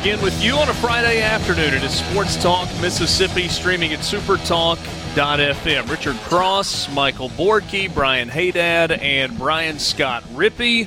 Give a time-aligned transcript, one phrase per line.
[0.00, 1.74] Again with you on a Friday afternoon.
[1.74, 5.90] It is Sports Talk Mississippi, streaming at supertalk.fm.
[5.90, 10.86] Richard Cross, Michael Borky, Brian Hadad, and Brian Scott Rippee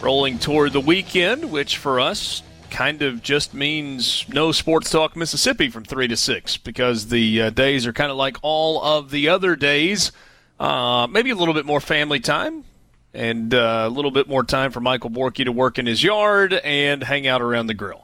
[0.00, 5.68] rolling toward the weekend, which for us kind of just means no Sports Talk Mississippi
[5.68, 9.30] from 3 to 6 because the uh, days are kind of like all of the
[9.30, 10.12] other days.
[10.60, 12.62] Uh, maybe a little bit more family time,
[13.12, 16.52] and uh, a little bit more time for Michael Borky to work in his yard
[16.52, 18.03] and hang out around the grill.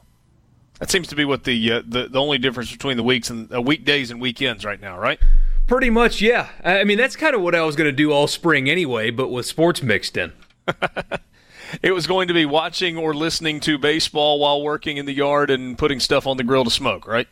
[0.81, 3.53] That seems to be what the uh, the, the only difference between the weeks and
[3.53, 5.19] uh, weekdays and weekends right now, right?
[5.67, 6.49] Pretty much, yeah.
[6.65, 9.29] I mean, that's kind of what I was going to do all spring anyway, but
[9.29, 10.33] with sports mixed in.
[11.81, 15.49] It was going to be watching or listening to baseball while working in the yard
[15.49, 17.29] and putting stuff on the grill to smoke, right?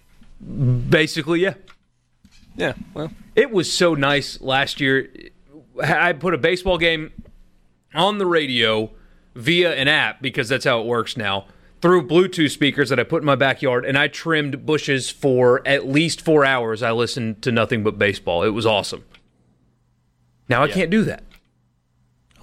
[0.89, 1.55] Basically, yeah.
[2.55, 2.75] Yeah.
[2.93, 5.09] Well, It was so nice last year.
[5.83, 7.11] I put a baseball game
[7.93, 8.91] on the radio
[9.35, 11.47] via an app because that's how it works now
[11.81, 15.87] through Bluetooth speakers that I put in my backyard, and I trimmed bushes for at
[15.87, 16.83] least four hours.
[16.83, 18.43] I listened to nothing but baseball.
[18.43, 19.05] It was awesome.
[20.49, 20.73] Now I Yeah.
[20.73, 21.23] can't do that.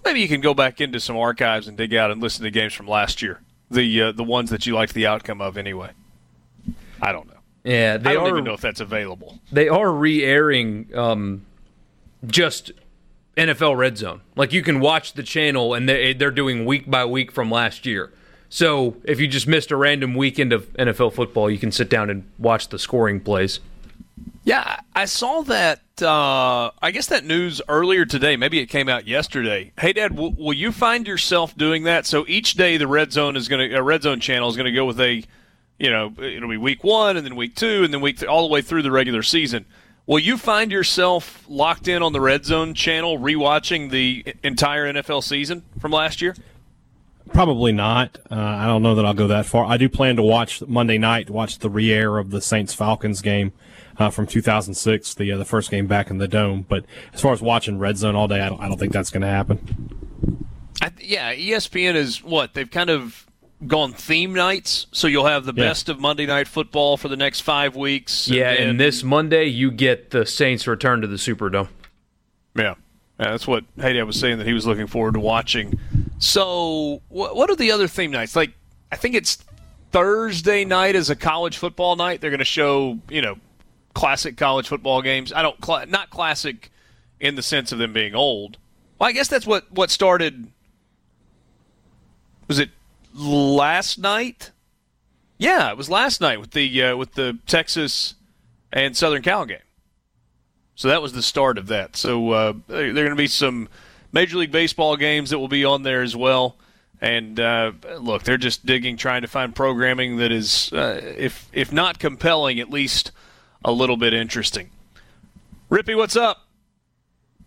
[0.05, 2.73] maybe you can go back into some archives and dig out and listen to games
[2.73, 3.41] from last year.
[3.73, 5.91] The uh, the ones that you liked the outcome of anyway.
[7.03, 7.33] I don't know.
[7.65, 8.29] Yeah, they I don't are.
[8.29, 9.41] even know if that's available.
[9.51, 11.45] they are re-airing um,
[12.25, 12.71] just
[13.37, 14.21] NFL Red Zone.
[14.37, 17.85] Like you can watch the channel, and they, they're doing week by week from last
[17.85, 18.13] year.
[18.49, 22.11] So if you just missed a random weekend of NFL football, you can sit down
[22.11, 23.61] and watch the scoring plays.
[24.45, 25.81] Yeah, I saw that.
[26.01, 28.37] Uh, I guess that news earlier today.
[28.37, 29.73] Maybe it came out yesterday.
[29.77, 32.07] Hadad, will, will you find yourself doing that?
[32.07, 34.67] So each day, the red zone is going to a red zone channel is going
[34.67, 35.25] to go with a,
[35.81, 38.47] you know, it'll be week one and then week two and then week th- all
[38.47, 39.67] the way through the regular season.
[40.07, 45.25] Will you find yourself locked in on the red zone channel, rewatching the entire NFL
[45.25, 46.37] season from last year?
[47.33, 48.19] Probably not.
[48.31, 49.65] Uh, I don't know that I'll go that far.
[49.65, 53.53] I do plan to watch Monday night, watch the re-air of the Saints Falcons game
[53.99, 56.65] uh, from 2006, the uh, the first game back in the dome.
[56.69, 59.11] But as far as watching Red Zone all day, I don't, I don't think that's
[59.11, 60.39] going to happen.
[60.81, 63.27] I th- yeah, ESPN is what they've kind of
[63.67, 65.65] gone theme nights, so you'll have the Yeah.
[65.65, 68.29] best of Monday Night Football for the next five weeks.
[68.29, 71.69] Yeah, then- and this Monday you get the Saints return to the Superdome.
[72.57, 72.75] Yeah.
[73.19, 75.79] Yeah, that's what Hayden was saying that he was looking forward to watching.
[76.19, 78.35] So, what, are the other theme nights?
[78.35, 78.53] Like,
[78.91, 79.45] I think it's
[79.93, 82.21] Thursday night is a college football night.
[82.21, 83.37] They're going to show, you know,
[83.95, 85.33] classic college football games.
[85.33, 86.71] I don't, cla not classic
[87.21, 88.59] in the sense of them being old.
[88.99, 90.49] Well, I guess that's what what started.
[92.49, 92.71] Was it
[93.15, 94.53] last night?
[95.39, 98.15] Yeah, it was last night with the uh, with the Texas
[98.73, 99.59] and Southern Cal game.
[100.75, 101.97] So that was the start of that.
[101.97, 103.69] So uh, there are going to be some
[104.13, 106.57] Major League Baseball games that will be on there as well.
[107.01, 111.71] And uh, look, they're just digging, trying to find programming that is, uh, if if
[111.71, 113.13] not compelling, at least
[113.65, 114.71] a little bit interesting.
[115.71, 116.47] Rippee, what's up?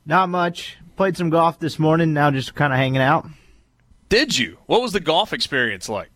[0.06, 0.78] Not much.
[0.96, 2.14] Played some golf this morning.
[2.14, 3.28] Now just kind of hanging out.
[4.10, 4.58] Did you?
[4.66, 6.10] What was the golf experience like?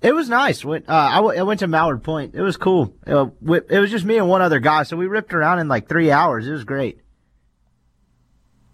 [0.00, 0.64] It was nice.
[0.64, 2.34] Went, uh, I, w- I went to Mallard Point.
[2.34, 2.92] It was cool.
[3.06, 6.10] It was just me and one other guy, so we ripped around in like three
[6.10, 6.48] hours.
[6.48, 6.98] It was great.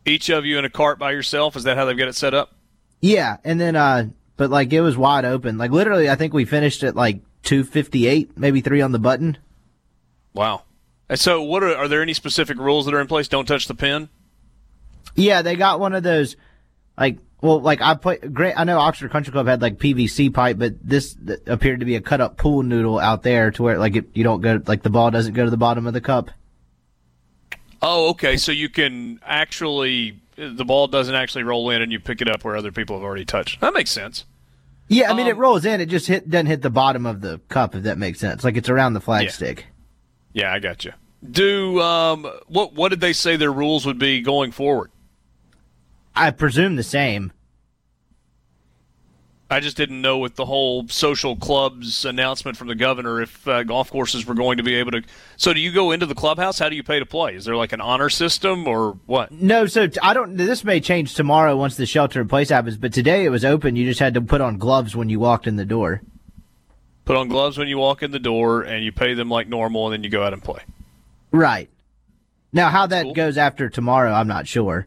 [0.09, 1.57] Each of you in a cart by yourself?
[1.57, 2.55] Is that how they've got it set up?
[3.01, 5.59] Yeah, and then uh, but like it was wide open.
[5.59, 8.99] Like literally, I think we finished at like two fifty eight, maybe three on the
[8.99, 9.39] button.
[10.35, 10.63] Wow.
[11.09, 13.29] And so, what are, are there any specific rules that are in place?
[13.29, 14.09] Don't touch the pin.
[15.15, 16.37] Yeah, they got one of those,
[16.99, 18.35] like, well, like I put.
[18.35, 21.87] Great, I know Oxford Country Club had like PVC pipe, but this th- appeared to
[21.87, 24.61] be a cut up pool noodle out there to where like it, you don't go,
[24.67, 26.31] like the ball doesn't go to the bottom of the cup.
[27.81, 28.37] Oh, okay.
[28.37, 32.45] So you can actually the ball doesn't actually roll in, and you pick it up
[32.45, 33.61] where other people have already touched.
[33.61, 34.25] That makes sense.
[34.89, 35.81] Yeah, I mean it Um, rolls in.
[35.81, 38.43] It just hit doesn't hit the bottom of the cup if that makes sense.
[38.45, 39.31] Like it's around the flag Yeah.
[39.31, 39.67] stick.
[40.33, 40.93] Yeah, I got you.
[41.31, 44.91] Do um what what did they say their rules would be going forward?
[46.17, 47.33] I presume the same.
[49.51, 53.63] I just didn't know with the whole social clubs announcement from the governor if uh,
[53.63, 55.03] golf courses were going to be able to.
[55.39, 56.59] So, do you go into the clubhouse?
[56.59, 57.35] How do you pay to play?
[57.35, 59.33] Is there like an honor system or what?
[59.33, 60.37] No, so I don't.
[60.37, 62.77] This may change tomorrow once the shelter in place happens.
[62.77, 63.75] But today it was open.
[63.75, 66.03] You just had to put on gloves when you walked in the door.
[67.07, 69.87] Put on gloves when you walk in the door, and you pay them like normal,
[69.87, 70.61] and then you go out and play.
[71.31, 71.71] Right.
[72.53, 73.15] Now, how that Cool.
[73.15, 74.87] goes after tomorrow, I'm not sure.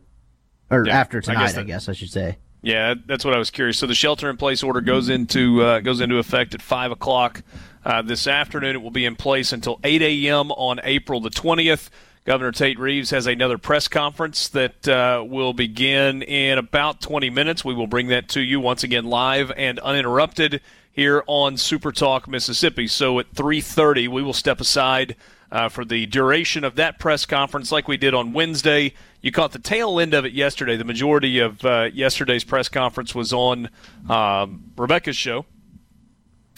[0.69, 2.37] Or Yeah, after tonight, I guess guess, I should say.
[2.61, 3.79] Yeah, that's what I was curious.
[3.79, 7.41] So the shelter-in-place order goes into uh, goes into effect at five o'clock
[7.83, 8.75] uh, this afternoon.
[8.75, 10.51] It will be in place until eight a.m.
[10.51, 11.89] on April the twentieth.
[12.23, 17.65] Governor Tate Reeves has another press conference that uh, will begin in about 20 minutes.
[17.65, 20.61] We will bring that to you once again live and uninterrupted
[20.91, 22.87] here on Super Talk Mississippi.
[22.87, 25.15] So at 3:30, we will step aside
[25.51, 28.93] uh, for the duration of that press conference, like we did on Wednesday.
[29.21, 30.77] You caught the tail end of it yesterday.
[30.77, 33.69] The majority of uh, yesterday's press conference was on
[34.09, 35.45] um, Rebecca's show.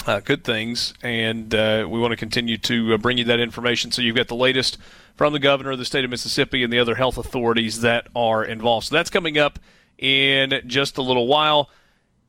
[0.06, 3.90] Uh, good things, and uh, we want to continue to uh, bring you that information
[3.90, 4.78] so you've got the latest
[5.16, 8.44] from the governor of the state of Mississippi and the other health authorities that are
[8.44, 8.88] involved.
[8.88, 9.60] So that's coming up
[9.98, 11.69] in just a little while.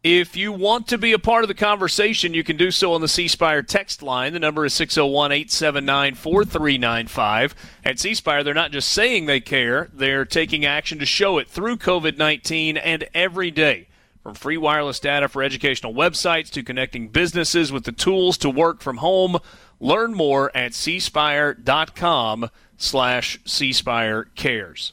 [0.05, 3.01] If you want to be a part of the conversation, you can do so on
[3.01, 4.35] the C Spire text line.
[4.35, 7.55] The number is 601 879 4395.
[7.87, 11.49] At C Spire, they're not just saying they care, they're taking action to show it
[11.49, 13.89] through COVID 19 and every day.
[14.23, 18.83] From free wireless data for educational websites to connecting businesses with the tools to work
[18.83, 19.39] from home.
[19.81, 24.93] Learn more at cspire.com slash cspire cares.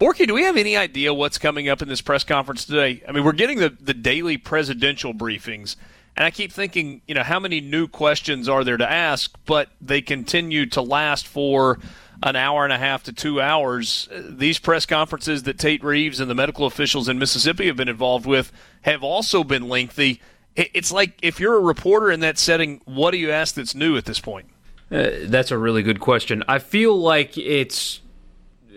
[0.00, 3.02] Borky, do we have any idea what's coming up in this press conference today?
[3.06, 5.76] I mean, we're getting the, the daily presidential briefings,
[6.16, 9.36] and I keep thinking, you know, how many new questions are there to ask?
[9.44, 11.78] But they continue to last for
[12.22, 14.08] an hour and a half to two hours.
[14.10, 17.88] Uh, These press conferences that Tate Reeves and the medical officials in Mississippi have been
[17.88, 20.22] involved with have also been lengthy.
[20.56, 23.98] It's like if you're a reporter in that setting, what do you ask that's new
[23.98, 24.48] at this point?
[24.90, 26.42] Uh, that's a really good question.
[26.48, 28.00] I feel like it's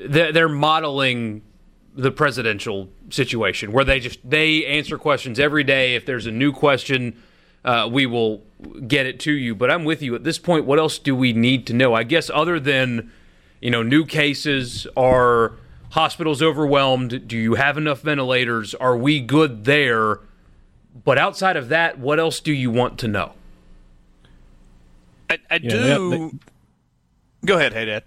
[0.08, 1.42] they're, they're modeling
[1.96, 5.96] the presidential situation where they just they answer questions every day.
[5.96, 7.16] If there's a new question,
[7.64, 8.44] uh, we will
[8.88, 9.54] get it to you.
[9.56, 10.66] But I'm with you at this point.
[10.66, 11.94] What else do we need to know?
[11.94, 13.12] I guess other than
[13.62, 15.54] you know new cases are
[15.92, 17.28] hospitals overwhelmed.
[17.28, 18.74] Do you have enough ventilators?
[18.76, 20.20] Are we good there?
[21.06, 23.34] But outside of that, what else do you want to know?
[25.30, 26.10] I, I Yeah, do.
[26.10, 26.32] they- they-
[27.46, 28.04] Go ahead, Hadad.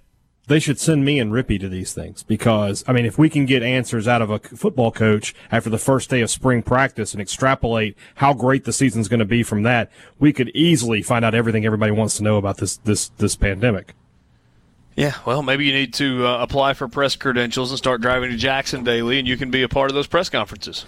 [0.49, 3.47] They should send me and Rippee to these things because, I mean, if we can
[3.47, 7.21] get answers out of a football coach after the first day of spring practice and
[7.21, 9.91] extrapolate how great the season's going to be from that,
[10.21, 13.95] we could easily find out everything everybody wants to know about this, this, this pandemic.
[14.95, 18.37] Yeah, well, maybe you need to uh, apply for press credentials and start driving to
[18.37, 20.87] Jackson daily, and you can be a part of those press conferences.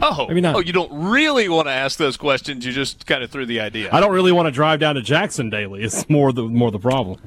[0.00, 0.56] Oh, Maybe not.
[0.56, 2.66] oh, you don't really want to ask those questions.
[2.66, 3.88] You just kind of threw the idea.
[3.92, 5.82] I don't really want to drive down to Jackson daily.
[5.82, 7.20] It's more the, more the problem.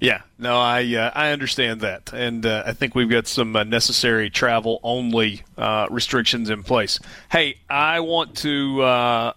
[0.00, 3.64] Yeah, no, I uh, I understand that, and uh, I think we've got some uh,
[3.64, 7.00] necessary travel only uh, restrictions in place.
[7.30, 8.82] Hey, I want to.
[8.82, 9.32] Uh,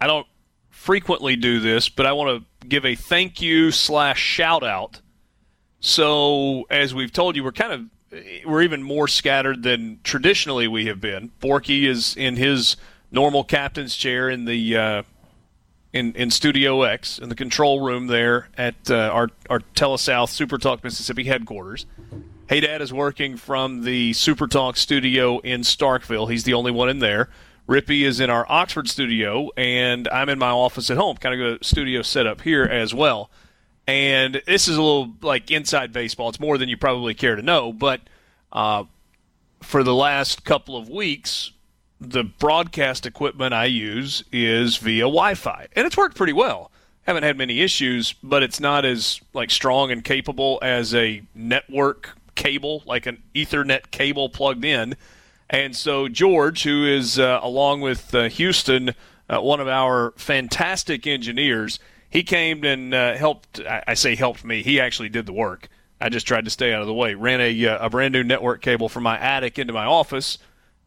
[0.00, 0.28] I don't
[0.70, 5.00] frequently do this, but I want to give a thank you slash shout out.
[5.80, 7.82] So, as we've told you, we're kind of
[8.44, 11.30] we're even more scattered than traditionally we have been.
[11.40, 12.76] Borky is in his
[13.10, 15.02] normal captain's chair in the uh,
[15.92, 20.82] in, in Studio X in the control room there at uh, our our TeleSouth SuperTalk
[20.82, 21.86] Mississippi headquarters.
[22.48, 26.28] Hadad is working from the SuperTalk studio in Starkville.
[26.28, 27.28] He's the only one in there.
[27.68, 31.16] Rippee is in our Oxford studio, and I'm in my office at home.
[31.16, 33.30] Kind of a studio setup here as well.
[33.90, 36.28] And this is a little like inside baseball.
[36.28, 38.00] It's more than you probably care to know, but
[38.52, 38.84] uh,
[39.64, 41.50] for the last couple of weeks,
[42.00, 46.70] the broadcast equipment I use is via Wi-Fi, and it's worked pretty well.
[47.02, 52.10] Haven't had many issues, but it's not as like strong and capable as a network
[52.36, 54.94] cable, like an Ethernet cable plugged in.
[55.48, 58.94] And so George, who is uh, along with uh, Houston,
[59.28, 61.80] uh, one of our fantastic engineers,
[62.10, 63.60] he came and uh, helped.
[63.60, 64.62] I, I say helped me.
[64.62, 65.68] He actually did the work.
[66.00, 67.14] I just tried to stay out of the way.
[67.14, 70.38] Ran a, uh, a brand new network cable from my attic into my office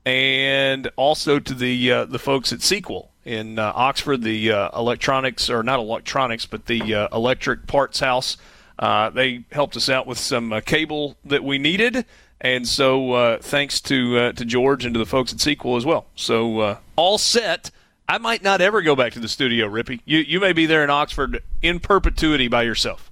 [0.05, 5.49] and also to the uh, the folks at Sequel in uh, Oxford, the uh, electronics
[5.49, 8.37] or not electronics, but the uh, electric parts house.
[8.79, 12.05] They helped us out with some cable that we needed,
[12.41, 16.07] and so thanks to to George and to the folks at Sequel as well.
[16.15, 17.71] So all set.
[18.07, 20.01] I might not ever go back to the studio, Rippee.
[20.05, 23.11] You you may be there in Oxford in perpetuity by yourself.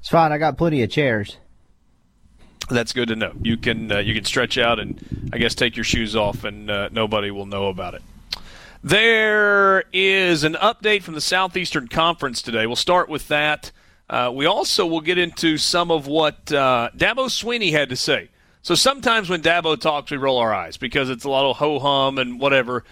[0.00, 0.32] It's fine.
[0.32, 1.38] I got plenty of chairs.
[2.70, 3.32] That's good to know.
[3.42, 6.70] You can uh, you can stretch out and I guess take your shoes off, and
[6.70, 8.02] uh, nobody will know about it.
[8.82, 12.66] There is an update from the Southeastern Conference today.
[12.66, 13.72] We'll start with that.
[14.10, 18.28] Uh, we also will get into some of what uh, Dabo Swinney had to say.
[18.60, 21.78] So sometimes when Dabo talks, we roll our eyes because it's a lot of ho
[21.78, 22.84] hum and whatever.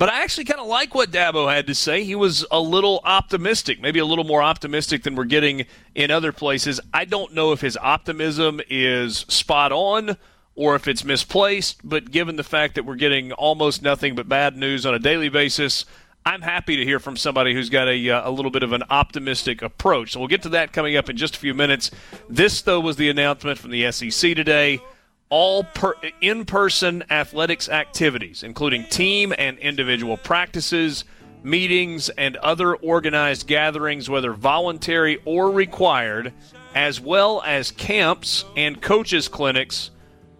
[0.00, 2.04] But I actually kind of like what Dabo had to say.
[2.04, 6.32] He was a little optimistic, maybe a little more optimistic than we're getting in other
[6.32, 6.80] places.
[6.94, 10.16] I don't know if his optimism is spot on
[10.54, 14.56] or if it's misplaced, but given the fact that we're getting almost nothing but bad
[14.56, 15.84] news on a daily basis,
[16.24, 18.84] I'm happy to hear from somebody who's got a, uh, a little bit of an
[18.88, 20.12] optimistic approach.
[20.12, 21.90] So we'll get to that coming up in just a few minutes.
[22.26, 24.80] This, though, was the announcement from the SEC today
[25.30, 31.04] all per- in-person athletics activities, including team and individual practices,
[31.42, 36.32] meetings, and other organized gatherings, whether voluntary or required,
[36.74, 39.90] as well as camps and coaches clinics,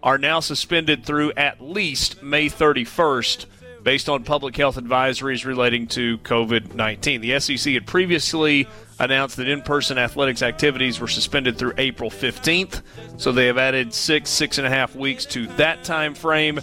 [0.03, 3.45] are now suspended through at least May 31st
[3.83, 7.21] based on public health advisories relating to COVID 19.
[7.21, 8.67] The SEC had previously
[9.01, 12.81] announced that in person athletics activities were suspended through April 15th,
[13.17, 16.59] so they have added six, six and a half weeks to that time frame.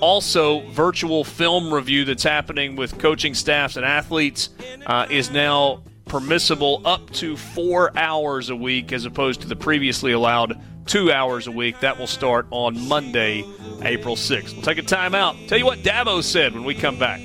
[0.00, 4.48] Also, virtual film review that's happening with coaching staffs and athletes
[4.86, 10.12] uh, is now permissible up to four hours a week as opposed to the previously
[10.12, 11.78] allowed two hours a week.
[11.80, 13.44] That will start on Monday,
[13.82, 14.54] April 6th.
[14.54, 15.46] We'll take a timeout.
[15.48, 17.20] Tell you what Dabo said when we come back.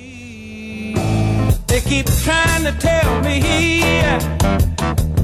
[1.78, 3.40] They keep trying to tell me.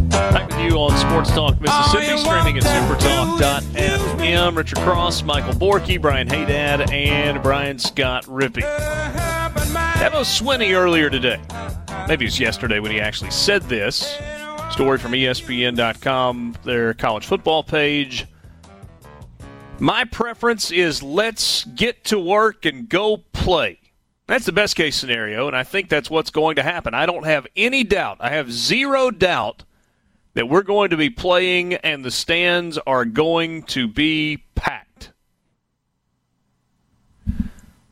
[0.07, 4.57] Back with you on Sports Talk Mississippi, streaming at supertalk.fm.
[4.57, 8.63] Richard Cross, Michael Borky, Brian Hadad, and Brian Scott Rippee.
[8.63, 9.51] Uh,
[9.99, 11.41] Dabo Swinney earlier today.
[12.07, 14.17] Maybe it was yesterday when he actually said this.
[14.71, 18.29] Story from ESPN.com, their college football page.
[19.81, 23.81] My preference is let's get to work and go play.
[24.27, 26.95] That's the best case scenario, and I think that's what's going to happen.
[26.95, 28.19] I don't have any doubt.
[28.21, 29.65] I have zero doubt
[30.33, 35.13] that we're going to be playing and the stands are going to be packed.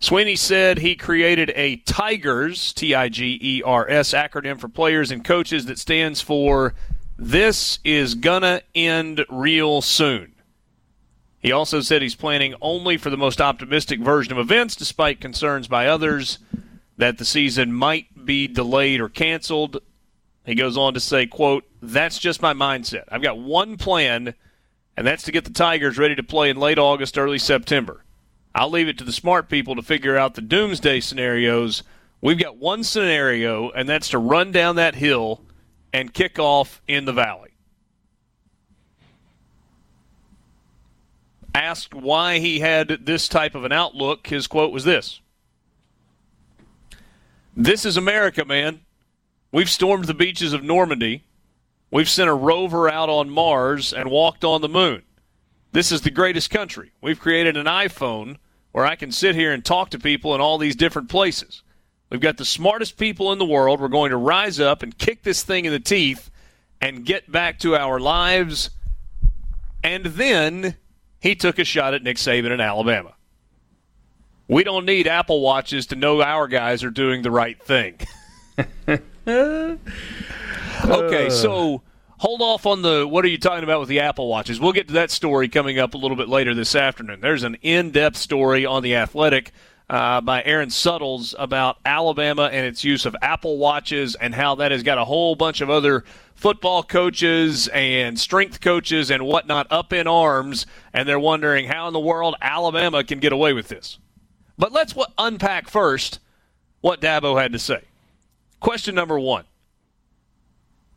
[0.00, 5.12] Swinney said he created a Tigers, T I G E R S, acronym for players
[5.12, 6.74] and coaches that stands for
[7.16, 10.34] This is Gonna End Real Soon.
[11.42, 15.66] He also said he's planning only for the most optimistic version of events, despite concerns
[15.66, 16.38] by others
[16.96, 19.82] that the season might be delayed or canceled.
[20.46, 23.04] He goes on to say, quote, that's just my mindset.
[23.10, 24.34] I've got one plan,
[24.96, 28.04] and that's to get the Tigers ready to play in late August, early September.
[28.54, 31.82] I'll leave it to the smart people to figure out the doomsday scenarios.
[32.20, 35.42] We've got one scenario, and that's to run down that hill
[35.92, 37.51] and kick off in the valley.
[41.54, 45.20] Asked why he had this type of an outlook, his quote was this
[47.56, 48.80] This is America, man.
[49.50, 51.24] We've stormed the beaches of Normandy.
[51.90, 55.02] We've sent a rover out on Mars and walked on the moon.
[55.72, 56.92] This is the greatest country.
[57.02, 58.36] We've created an iPhone
[58.72, 61.62] where I can sit here and talk to people in all these different places.
[62.10, 63.80] We've got the smartest people in the world.
[63.80, 66.30] We're going to rise up and kick this thing in the teeth
[66.80, 68.70] and get back to our lives.
[69.82, 70.76] And then
[71.22, 73.14] he took a shot at Nick Saban in Alabama.
[74.48, 77.98] We don't need Apple Watches to know our guys are doing the right thing.
[78.88, 79.00] okay,
[81.30, 81.80] so
[82.18, 84.60] hold off on the what are you talking about with the Apple Watches?
[84.60, 87.20] We'll get to that story coming up a little bit later this afternoon.
[87.20, 89.52] There's an in depth story on The Athletic.
[89.92, 94.72] Uh, by Aaron Suttles about Alabama and its use of Apple Watches and how that
[94.72, 99.92] has got a whole bunch of other football coaches and strength coaches and whatnot up
[99.92, 103.98] in arms, and they're wondering how in the world Alabama can get away with this.
[104.56, 106.20] But let's unpack first
[106.80, 107.82] what Dabo had to say.
[108.60, 109.44] Question number one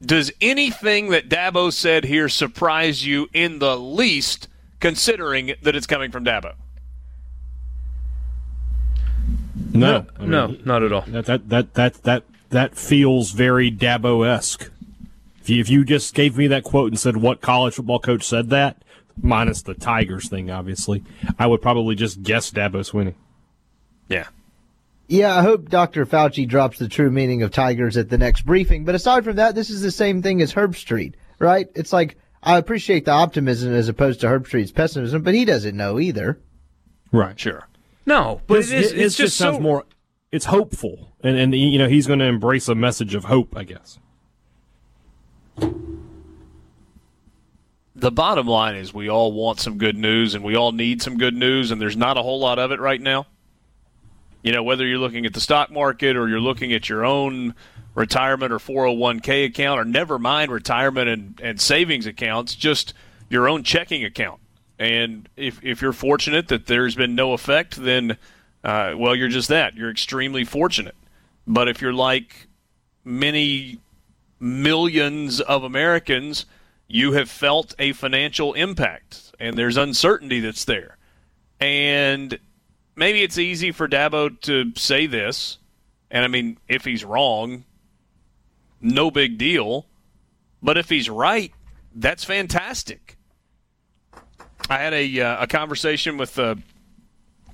[0.01, 4.47] Does anything that Dabo said here surprise you in the least,
[4.79, 6.53] considering that it's coming from Dabo?
[9.79, 11.03] No, I mean, no, not at all.
[11.07, 14.71] That that that that that, that feels very Dabo esque.
[15.41, 18.23] If you, if you just gave me that quote and said what college football coach
[18.23, 18.83] said that,
[19.21, 21.03] minus the Tigers thing, obviously,
[21.37, 23.13] I would probably just guess Dabo Swinney.
[24.07, 24.27] Yeah.
[25.07, 26.05] Yeah, I hope Dr.
[26.05, 28.85] Fauci drops the true meaning of Tigers at the next briefing.
[28.85, 31.67] But aside from that, this is the same thing as Herbstreit, right?
[31.75, 35.99] It's like, I appreciate the optimism as opposed to Herbstreit's pessimism, but he doesn't know
[35.99, 36.39] either.
[37.11, 37.39] Right.
[37.39, 37.67] Sure.
[38.05, 39.85] No, but his, it is, his it's just, sounds so, more.
[40.31, 43.63] It's hopeful, and and you know he's going to embrace a message of hope, I
[43.63, 43.99] guess.
[47.95, 51.17] the bottom line is we all want some good news and we all need some
[51.17, 53.25] good news, and there's not a whole lot of it right now.
[54.43, 57.55] You know, whether you're looking at the stock market or you're looking at your own
[57.95, 62.93] retirement or 401k account, or never mind retirement and, and savings accounts, just
[63.29, 64.39] your own checking account.
[64.77, 68.17] And if, if you're fortunate that there's been no effect, then,
[68.63, 69.75] uh, well, you're just that.
[69.75, 70.95] You're extremely fortunate.
[71.47, 72.47] But if you're like
[73.03, 73.79] many
[74.39, 76.45] millions of Americans,
[76.87, 80.97] you have felt a financial impact, and there's uncertainty that's there.
[81.59, 82.37] And
[82.95, 85.57] maybe it's easy for Dabo to say this,
[86.11, 87.63] and I mean, if he's wrong,
[88.81, 89.87] no big deal.
[90.61, 91.51] But if he's right,
[91.93, 93.04] that's fantastic.
[94.69, 96.57] I had a, uh, a conversation with the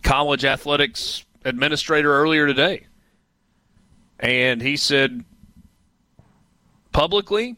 [0.02, 2.88] college athletics administrator earlier today,
[4.20, 5.26] and he said
[6.92, 7.58] publicly,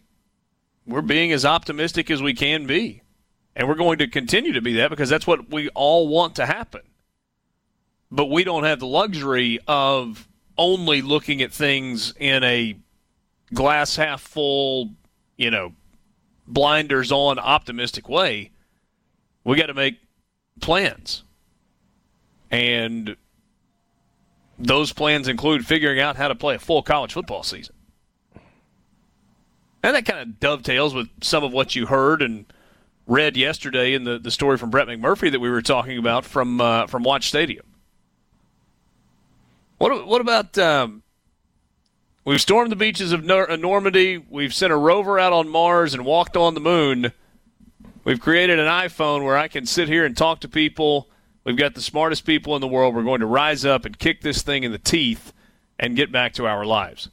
[0.86, 3.02] we're being as optimistic as we can be.
[3.56, 6.46] And we're going to continue to be that because that's what we all want to
[6.46, 6.82] happen.
[8.12, 12.76] But we don't have the luxury of only looking at things in a
[13.54, 14.92] glass half full,
[15.38, 15.74] you know,
[16.48, 18.52] blinders on optimistic way.
[19.44, 20.00] We got to make
[20.62, 21.24] plans.
[22.52, 23.16] And
[24.60, 27.76] those plans include figuring out how to play a full college football season.
[29.82, 32.46] And that kind of dovetails with some of what you heard and
[33.06, 36.62] read yesterday in the, the story from Brett McMurphy that we were talking about from
[36.62, 37.66] uh, from Watch Stadium.
[39.78, 41.04] What what about um,
[42.24, 46.38] we've stormed the beaches of Normandy, we've sent a rover out on Mars and walked
[46.38, 47.12] on the moon.
[48.04, 51.10] We've created an iPhone where I can sit here and talk to people.
[51.46, 52.96] We've got the smartest people in the world.
[52.96, 55.32] We're going to rise up and kick this thing in the teeth
[55.80, 57.10] and get back to our lives.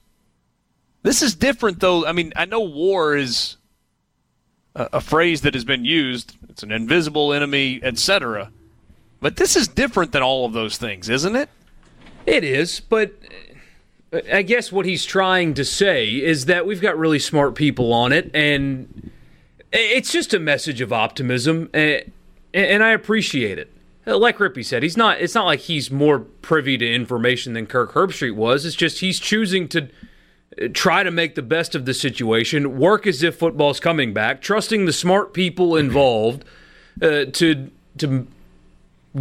[1.02, 2.06] This is different, though.
[2.06, 3.56] I mean, I know war is
[4.74, 6.36] a, a phrase that has been used.
[6.48, 8.50] It's an invisible enemy, etc.
[9.20, 11.48] But this is different than all of those things, isn't it?
[12.26, 13.14] It is, but
[14.12, 17.92] uh, I guess what he's trying to say is that we've got really smart people
[17.92, 19.10] on it, and
[19.72, 22.12] it's just a message of optimism, and
[22.82, 23.72] I appreciate it.
[24.06, 25.20] Like Rippee said, he's not.
[25.20, 28.64] It's not like he's more privy to information than Kirk Herbstreit was.
[28.64, 29.88] It's just he's choosing to
[30.72, 34.84] try to make the best of the situation, work as if football's coming back, trusting
[34.84, 36.44] the smart people involved
[37.00, 38.26] uh, to to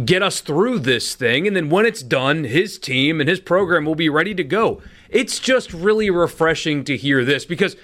[0.04, 3.84] get us through this thing, and then when it's done, his team and his program
[3.84, 4.80] will be ready to go.
[5.08, 7.76] It's just really refreshing to hear this because,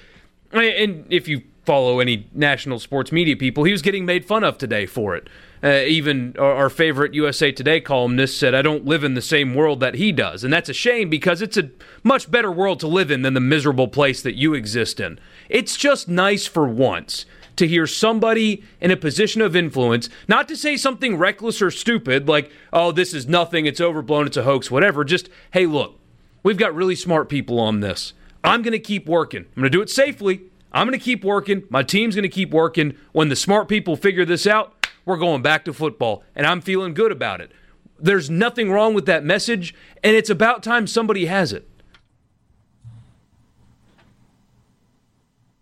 [0.53, 4.57] and if you follow any national sports media people, he was getting made fun of
[4.57, 5.29] today for it.
[5.63, 9.55] Uh, even our, our, favorite USA Today columnist said, I don't live in the same
[9.55, 10.45] world that he does.
[10.45, 11.71] And that's a shame because it's a
[12.05, 15.19] much better world to live in than the miserable place that you exist in.
[15.49, 17.25] It's just nice for once
[17.57, 22.29] to hear somebody in a position of influence, not to say something reckless or stupid
[22.29, 25.05] like, oh, this is nothing, it's overblown, it's a hoax, whatever.
[25.05, 25.99] Just, hey, look,
[26.43, 28.13] we've got really smart people on this.
[28.45, 29.47] I'm going to keep working.
[29.57, 30.43] I'm going to do it safely.
[30.77, 31.65] I'm going to keep working.
[31.71, 32.97] My team's going to keep working.
[33.13, 34.75] When the smart people figure this out,
[35.07, 37.51] we're going back to football, and I'm feeling good about it.
[37.99, 41.67] There's nothing wrong with that message, and it's about time somebody has it.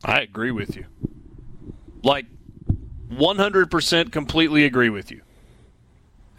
[0.05, 0.87] I agree with you.
[2.03, 2.27] Like
[3.12, 5.22] 100% completely agree with you.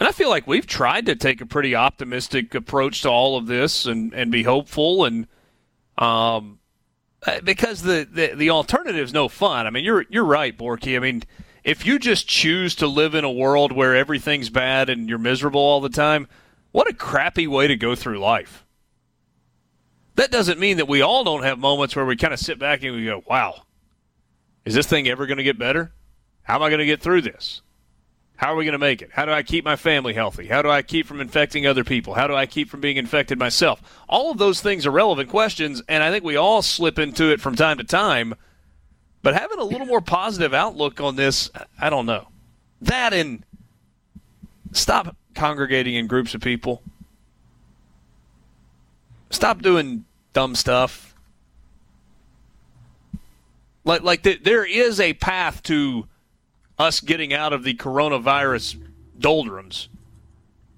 [0.02, 3.48] And I feel like we've tried to take a pretty optimistic approach to all of
[3.48, 5.28] this and, and be hopeful and
[5.98, 6.60] um
[7.26, 9.66] Uh, because the, the the alternative is no fun.
[9.66, 10.96] I mean, you're you're right, Borky.
[10.96, 11.24] I mean,
[11.64, 15.62] if you just choose to live in a world where everything's bad and you're miserable
[15.62, 16.28] all the time,
[16.72, 18.64] what a crappy way to go through life.
[20.16, 22.84] That doesn't mean that we all don't have moments where we kind of sit back
[22.84, 23.64] and we go, wow,
[24.64, 25.92] is this thing ever going to get better?
[26.44, 27.62] How am I going to get through this?
[28.38, 29.12] How are we going to make it?
[29.14, 30.48] How do I keep my family healthy?
[30.48, 32.16] How do I keep from infecting other people?
[32.16, 33.82] How do I keep from being infected myself?
[34.10, 37.40] All of those things are relevant questions, and I think we all slip into it
[37.40, 38.36] from time to time.
[39.22, 42.28] But having a little more positive outlook on this, I don't know.
[42.82, 43.44] That and
[44.74, 46.84] stop congregating in groups of people.
[49.30, 51.16] Stop doing dumb stuff.
[53.86, 56.08] Like, like the, there is a path to
[56.78, 58.82] us getting out of the coronavirus
[59.18, 59.90] doldrums,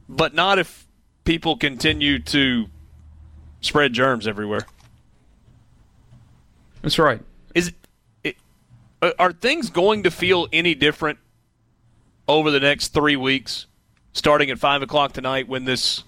[0.07, 0.87] but not if
[1.23, 2.67] people continue to
[3.61, 4.65] spread germs everywhere.
[6.81, 7.21] That's right.
[7.55, 7.73] Is
[9.01, 11.19] uh, are things going to feel any different
[12.27, 13.67] over the next three weeks,
[14.13, 16.03] starting at five o'clock tonight when this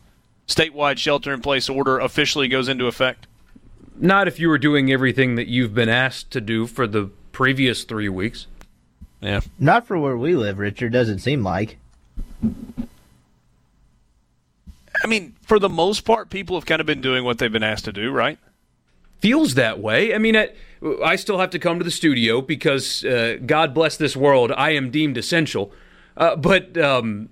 [0.48, 3.28] statewide shelter-in-place order officially goes into effect?
[3.96, 7.84] Not if you were doing everything that you've been asked to do for the previous
[7.84, 8.48] three weeks.
[9.22, 9.42] Yeah.
[9.58, 10.94] Not for where we live, Richard.
[10.94, 11.78] Doesn't seem like.
[15.04, 17.64] I mean, for the most part, people have kind of been doing what they've been
[17.64, 18.38] asked to do, right?
[19.20, 20.14] feels that way.
[20.14, 20.50] I mean, I,
[21.04, 24.72] I still have to come to the studio because uh, God bless this world, I
[24.72, 25.72] am deemed essential.
[26.18, 27.30] Uh, but um,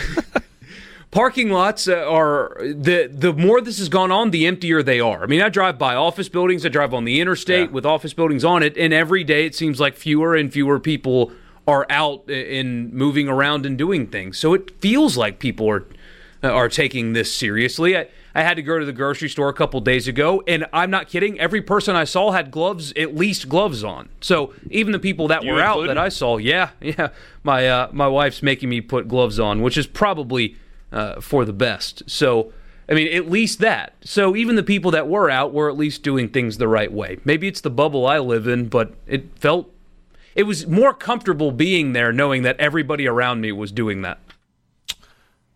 [1.14, 5.22] parking lots uh, are the the more this has gone on, the emptier they are.
[5.22, 7.72] I mean, I drive by office buildings, I drive on the interstate Yeah.
[7.74, 11.32] with office buildings on it, and every day it seems like fewer and fewer people
[11.66, 14.38] are out and moving around and doing things.
[14.38, 15.86] So it feels like people are
[16.42, 17.96] uh, are taking this seriously.
[17.96, 20.90] I, I had to go to the grocery store a couple days ago, and I'm
[20.90, 21.38] not kidding.
[21.38, 24.08] Every person I saw had gloves, at least gloves on.
[24.20, 27.10] So even the people that You were out that I saw, yeah, yeah.
[27.44, 30.56] My uh, my wife's making me put gloves on, which is probably
[30.94, 32.02] uh, for the best.
[32.06, 32.52] So
[32.88, 33.94] I mean, at least that.
[34.02, 37.18] So even the people that were out were at least doing things the right way.
[37.24, 39.70] Maybe it's the bubble I live in, but it felt
[40.34, 44.18] it was more comfortable being there, knowing that everybody around me was doing that.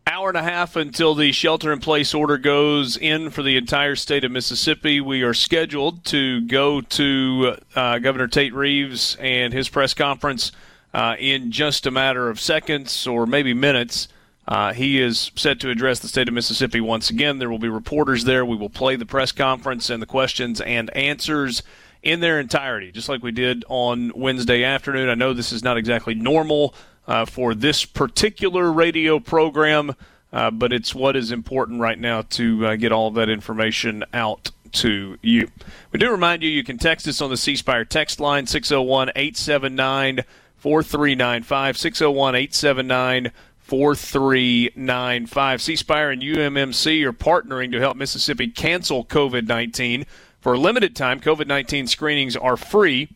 [0.07, 3.95] Hour and a half until the shelter in place order goes in for the entire
[3.95, 5.03] state of Mississippi.
[5.03, 10.51] We are scheduled to go to uh, Governor Tate Reeves and his press conference
[10.95, 14.09] uh, in just a matter of seconds or maybe minutes.
[14.49, 17.39] Uh, he is set to address the state of Mississippi once again.
[17.39, 18.47] There will be reporters there.
[18.47, 21.63] We will play the press conference and the questions and answers
[22.03, 25.11] in their entirety, just like we did on Wednesday afternoon.
[25.11, 26.75] I know this is not exactly normal
[27.07, 29.95] uh, for this particular radio program,
[30.33, 34.03] uh, but it's what is important right now to uh, get all of that information
[34.15, 35.51] out to you.
[35.93, 40.25] We do remind you you can text us on the C text line 601 879
[40.57, 41.77] 4395.
[41.77, 43.33] 601 879
[43.69, 45.63] 4395.
[45.63, 50.07] C Spire and UMMC are partnering to help Mississippi cancel COVID 19.
[50.41, 53.11] For a limited time, COVID 19 screenings are free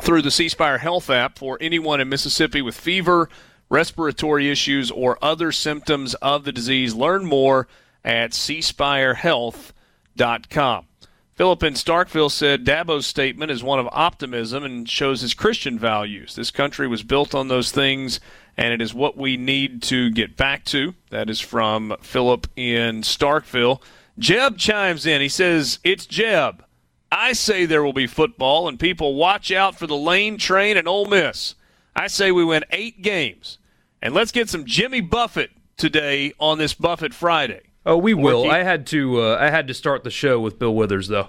[0.00, 3.28] through the C Spire Health app for anyone in Mississippi with fever,
[3.68, 6.92] respiratory issues, or other symptoms of the disease.
[6.94, 7.68] Learn more
[8.04, 10.86] at cspirehealth.com.
[11.34, 16.36] Philip in Starkville said Dabo's statement is one of optimism and shows his Christian values.
[16.36, 18.20] This country was built on those things,
[18.56, 20.94] and it is what we need to get back to.
[21.10, 23.82] That is from Philip in Starkville.
[24.16, 25.20] Jeb chimes in.
[25.20, 26.64] He says, It's Jeb.
[27.10, 30.86] I say there will be football, and people watch out for the lane train and
[30.86, 31.56] Ole Miss.
[31.96, 33.58] I say we win eight games.
[34.00, 37.63] And let's get some Jimmy Buffett today on this Buffett Friday.
[37.86, 38.44] Oh, we will.
[38.44, 38.50] Borky.
[38.50, 39.20] I had to.
[39.22, 41.28] Uh, I had to start the show with Bill Withers, though.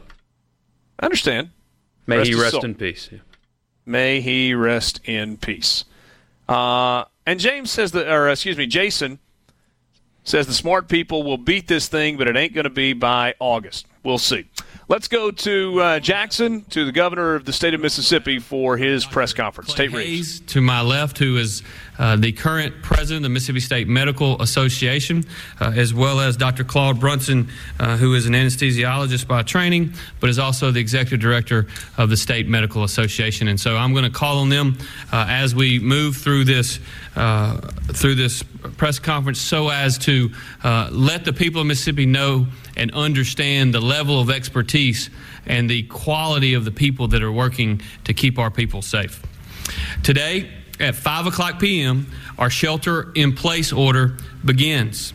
[1.00, 1.50] I understand.
[2.08, 2.65] May Rest he rest soul.
[2.65, 3.10] in peace.
[3.86, 5.86] May he rest in peace.
[6.48, 9.20] Uh, and James says that, or excuse me, Jason
[10.24, 13.34] says the smart people will beat this thing, but it ain't going to be by
[13.39, 13.88] August.
[14.04, 14.48] We'll see.
[14.88, 19.04] Let's go to uh, Jackson, to the governor of the state of Mississippi for his
[19.04, 19.74] press conference.
[19.74, 20.39] Clay Tate Reeves.
[20.39, 21.63] Hayes to my left, who is
[21.98, 25.24] uh, the current president of the Mississippi State Medical Association,
[25.60, 26.64] uh, as well as Dr.
[26.64, 31.68] Claude Brunson, uh, who is an anesthesiologist by training, but is also the executive director
[31.98, 33.48] of the State Medical Association.
[33.48, 34.78] And so I'm going to call on them
[35.12, 36.80] uh, as we move through this
[37.16, 37.62] uh,
[37.94, 38.44] through this
[38.76, 40.32] press conference, so as to
[40.92, 45.10] let the people of Mississippi know and understand the level of expertise
[45.46, 49.24] and the quality of the people that are working to keep our people safe.
[50.04, 52.08] Today, at 5 o'clock p.m.,
[52.38, 55.14] our shelter in place order begins.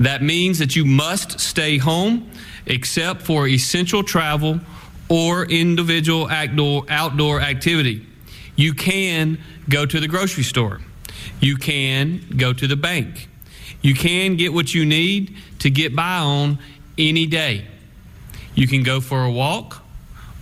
[0.00, 2.30] That means that you must stay home
[2.66, 4.60] except for essential travel
[5.08, 8.06] or individual outdoor, activity.
[8.56, 10.80] You can go to the grocery store.
[11.40, 13.28] You can go to the bank.
[13.82, 16.58] You can get what you need to get by on
[16.96, 17.66] any day.
[18.54, 19.82] You can go for a walk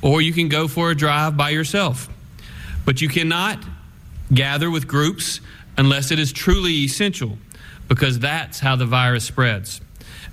[0.02, 2.08] or you can go for a drive by yourself.
[2.84, 3.58] But you cannot
[4.32, 5.40] gather with groups
[5.76, 7.38] unless it is truly essential
[7.88, 9.80] because that's how the virus spreads.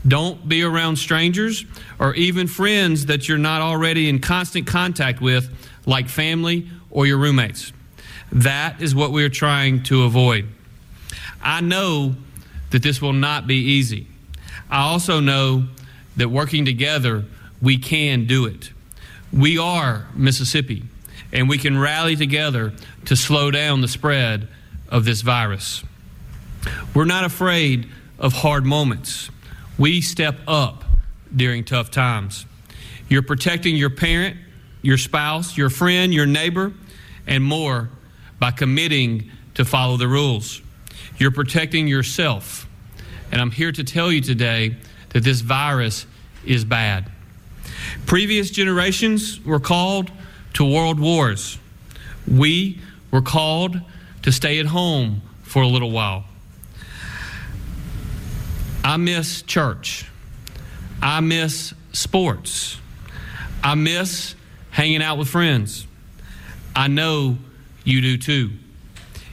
[0.07, 1.65] Don't be around strangers
[1.99, 5.49] or even friends that you're not already in constant contact with,
[5.85, 7.73] like family or your roommates.
[8.31, 10.47] That is what we're trying to avoid.
[11.41, 12.15] I know
[12.71, 14.07] that this will not be easy.
[14.69, 15.67] I also know
[16.17, 17.25] that working together,
[17.61, 18.71] we can do it.
[19.31, 20.83] We are Mississippi,
[21.31, 22.73] and we can rally together
[23.07, 24.49] to slow down the spread
[24.89, 25.81] of this virus.
[26.93, 27.87] We're not afraid
[28.19, 29.29] of hard moments.
[29.77, 30.83] We step up
[31.33, 32.45] during tough times.
[33.07, 34.35] You're protecting your parent,
[34.81, 36.73] your spouse, your friend, your neighbor,
[37.25, 37.89] and more
[38.39, 40.61] by committing to follow the rules.
[41.17, 42.67] You're protecting yourself.
[43.31, 44.75] And I'm here to tell you today
[45.09, 46.05] that this virus
[46.45, 47.09] is bad.
[48.05, 50.11] Previous generations were called
[50.55, 51.57] to world wars.
[52.27, 53.79] We were called
[54.23, 56.25] to stay at home for a little while.
[58.83, 60.05] I miss church.
[61.01, 62.79] I miss sports.
[63.63, 64.35] I miss
[64.71, 65.85] hanging out with friends.
[66.75, 67.37] I know
[67.83, 68.51] you do too.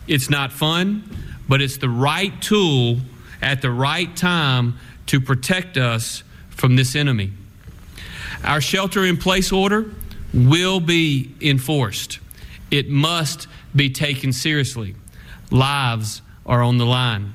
[0.06, 1.04] It's not fun,
[1.48, 2.98] but it's the right tool
[3.42, 7.32] at the right time to protect us from this enemy.
[8.42, 9.90] Our shelter in place order
[10.32, 12.18] will be enforced.
[12.74, 14.96] It must be taken seriously.
[15.52, 17.32] Lives are on the line.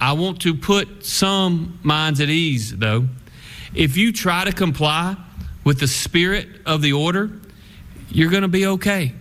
[0.00, 3.06] I want to put some minds at ease, though.
[3.72, 5.14] If you try to comply
[5.62, 7.30] with the spirit of the order,
[8.10, 9.12] you're going to be okay.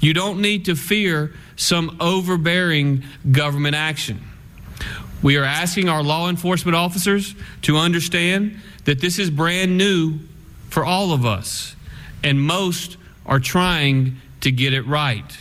[0.00, 4.22] You don't need to fear some overbearing government action.
[5.22, 10.20] We are asking our law enforcement officers to understand that this is brand new
[10.70, 11.76] for all of us,
[12.24, 15.36] and most are trying to get it right.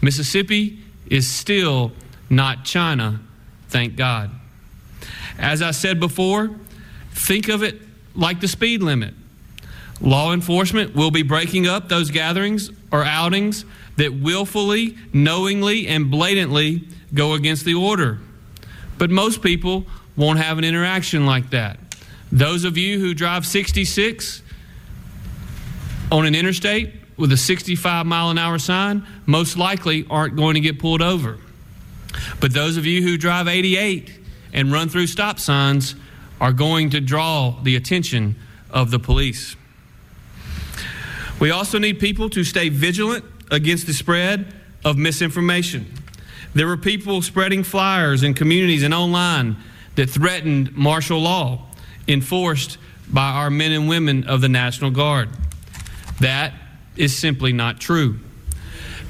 [0.00, 1.92] Mississippi is still
[2.30, 3.20] not China,
[3.68, 4.30] thank God.
[5.38, 6.50] As I said before,
[7.10, 7.78] think of it
[8.14, 9.12] like the speed limit.
[10.00, 13.66] Law enforcement will be breaking up those gatherings or outings
[13.98, 18.18] that willfully, knowingly, and blatantly go against the order.
[18.96, 19.84] But most people
[20.16, 21.78] won't have an interaction like that.
[22.32, 24.42] Those of you who drive 66
[26.10, 30.60] on an interstate with a 65 mile an hour sign most likely aren't going to
[30.60, 31.38] get pulled over.
[32.40, 34.10] But those of you who drive 88
[34.52, 35.94] and run through stop signs
[36.40, 38.34] are going to draw the attention
[38.70, 39.54] of the police.
[41.38, 44.52] We also need people to stay vigilant against the spread
[44.84, 45.94] of misinformation.
[46.54, 49.58] There were people spreading flyers in communities and online
[49.94, 51.66] that threatened martial law
[52.08, 55.28] enforced by our men and women of the National Guard.
[56.18, 56.54] That
[56.96, 58.18] is simply not true.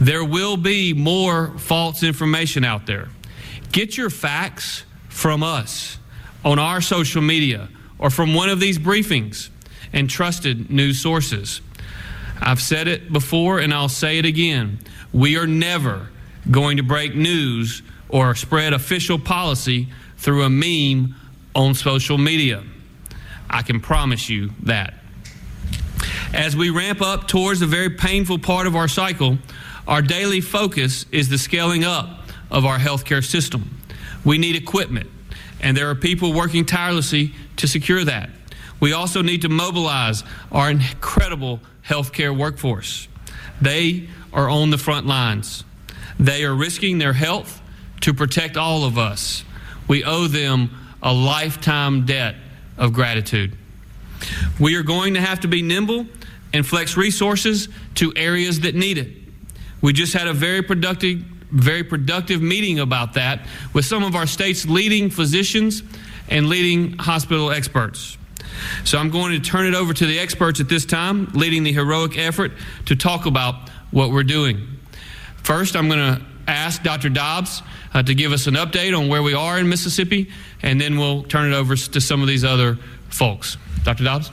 [0.00, 3.08] There will be more false information out there.
[3.70, 5.98] Get your facts from us
[6.44, 7.68] on our social media
[7.98, 9.48] or from one of these briefings
[9.92, 11.60] and trusted news sources.
[12.40, 14.80] I've said it before and I'll say it again.
[15.12, 16.08] We are never
[16.50, 21.14] going to break news or spread official policy through a meme
[21.54, 22.64] on social media.
[23.48, 24.94] I can promise you that.
[26.32, 29.36] As we ramp up towards a very painful part of our cycle,
[29.86, 33.78] our daily focus is the scaling up of our healthcare system.
[34.24, 35.10] We need equipment,
[35.60, 38.30] and there are people working tirelessly to secure that.
[38.80, 43.08] We also need to mobilize our incredible healthcare workforce.
[43.60, 45.64] They are on the front lines.
[46.18, 47.60] They are risking their health
[48.00, 49.44] to protect all of us.
[49.86, 50.70] We owe them
[51.02, 52.36] a lifetime debt
[52.78, 53.54] of gratitude.
[54.58, 56.06] We are going to have to be nimble
[56.52, 59.08] and flex resources to areas that need it.
[59.80, 64.26] We just had a very productive very productive meeting about that with some of our
[64.26, 65.82] state's leading physicians
[66.30, 68.16] and leading hospital experts.
[68.84, 71.72] So I'm going to turn it over to the experts at this time, leading the
[71.72, 72.52] heroic effort
[72.86, 74.66] to talk about what we're doing.
[75.42, 77.08] First, I'm going to ask Dr.
[77.08, 77.62] Dobbs
[77.94, 80.30] uh, to give us an update on where we are in Mississippi,
[80.62, 83.56] and then we'll turn it over to some of these other folks.
[83.84, 84.04] Dr.
[84.04, 84.30] Dobbs?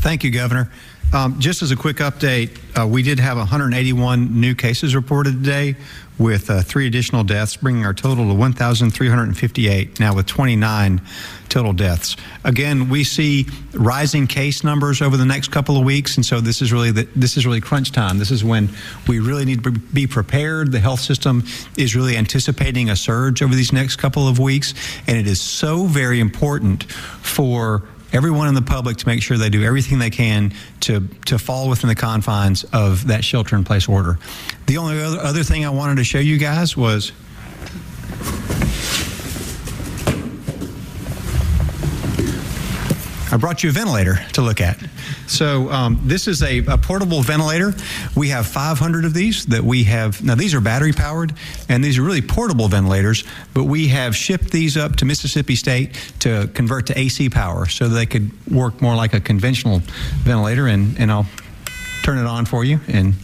[0.00, 0.70] Thank you, Governor.
[1.12, 5.74] Um, just as a quick update, uh, we did have 181 new cases reported today
[6.18, 11.00] with uh, three additional deaths, bringing our total to 1,358, now with 29
[11.48, 12.16] total deaths.
[12.44, 16.62] Again, we see rising case numbers over the next couple of weeks, and so this
[16.62, 18.18] is really the, this is really crunch time.
[18.18, 18.68] This is when
[19.08, 20.70] we really need to be prepared.
[20.70, 21.42] The health system
[21.76, 24.74] is really anticipating a surge over these next couple of weeks,
[25.08, 29.50] and it is so very important for everyone in the public to make sure they
[29.50, 33.88] do everything they can to, to fall within the confines of that shelter in place
[33.88, 34.18] order.
[34.66, 37.12] The only other, other thing I wanted to show you guys was
[43.32, 44.76] I brought you a ventilator to look at.
[45.30, 47.72] So um, this is a, a, portable ventilator.
[48.16, 50.22] We have 500 of these that we have.
[50.24, 51.34] Now these are battery powered,
[51.68, 53.22] and these are really portable ventilators.
[53.54, 57.88] But we have shipped these up to Mississippi State to convert to AC power, so
[57.88, 59.78] they could work more like a conventional
[60.24, 60.66] ventilator.
[60.66, 61.26] And and I'll
[62.02, 63.14] turn it on for you and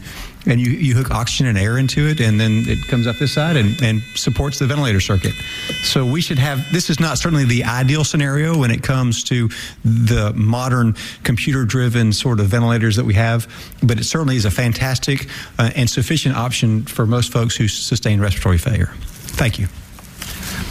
[0.46, 3.32] and you, you hook oxygen and air into it, and then it comes up this
[3.32, 5.34] side and, and supports the ventilator circuit.
[5.82, 9.48] So we should have this is not certainly the ideal scenario when it comes to
[9.84, 13.50] the modern computer driven sort of ventilators that we have,
[13.82, 15.28] but it certainly is a fantastic
[15.58, 18.92] uh, and sufficient option for most folks who sustain respiratory failure.
[19.36, 19.66] Thank you.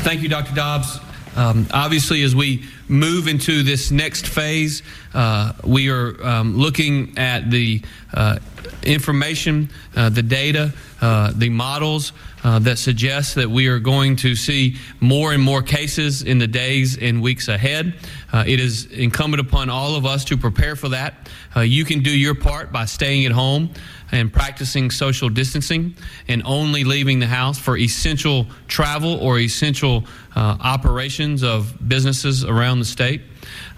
[0.05, 0.55] Thank you, Dr.
[0.55, 0.99] Dobbs.
[1.35, 7.49] Um, obviously, as we move into this next phase, uh, we are um, looking at
[7.49, 7.81] the
[8.13, 8.39] uh,
[8.83, 14.35] information, uh, the data, uh, the models uh, that suggest that we are going to
[14.35, 17.95] see more and more cases in the days and weeks ahead.
[18.31, 21.29] Uh, it is incumbent upon all of us to prepare for that.
[21.57, 23.69] You can do your part by staying at home
[24.11, 25.95] and practicing social distancing
[26.27, 30.03] and only leaving the house for essential travel or essential
[30.35, 33.21] uh, operations of businesses around the state.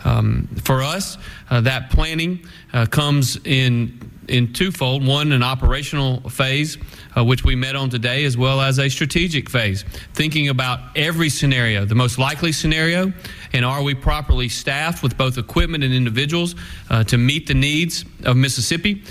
[0.03, 1.17] Um, for us,
[1.49, 6.77] uh, that planning uh, comes in in twofold: one, an operational phase,
[7.15, 11.29] uh, which we met on today, as well as a strategic phase, thinking about every
[11.29, 13.13] scenario, the most likely scenario,
[13.53, 16.55] and are we properly staffed with both equipment and individuals
[16.89, 19.03] uh, to meet the needs of Mississippi,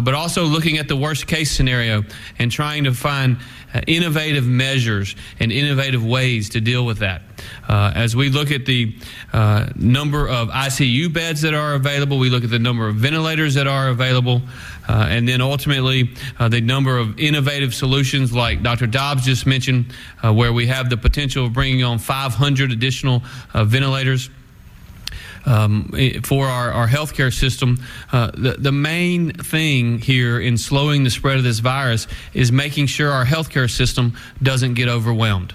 [0.00, 2.02] but also looking at the worst case scenario
[2.38, 3.38] and trying to find
[3.74, 7.22] uh, innovative measures and innovative ways to deal with that.
[7.68, 8.96] Uh, as we look at the
[9.32, 13.54] uh, number of ICU beds that are available, we look at the number of ventilators
[13.54, 14.42] that are available,
[14.88, 18.86] uh, and then ultimately uh, the number of innovative solutions like Dr.
[18.86, 23.22] Dobbs just mentioned, uh, where we have the potential of bringing on 500 additional
[23.54, 24.30] ventilators
[25.46, 25.92] um,
[26.24, 27.78] for our, our healthcare system,
[28.12, 32.86] uh, the, the main thing here in slowing the spread of this virus is making
[32.86, 35.54] sure our healthcare system doesn't get overwhelmed.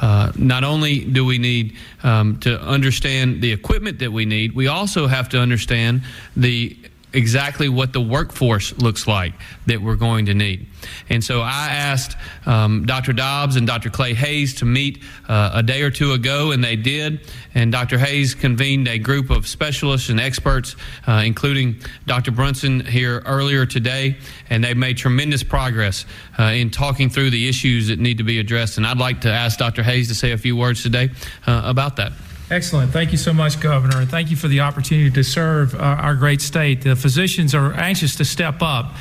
[0.00, 4.68] Uh, not only do we need um, to understand the equipment that we need, we
[4.68, 6.02] also have to understand
[6.36, 6.76] the
[7.16, 9.32] exactly what the workforce looks like
[9.66, 10.66] that we're going to need.
[11.08, 13.12] And so I asked um, Dr.
[13.12, 13.88] Dobbs and Dr.
[13.90, 17.20] Clay Hays to meet uh, a day or two ago, and they did.
[17.54, 17.98] And Dr.
[17.98, 20.76] Hays convened a group of specialists and experts,
[21.06, 21.76] uh, including
[22.06, 22.30] Dr.
[22.30, 24.18] Brunson here earlier today,
[24.50, 26.04] and they made tremendous progress
[26.38, 28.76] uh, in talking through the issues that need to be addressed.
[28.76, 29.82] And I'd like to ask Dr.
[29.82, 31.10] Hays to say a few words today
[31.46, 32.12] uh, about that.
[32.48, 32.92] Excellent.
[32.92, 36.14] Thank you so much, Governor, and thank you for the opportunity to serve uh, our
[36.14, 36.82] great state.
[36.82, 38.94] The physicians are anxious to step up,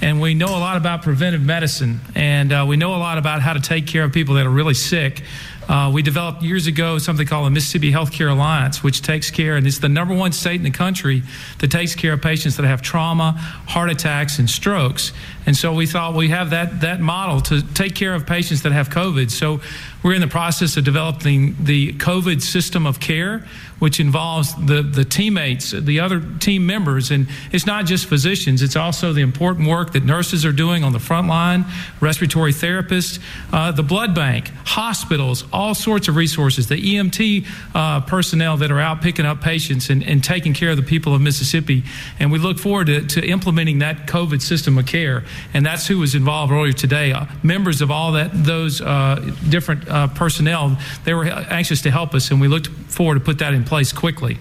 [0.00, 3.42] and we know a lot about preventive medicine, and uh, we know a lot about
[3.42, 5.24] how to take care of people that are really sick.
[5.68, 9.66] Uh, we developed years ago something called the Mississippi Healthcare Alliance, which takes care, and
[9.66, 11.24] it's the number one state in the country
[11.58, 13.32] that takes care of patients that have trauma,
[13.66, 15.12] heart attacks, and strokes.
[15.46, 18.72] And so we thought we have that that model to take care of patients that
[18.72, 19.30] have COVID.
[19.30, 19.60] So
[20.02, 23.46] we're in the process of developing the COVID system of care,
[23.78, 27.10] which involves the, the teammates, the other team members.
[27.12, 30.92] And it's not just physicians, it's also the important work that nurses are doing on
[30.92, 31.64] the front line,
[32.00, 33.20] respiratory therapists,
[33.52, 38.80] uh, the blood bank, hospitals, all sorts of resources, the EMT uh, personnel that are
[38.80, 41.84] out picking up patients and, and taking care of the people of Mississippi.
[42.18, 45.22] And we look forward to, to implementing that COVID system of care.
[45.54, 47.12] And that's who was involved earlier today.
[47.12, 49.16] Uh, members of all that those uh,
[49.48, 53.38] different uh, personnel, they were anxious to help us, and we looked forward to put
[53.38, 54.38] that in place quickly.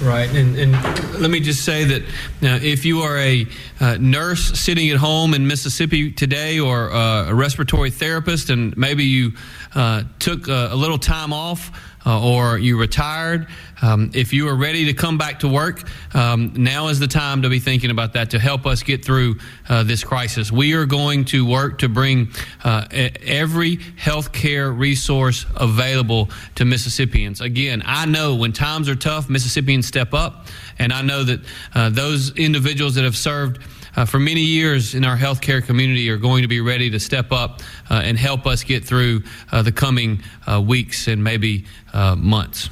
[0.00, 0.72] Right, and, and
[1.18, 3.46] let me just say that uh, if you are a
[3.80, 9.04] uh, nurse sitting at home in Mississippi today, or uh, a respiratory therapist, and maybe
[9.04, 9.32] you
[9.74, 11.70] uh, took a, a, little time off,
[12.06, 13.48] uh, or you retired,
[13.82, 15.82] um, if you are ready to come back to work,
[16.14, 19.36] um, now is the time to be thinking about that to help us get through
[19.68, 20.50] uh, this crisis.
[20.50, 22.28] We are going to work to bring
[22.64, 27.40] uh, every healthcare resource available to Mississippians.
[27.40, 30.46] Again, I know when times are tough, Mississippians step up,
[30.78, 31.40] and I know that
[31.74, 33.58] uh, those individuals that have served
[34.04, 37.62] for many years in our healthcare community are going to be ready to step up
[37.90, 42.68] uh, and help us get through uh, the coming uh, weeks and maybe uh, months.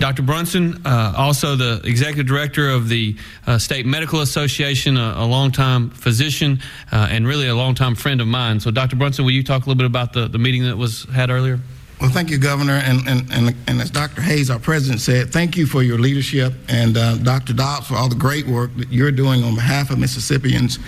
[0.00, 0.22] Dr.
[0.22, 5.90] Brunson, uh, also the executive director of the uh, State Medical Association, a, a longtime
[5.90, 6.60] physician
[6.90, 8.60] uh, and really a longtime friend of mine.
[8.60, 8.96] So, Dr.
[8.96, 11.60] Brunson, will you talk a little bit about the, the meeting that was had earlier?
[12.00, 12.76] Well, thank you, Governor.
[12.76, 14.22] And, and, and, and, as Dr.
[14.22, 17.52] Hays, our president, said, thank you for your leadership and uh, Dr.
[17.52, 20.78] Dobbs for all the great work that you're doing on behalf of Mississippians.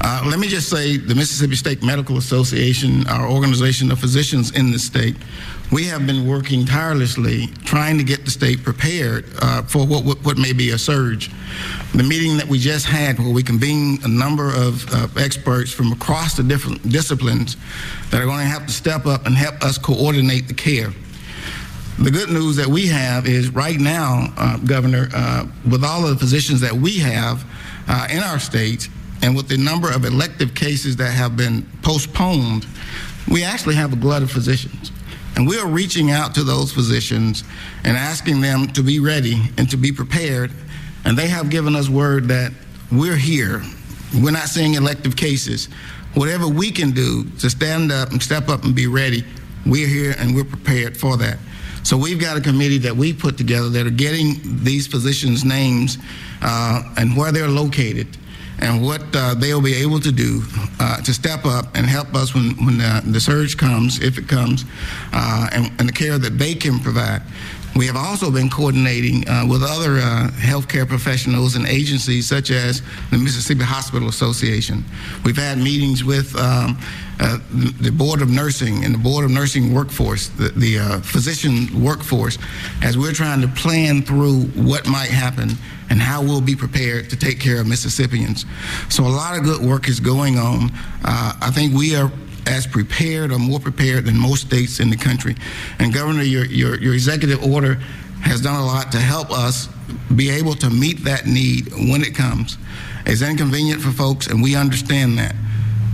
[0.00, 4.72] Uh, let me just say the Mississippi State Medical Association, our organization of physicians in
[4.72, 5.16] the state,
[5.72, 10.18] we have been working tirelessly trying to get the state prepared uh, for what, what,
[10.24, 11.30] what, may be a surge.
[11.92, 15.92] The meeting that we just had, where we convened a number of uh, experts from
[15.92, 17.56] across the different disciplines
[18.10, 20.90] that are going to have to step up and help us coordinate the care.
[21.98, 26.10] The good news that we have is right now, uh, Governor, uh, with all of
[26.10, 27.44] the positions that we have
[27.88, 28.88] uh, in our state,
[29.22, 32.66] and with the number of elective cases that have been postponed,
[33.30, 34.90] we actually have a glut of physicians.
[35.36, 37.42] And we are reaching out to those physicians
[37.82, 40.52] and asking them to be ready and to be prepared.
[41.04, 42.52] And they have given us word that
[42.92, 43.62] we're here.
[44.14, 45.66] We're not seeing elective cases.
[46.14, 49.24] Whatever we can do to stand up and step up and be ready,
[49.66, 51.38] we're here and we're prepared for that.
[51.82, 55.98] So we've got a committee that we put together that are getting these physicians' names
[56.40, 58.16] uh, and where they're located
[58.60, 60.42] and what uh, they'll be able to do
[60.80, 64.28] uh, to step up and help us when, when the, the surge comes, if it
[64.28, 64.64] comes,
[65.12, 67.22] uh, and, and, the care that they can provide.
[67.76, 72.82] We have also been coordinating uh, with other uh, healthcare professionals and agencies such as
[73.10, 74.84] the Mississippi Hospital Association.
[75.24, 76.78] We've had meetings with um,
[77.18, 77.38] uh,
[77.80, 82.38] the Board of Nursing and the Board of Nursing Workforce, the, the uh, physician workforce,
[82.80, 85.50] as we're trying to plan through what might happen
[85.90, 88.46] and how we'll be prepared to take care of Mississippians.
[88.88, 90.70] So a lot of good work is going on.
[91.04, 92.10] Uh, I think we are
[92.46, 95.34] as prepared or more prepared than most states in the country.
[95.78, 97.74] And Governor, your, your, your executive order
[98.22, 99.68] has done a lot to help us
[100.16, 102.56] be able to meet that need when it comes.
[103.06, 105.34] It's inconvenient for folks, and we understand that.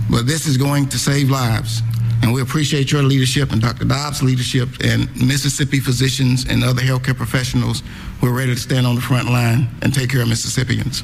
[0.09, 1.81] But this is going to save lives.
[2.21, 3.85] And we appreciate your leadership and Dr.
[3.85, 7.81] Dobbs' leadership and Mississippi physicians and other healthcare professionals
[8.19, 11.03] who are ready to stand on the front line and take care of Mississippians.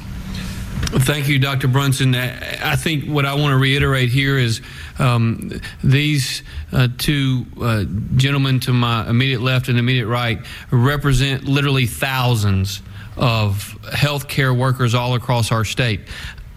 [0.90, 1.68] Thank you, Dr.
[1.68, 2.16] Brunson.
[2.16, 4.62] I think what I want to reiterate here is
[5.00, 5.52] um,
[5.84, 7.84] these uh, two uh,
[8.16, 10.40] gentlemen to my immediate left and immediate right
[10.72, 12.82] represent literally thousands
[13.16, 16.02] of healthcare workers all across our state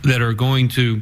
[0.02, 1.00] that are going to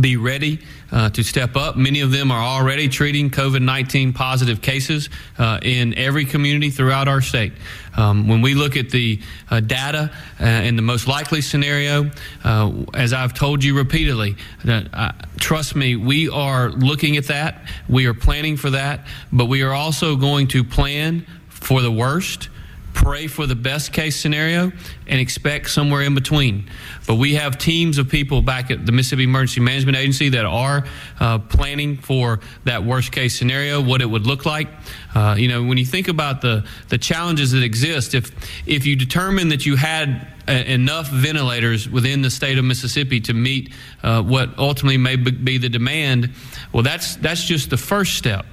[0.00, 0.60] be ready
[0.90, 1.76] uh, to step up.
[1.76, 5.08] Many of them are already treating COVID 19 positive cases
[5.38, 7.52] uh, in every community throughout our state.
[7.96, 9.20] Um, when we look at the
[9.50, 10.10] uh, data
[10.40, 12.10] uh, in the most likely scenario,
[12.44, 14.36] uh, as I've told you repeatedly,
[14.68, 17.66] uh, trust me, we are looking at that.
[17.88, 22.48] We are planning for that, but we are also going to plan for the worst
[22.96, 24.72] pray for the best case scenario
[25.06, 26.68] and expect somewhere in between.
[27.06, 30.84] But we have teams of people back at the Mississippi Emergency Management Agency that are
[31.20, 34.68] uh, planning for that worst case scenario, what it would look like.
[35.14, 38.32] Uh, you know, when you think about the the challenges that exist, if
[38.66, 43.34] if you determine that you had a, enough ventilators within the state of Mississippi to
[43.34, 46.30] meet uh, what ultimately may be the demand,
[46.72, 48.46] well, that's that's just the first step.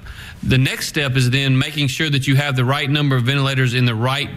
[0.46, 3.72] The next step is then making sure that you have the right number of ventilators
[3.72, 4.28] in the right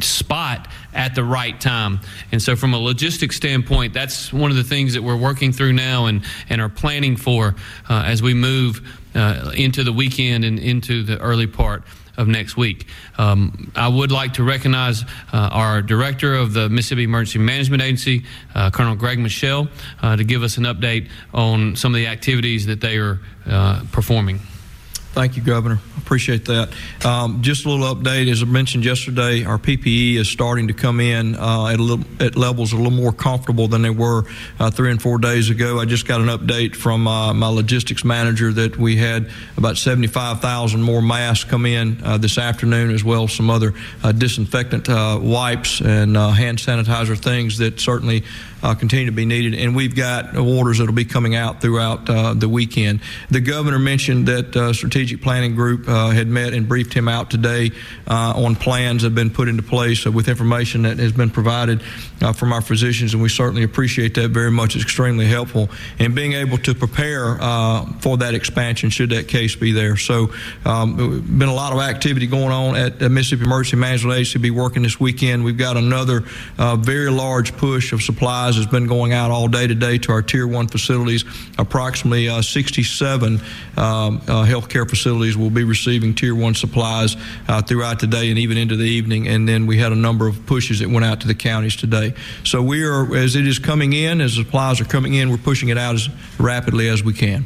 [0.00, 2.00] spot at the right time.
[2.30, 5.72] And so, from a logistics standpoint, that's one of the things that we're working through
[5.72, 7.54] now and, and are planning for
[7.88, 8.82] uh, as we move
[9.14, 11.84] uh, into the weekend and into the early part
[12.18, 12.86] of next week.
[13.16, 18.24] Um, I would like to recognize uh, our director of the Mississippi Emergency Management Agency,
[18.54, 19.68] uh, Colonel Greg Michel,
[20.02, 23.82] uh, to give us an update on some of the activities that they are uh,
[23.92, 24.40] performing.
[25.16, 25.80] Thank you, Governor.
[25.96, 26.74] Appreciate that.
[27.02, 28.30] Um, just a little update.
[28.30, 32.36] As I mentioned yesterday, our PPE is starting to come in uh, at, little, at,
[32.36, 34.24] levels a little more comfortable than they were
[34.60, 35.80] uh, three and four days ago.
[35.80, 40.82] I just got an update from uh, my logistics manager that we had about 75,000
[40.82, 43.72] more masks come in uh, this afternoon, as well as some other
[44.04, 48.22] uh, disinfectant uh, wipes and hand sanitizer things that certainly
[48.74, 49.54] continue to be needed.
[49.54, 53.00] And we've got orders that will be coming out throughout uh, the weekend.
[53.30, 57.30] The governor mentioned that uh, strategic planning group uh, had met and briefed him out
[57.30, 57.70] today
[58.08, 61.82] uh, on plans that have been put into place with information that has been provided
[62.22, 64.74] uh, from our physicians, and we certainly appreciate that very much.
[64.74, 67.36] It's extremely helpful in being able to prepare
[68.00, 69.96] for that expansion should that case be there.
[69.96, 70.32] So,
[70.64, 70.96] um,
[71.38, 74.38] been a lot of activity going on at the Mississippi Emergency Management Agency.
[74.38, 75.44] Be working this weekend.
[75.44, 76.24] We've got another
[76.78, 80.46] very large push of supplies has been going out all day today to our Tier
[80.46, 81.24] 1 facilities.
[81.58, 83.40] Approximately uh, 67 um,
[83.76, 87.16] uh, healthcare facilities will be receiving Tier 1 supplies
[87.48, 89.28] uh, throughout the day and even into the evening.
[89.28, 92.14] And then we had a number of pushes that went out to the counties today.
[92.44, 95.68] So we are, as it is coming in, as supplies are coming in, we're pushing
[95.68, 97.44] it out as rapidly as we can.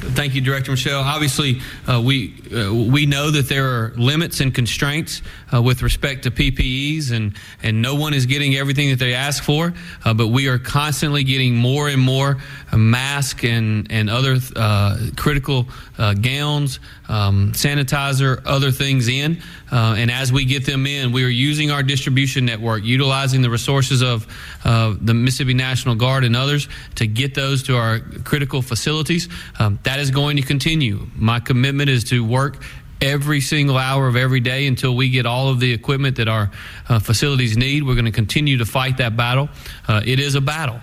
[0.00, 1.02] Thank you, Director Michel.
[1.02, 5.20] Obviously, uh, we uh, we know that there are limits and constraints
[5.52, 9.44] uh, with respect to PPEs, and and no one is getting everything that they ask
[9.44, 9.74] for.
[10.02, 12.38] Uh, but we are constantly getting more and more
[12.74, 16.80] masks and and other uh, critical uh, gowns,
[17.10, 19.42] um, sanitizer, other things in.
[19.70, 24.02] and as we get them in, we are using our distribution network, utilizing the resources
[24.02, 24.26] of
[24.64, 29.28] the Mississippi National Guard and others to get those to our critical facilities.
[29.58, 31.04] Um, that is going to continue.
[31.16, 32.62] My commitment is to work
[33.00, 36.48] every single hour of every day until we get all of the equipment that our
[36.88, 37.82] uh, facilities need.
[37.82, 39.48] We're going to continue to fight that battle.
[39.88, 40.78] Uh, it is a battle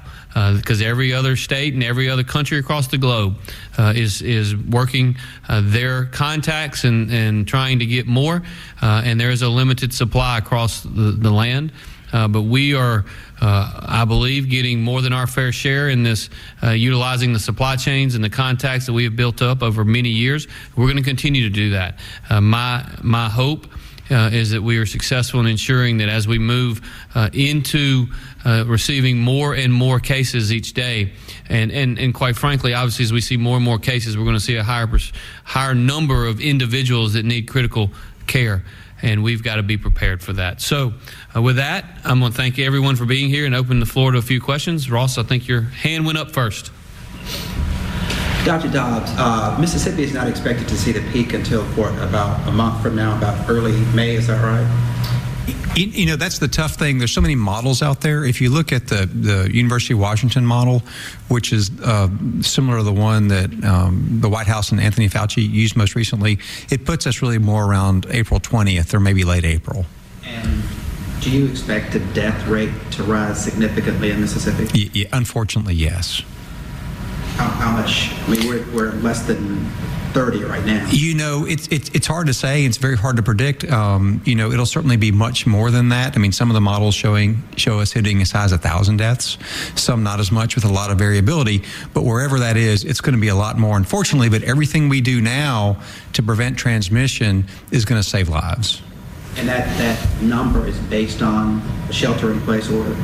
[0.57, 3.37] because uh, every other state and every other country across the globe
[3.77, 5.15] uh, is is working
[5.47, 8.43] uh, their contacts and, and trying to get more,
[8.81, 11.71] uh, and there is a limited supply across the, the land.
[12.13, 13.05] Uh, but we are,
[13.41, 16.29] uh, I believe, getting more than our fair share in this,
[16.63, 20.09] uh, utilizing the supply chains and the contacts that we have built up over many
[20.09, 20.47] years.
[20.75, 21.99] We're going to continue to do that.
[22.29, 23.67] Uh, my my hope
[24.09, 26.81] uh, is that we are successful in ensuring that as we move
[27.15, 28.07] uh, into
[28.45, 31.11] uh, receiving more and more cases each day,
[31.49, 34.35] and, and, and quite frankly, obviously, as we see more and more cases, we're going
[34.35, 34.87] to see a higher,
[35.43, 37.91] higher number of individuals that need critical
[38.27, 38.63] care
[39.01, 40.61] and we've got to be prepared for that.
[40.61, 40.93] So,
[41.35, 44.11] uh, with that, I'm going to thank everyone for being here and open the floor
[44.11, 44.89] to a few questions.
[44.89, 46.71] Ross, I think your hand went up first.
[48.45, 48.69] Dr.
[48.69, 52.81] Dobbs, uh, Mississippi is not expected to see the peak until for about a month
[52.81, 54.15] from now, about early May.
[54.15, 54.96] Is that right?
[55.75, 56.97] You, you, know, that's the tough thing.
[56.97, 58.25] There's so many models out there.
[58.25, 60.81] If you look at the, the University of Washington model,
[61.27, 62.09] which is uh,
[62.41, 66.39] similar to the one that um, the White House and Anthony Fauci used most recently,
[66.69, 69.85] it puts us really more around April 20th or maybe late April.
[70.25, 70.63] And
[71.21, 75.07] do you expect the death rate to rise significantly in Mississippi?
[75.13, 76.23] Unfortunately, yes.
[77.35, 78.11] How, how much?
[78.11, 79.69] I mean, we're, we're less than
[80.13, 80.87] 30 right now.
[80.91, 82.65] You know, it's it's it's hard to say.
[82.65, 83.69] It's very hard to predict.
[83.71, 86.15] Um, you know, it'll certainly be much more than that.
[86.15, 88.97] I mean, some of the models showing show us hitting as high as a thousand
[88.97, 89.37] deaths.
[89.75, 91.63] Some not as much, with a lot of variability.
[91.93, 93.77] But wherever that is, it's going to be a lot more.
[93.77, 95.81] Unfortunately, but everything we do now
[96.13, 98.81] to prevent transmission is going to save lives.
[99.37, 102.95] And that that number is based on a shelter-in-place order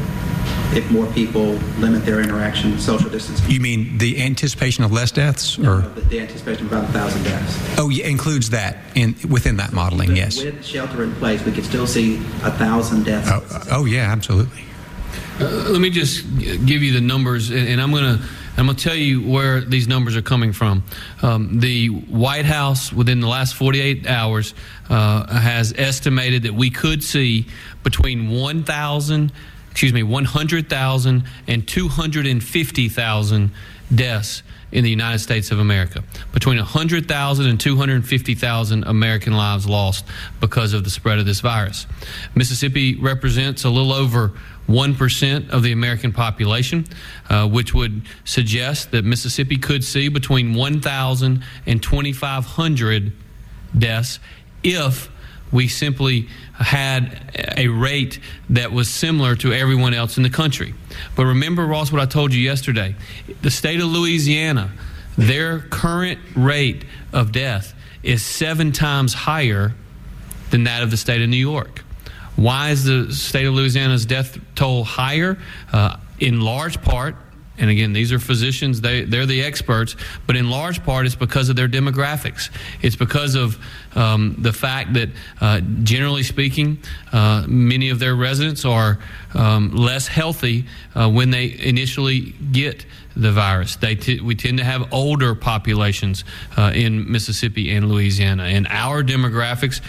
[0.76, 3.50] if more people limit their interaction, social distancing.
[3.50, 6.94] You mean the anticipation of less deaths, no, or the, the, anticipation of about a
[6.94, 7.76] thousand deaths?
[7.78, 10.10] Oh, yeah, includes that in within that modeling.
[10.10, 10.44] With, yes.
[10.44, 13.30] With shelter in place, we could still see a thousand deaths.
[13.32, 14.64] Oh, oh yeah, absolutely.
[15.39, 18.24] Uh, let me just give you the numbers, and, and I'm going to.
[18.56, 20.84] I'm going to tell you where these numbers are coming from.
[21.24, 24.54] Um, the White House, within the last 48 hours,
[24.91, 27.48] uh, has estimated that we could see
[27.82, 29.32] between 1,000
[29.74, 33.52] excuse me, 100,000 and 250,000
[33.96, 36.04] deaths in the United States of America.
[36.32, 40.06] Between 100,000 and 250,000 American lives lost
[40.40, 41.88] because of the spread of this virus.
[42.36, 44.34] Mississippi represents a little over
[44.70, 46.86] 1% of the American population,
[47.32, 53.12] uh, which would suggest that Mississippi could see between 1,000 and 2,500
[53.76, 54.20] deaths
[54.64, 55.10] if
[55.54, 60.74] we simply had a rate that was similar to everyone else in the country.
[61.16, 62.95] But remember, Ross, what I told you yesterday.
[63.41, 64.72] The state of Louisiana,
[65.16, 66.84] their current rate
[67.14, 69.74] of death is seven times higher
[70.49, 71.84] than that of the state of New York.
[72.36, 75.38] Why is the state of Louisiana's death toll higher?
[75.72, 77.16] Uh, in large part,
[77.64, 79.95] and again, these are physicians, they, they're the experts,
[80.28, 82.49] but in large part it's because of their demographics.
[82.82, 83.57] It's because of
[83.95, 85.07] um, the fact that,
[85.39, 86.80] uh, generally speaking,
[87.14, 88.99] uh, many of their residents are
[89.34, 92.86] um, less healthy uh, when they initially get
[93.16, 93.78] the virus.
[93.78, 96.26] They t- we tend to have older populations
[96.57, 99.80] uh, in Mississippi and Louisiana, and our demographics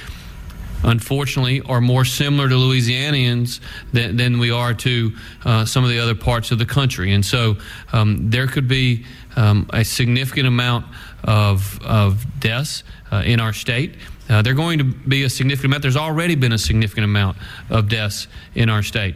[0.85, 3.61] unfortunately, are more similar to Louisianians
[3.93, 5.13] than, than we are to
[5.45, 7.13] uh, some of the other parts of the country.
[7.13, 7.57] And so
[7.93, 9.05] um, there could be
[9.37, 10.87] um, a significant amount
[11.25, 13.95] of, of deaths uh, in our state.
[14.29, 15.83] Uh, they're going to be a significant amount.
[15.83, 17.37] There's already been a significant amount
[17.71, 19.15] of deaths in our state.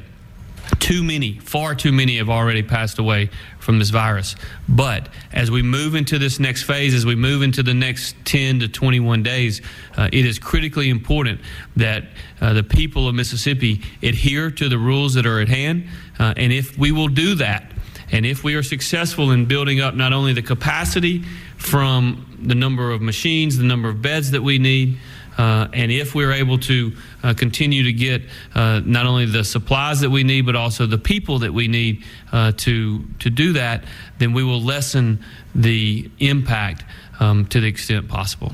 [0.79, 4.37] Too many, far too many have already passed away from this virus.
[4.69, 8.61] But as we move into this next phase, as we move into the next 10
[8.61, 9.61] to 21 days,
[9.97, 11.41] uh, it is critically important
[11.77, 12.05] that
[12.41, 15.89] uh, the people of Mississippi adhere to the rules that are at hand.
[16.19, 17.73] Uh, and if we will do that,
[18.11, 21.25] and if we are successful in building up not only the capacity
[21.57, 24.99] from the number of machines, the number of beds that we need,
[25.39, 28.23] uh, and if we're able to uh, continue to get
[28.55, 32.05] uh, not only the supplies that we need, but also the people that we need
[32.33, 33.85] uh, to to do that,
[34.19, 35.25] then we will lessen
[35.55, 36.85] the impact
[37.21, 38.53] um, to the extent possible.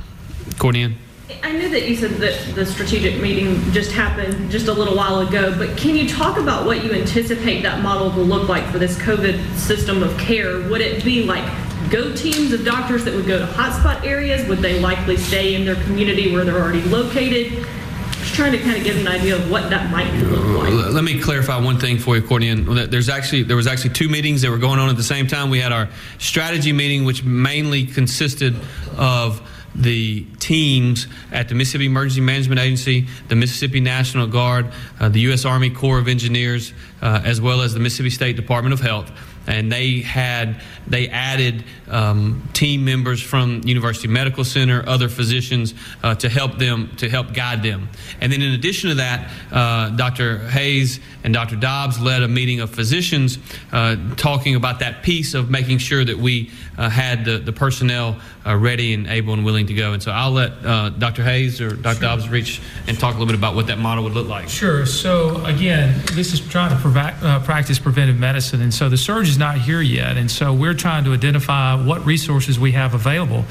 [0.58, 0.94] Courtney.
[1.42, 5.20] I knew that you said that the strategic meeting just happened just a little while
[5.20, 8.78] ago, but can you talk about what you anticipate that model will look like for
[8.78, 10.68] this COVID system of care?
[10.68, 11.44] Would it be like
[11.90, 14.46] go teams of doctors that would go to hotspot areas?
[14.48, 17.66] Would they likely stay in their community where they're already located?
[18.12, 20.72] Just trying to kind of get an idea of what that might look like.
[20.92, 22.54] Let me clarify one thing for you, Courtney.
[22.54, 25.50] There's actually there was actually two meetings that were going on at the same time.
[25.50, 28.54] We had our strategy meeting, which mainly consisted
[28.96, 29.42] of
[29.74, 34.70] the teams at the Mississippi Emergency Management Agency, the Mississippi National Guard,
[35.00, 35.44] uh, the U.S.
[35.44, 36.72] Army Corps of Engineers,
[37.02, 39.10] uh, as well as the Mississippi State Department of Health.
[39.46, 46.14] And they had they added um, team members from University Medical Center, other physicians uh,
[46.16, 47.88] to help them to help guide them.
[48.20, 50.38] And then in addition to that, uh, Dr.
[50.48, 51.56] Hays and Dr.
[51.56, 53.38] Dobbs led a meeting of physicians
[53.72, 58.16] uh, talking about that piece of making sure that we uh, had the, the personnel
[58.46, 59.92] uh, ready and able and willing to go.
[59.92, 61.22] And so I'll let uh, Dr.
[61.22, 62.00] Hays or Dr.
[62.00, 64.48] Dobbs reach and talk a little bit about what that model would look like.
[64.48, 64.86] Sure.
[64.86, 69.28] So again, this is trying to provi- uh, practice preventive medicine, and so the surge
[69.28, 73.44] is not here yet, and so we're trying to identify what resources we have available.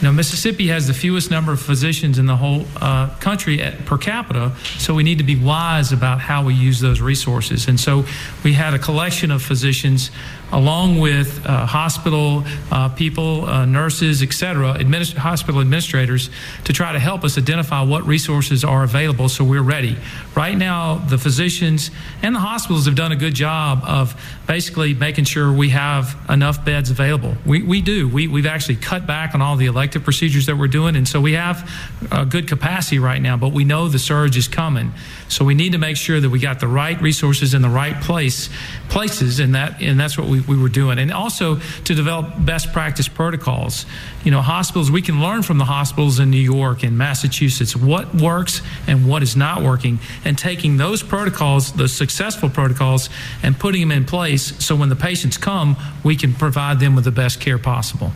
[0.00, 3.84] You know, Mississippi has the fewest number of physicians in the whole uh, country at,
[3.84, 7.68] per capita, so we need to be wise about how we use those resources.
[7.68, 8.06] And so
[8.42, 10.10] we had a collection of physicians
[10.52, 16.30] along with uh, hospital uh, people, uh, nurses, et cetera, administ- hospital administrators,
[16.64, 19.96] to try to help us identify what resources are available so we're ready.
[20.34, 21.90] Right now, the physicians
[22.22, 26.64] and the hospitals have done a good job of basically making sure we have enough
[26.64, 27.36] beds available.
[27.46, 28.08] We, we do.
[28.08, 31.20] We, we've actually cut back on all the elective procedures that we're doing, and so
[31.20, 31.70] we have
[32.10, 34.92] a good capacity right now, but we know the surge is coming.
[35.28, 38.00] So we need to make sure that we got the right resources in the right
[38.02, 38.48] place
[38.88, 40.98] places, and that and that's what we, we were doing.
[40.98, 43.86] And also to develop best practice protocols.
[44.24, 48.14] You know, hospitals we can learn from the hospitals in New York and Massachusetts what
[48.14, 53.08] works and what is not working, and taking those protocols, the successful protocols,
[53.42, 57.04] and putting them in place so when the patients come, we can provide them with
[57.04, 58.12] the best care possible.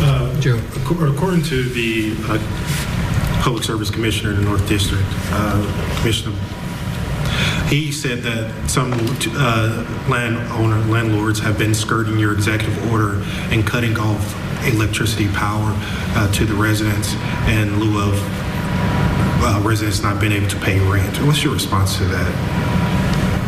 [0.00, 2.38] Uh, Joe, according to the uh,
[3.42, 6.34] Public Service Commissioner in the North District, uh, Commissioner,
[7.68, 13.96] he said that some uh, landowner landlords have been skirting your executive order and cutting
[13.98, 14.34] off
[14.66, 15.72] electricity power
[16.16, 17.14] uh, to the residents
[17.48, 18.14] in lieu of
[19.42, 21.16] uh, residents not being able to pay rent.
[21.26, 22.64] What's your response to that?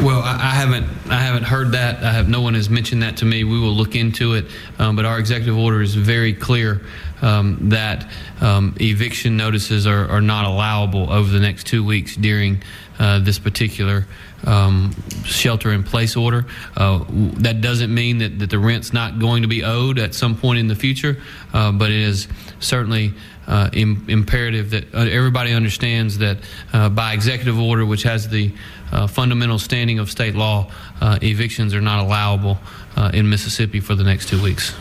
[0.03, 2.03] Well, I, I haven't I haven't heard that.
[2.03, 3.45] I have no one has mentioned that to me.
[3.45, 4.47] We will look into it,
[4.79, 6.83] um, but our executive order is very clear
[7.23, 8.11] um, that
[8.41, 12.63] um, eviction notices are, are, not allowable over the next two weeks during
[12.99, 14.07] uh, this particular
[14.45, 14.95] um,
[15.25, 16.47] shelter in place order.
[16.77, 17.05] Uh,
[17.39, 20.59] that doesn't mean that, that the rent's not going to be owed at some point
[20.59, 21.21] in the future,
[21.53, 22.29] uh, but it is
[22.61, 23.15] certainly
[23.47, 26.39] uh, Im- imperative that uh, everybody understands that
[26.73, 28.53] uh, by executive order, which has the
[28.93, 32.59] uh, fundamental standing of state law, uh, evictions are not allowable
[32.97, 34.75] uh, in Mississippi for the next two weeks.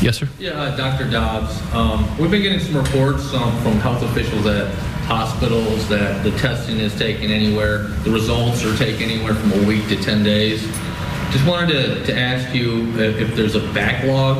[0.00, 0.28] Yes, sir.
[0.38, 1.10] Yeah, Dr.
[1.10, 1.58] Dobbs.
[1.74, 4.72] Um, we've been getting some reports um, from health officials at
[5.06, 9.86] hospitals that the testing is taking anywhere, the results are taking anywhere from a week
[9.88, 10.62] to 10 days.
[11.30, 14.38] Just wanted to, to ask you if, if there's a backlog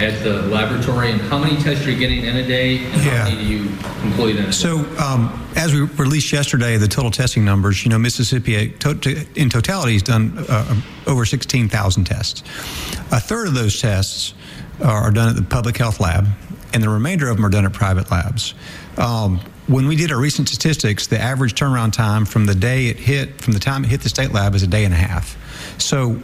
[0.00, 3.24] at the laboratory and how many tests you're getting in a day and Yeah.
[3.24, 3.68] how many do you
[4.00, 4.52] complete in a day?
[4.52, 9.26] So, um, as we released yesterday, the total testing numbers, you know, Mississippi uh, to,
[9.34, 12.40] in totality has done uh, over 16,000 tests.
[13.12, 14.32] A third of those tests
[14.82, 16.26] are done at the public health lab,
[16.72, 18.54] and the remainder of them are done at private labs.
[18.96, 22.96] Um, when we did our recent statistics, the average turnaround time from the day it
[22.96, 25.36] hit, from the time it hit the state lab, is a day and a half.
[25.80, 26.20] So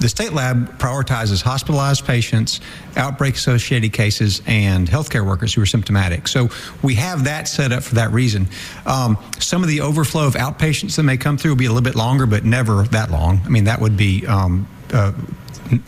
[0.00, 2.60] the state lab prioritizes hospitalized patients,
[2.96, 6.26] outbreak associated cases, and healthcare workers who are symptomatic.
[6.26, 6.48] So
[6.82, 8.48] we have that set up for that reason.
[8.86, 11.84] Um, some of the overflow of outpatients that may come through will be a little
[11.84, 13.40] bit longer, but never that long.
[13.44, 14.26] I mean, that would be.
[14.26, 15.12] Um, uh,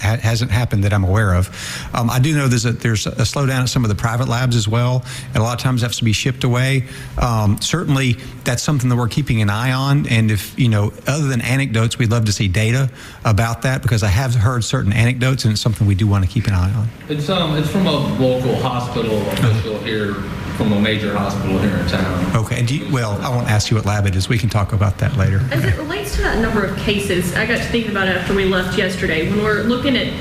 [0.01, 1.49] ha- hasn't happened that I'm aware of.
[1.95, 4.57] Um, I do know there's a, there's a slowdown at some of the private labs
[4.57, 6.85] as well, and a lot of times it has to be shipped away.
[7.21, 10.07] Um, certainly, that's something that we're keeping an eye on.
[10.09, 12.91] And if you know, other than anecdotes, we'd love to see data
[13.25, 16.31] about that because I have heard certain anecdotes, and it's something we do want to
[16.31, 16.89] keep an eye on.
[17.09, 20.15] It's um, it's from a local hospital official here,
[20.57, 22.37] from a major hospital here in town.
[22.37, 22.59] Okay.
[22.59, 24.29] And do you, well, I won't ask you what lab it is.
[24.29, 25.39] We can talk about that later.
[25.51, 28.35] As it relates to that number of cases, I got to thinking about it after
[28.35, 29.31] we left yesterday.
[29.31, 30.13] When we're looking at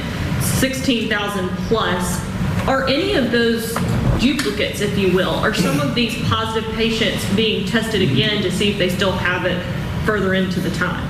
[0.44, 2.26] 16,000 plus,
[2.68, 3.76] are any of those
[4.20, 5.30] duplicates, if you will?
[5.30, 9.46] Are some of these positive patients being tested again to see if they still have
[9.46, 9.62] it
[10.06, 11.06] further into the time?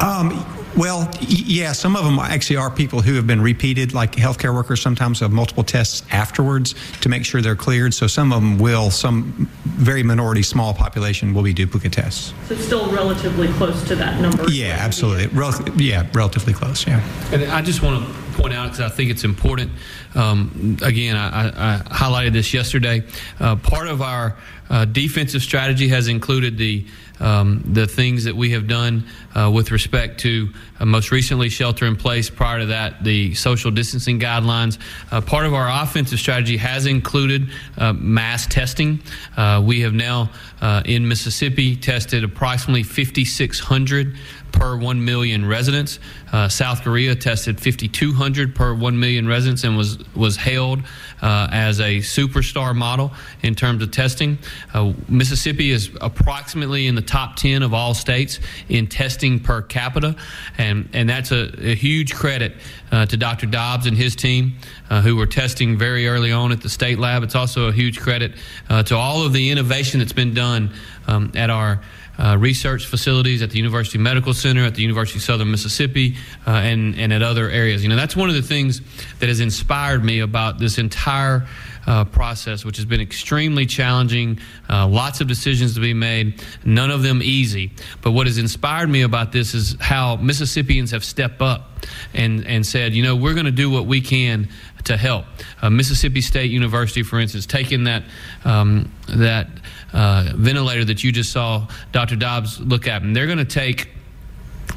[0.00, 4.54] Um, well, yeah, some of them actually are people who have been repeated, like healthcare
[4.54, 7.94] workers sometimes have multiple tests afterwards to make sure they're cleared.
[7.94, 12.34] So some of them will, some very minority, small population will be duplicate tests.
[12.46, 14.50] So it's still relatively close to that number.
[14.50, 15.26] Yeah, absolutely.
[15.28, 17.00] Rel- yeah, relatively close, yeah.
[17.32, 19.72] And I just want to point out because I think it's important.
[20.14, 23.02] Um, again, I, I, I highlighted this yesterday.
[23.40, 24.36] Uh, part of our
[24.68, 26.86] uh, defensive strategy has included the
[27.20, 31.86] um, the things that we have done uh, with respect to uh, most recently shelter
[31.86, 32.30] in place.
[32.30, 34.78] Prior to that, the social distancing guidelines.
[35.10, 39.00] Uh, part of our offensive strategy has included uh, mass testing.
[39.36, 44.16] Uh, we have now uh, in Mississippi tested approximately 5,600
[44.56, 45.98] per 1 million residents.
[46.32, 50.80] Uh, South Korea tested 5,200 per 1 million residents and was, was hailed
[51.22, 54.38] uh, as a superstar model in terms of testing.
[54.74, 60.16] Uh, Mississippi is approximately in the top 10 of all states in testing per capita,
[60.58, 62.54] and, and that's a, a huge credit
[62.90, 63.46] uh, to Dr.
[63.46, 64.56] Dobbs and his team
[64.90, 67.22] uh, who were testing very early on at the state lab.
[67.22, 68.32] It's also a huge credit
[68.68, 70.72] uh, to all of the innovation that's been done
[71.06, 71.80] um, at our
[72.18, 76.50] uh, research facilities at the University Medical Center, at the University of Southern Mississippi, uh,
[76.50, 77.82] and, and at other areas.
[77.82, 78.80] You know, that's one of the things
[79.20, 81.46] that has inspired me about this entire
[81.86, 86.90] uh, process, which has been extremely challenging, uh, lots of decisions to be made, none
[86.90, 87.70] of them easy.
[88.02, 91.70] But what has inspired me about this is how Mississippians have stepped up
[92.12, 94.48] and, and said, you know, we're going to do what we can
[94.84, 95.26] to help.
[95.62, 98.04] Uh, Mississippi State University, for instance, taking that
[98.44, 99.48] um, that
[99.96, 102.16] uh, ventilator that you just saw Dr.
[102.16, 103.88] Dobbs look at, and they're going to take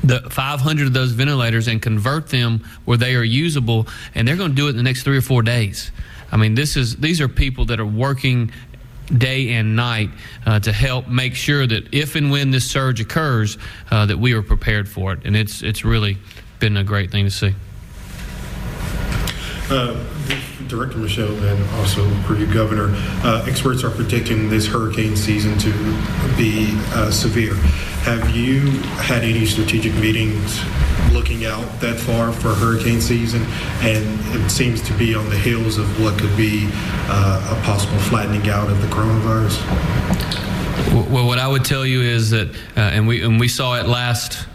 [0.02, 4.52] the 500 of those ventilators and convert them where they are usable, and they're going
[4.52, 5.92] to do it in the next three or four days.
[6.32, 8.52] I mean, this is these are people that are working
[9.18, 10.10] day and night
[10.46, 13.58] uh, to help make sure that if and when this surge occurs,
[13.92, 16.18] uh, that we are prepared for it, and it's it's really
[16.60, 17.54] been a great thing to see.
[19.70, 20.02] Uh,
[20.70, 22.08] Director Michel and also
[22.38, 22.90] you, Governor,
[23.24, 25.72] uh, experts are predicting this hurricane season to
[26.38, 27.56] be uh, severe.
[28.06, 28.70] Have you
[29.02, 30.62] had any strategic meetings
[31.12, 33.42] looking out that far for hurricane season?
[33.82, 34.06] And
[34.36, 38.48] it seems to be on the heels of what could be uh, a possible flattening
[38.50, 39.60] out of the coronavirus.
[41.12, 43.88] Well, what I would tell you is that, uh, and we and we saw it
[43.88, 44.48] last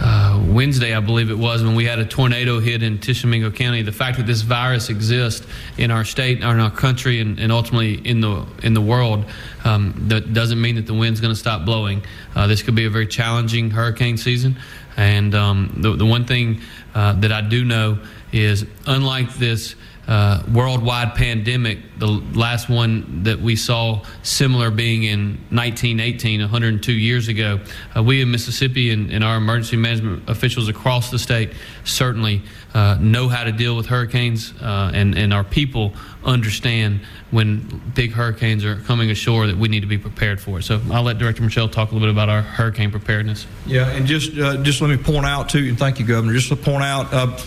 [0.00, 3.82] uh, Wednesday, I believe it was, when we had a tornado hit in Tishomingo County.
[3.82, 5.46] The fact that this virus exists
[5.76, 9.24] in our state, in our country, and, and ultimately in the in the world,
[9.64, 12.02] um, that doesn't mean that the wind's going to stop blowing.
[12.34, 14.56] Uh, this could be a very challenging hurricane season.
[14.96, 16.60] And um, the, the one thing
[16.94, 17.98] uh, that I do know
[18.32, 19.76] is, unlike this
[20.08, 27.28] uh, worldwide pandemic, the last one that we saw similar being in 1918, 102 years
[27.28, 27.60] ago.
[27.94, 31.52] Uh, we in Mississippi and, and, our emergency management officials across the state
[31.84, 32.40] certainly
[32.72, 35.92] uh, know how to deal with hurricanes, uh, and, and our people
[36.24, 37.00] understand
[37.30, 40.62] when big hurricanes are coming ashore that we need to be prepared for it.
[40.62, 43.46] So I'll let Director Michel talk a little bit about our hurricane preparedness.
[43.66, 46.32] Yeah, and just uh, just let me point out too, and thank you, Governor.
[46.32, 47.38] Just to point out uh,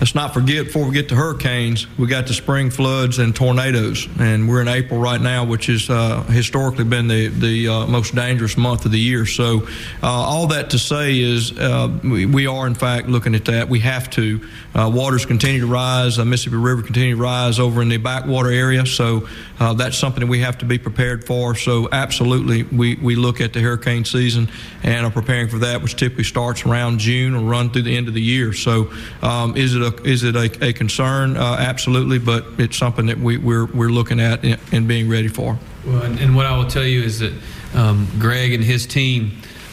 [0.00, 4.08] let's not forget before we get to hurricanes, we got the spring floods and tornadoes,
[4.18, 8.14] and we're in April right now, which has uh, historically been the the uh, most
[8.14, 9.26] dangerous month of the year.
[9.26, 9.66] So,
[10.02, 13.68] uh, all that to say is uh, we, we, are in fact looking at that.
[13.68, 14.40] We have to.
[14.74, 16.18] Uh, waters continue to rise.
[16.18, 18.86] Uh, Mississippi River continue to rise over in the backwater area.
[18.86, 19.28] So
[19.58, 21.54] that's something we have to be prepared for.
[21.54, 24.48] So absolutely, we, we look at the hurricane season
[24.82, 28.08] and are preparing for that, which typically starts around June or run through the end
[28.08, 28.52] of the year.
[28.52, 28.90] So
[29.22, 31.36] um, is it a is it a, a concern?
[31.36, 35.28] Uh, absolutely, but it's something that we, we're, we're looking at and, and being ready
[35.28, 35.58] for.
[35.86, 37.32] Well, and, and, what I will tell you is that
[37.74, 39.32] um, Greg and his team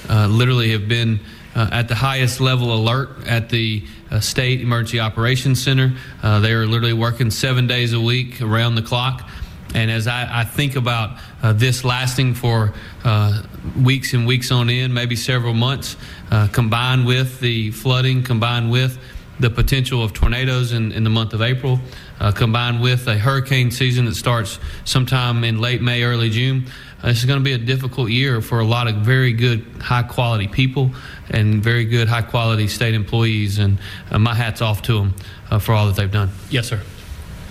[0.10, 1.20] uh, literally have been
[1.56, 5.94] uh, at the highest level alert at the uh, State Emergency Operations Center.
[6.22, 9.30] Uh, they are literally working seven days a week around the clock.
[9.74, 13.44] And as I, I think about uh, this lasting for uh,
[13.82, 15.96] weeks and weeks on end, maybe several months,
[16.30, 18.98] uh, combined with the flooding, combined with
[19.40, 21.80] the potential of tornadoes in, in the month of April,
[22.20, 26.66] uh, combined with a hurricane season that starts sometime in late May, early June.
[27.02, 29.66] Uh, this is going to be a difficult year for a lot of very good,
[29.82, 30.92] high quality people
[31.32, 33.58] and very good, high quality state employees.
[33.58, 33.80] And
[34.12, 35.16] uh, my hat's off to them
[35.50, 36.30] uh, for all that they've done.
[36.52, 36.80] Yes, sir.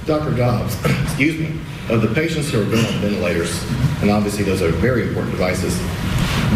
[0.06, 0.34] Dr.
[0.36, 3.62] Dobbs, excuse me, of the patients who are going on ventilators,
[4.00, 5.78] and obviously those are very important devices,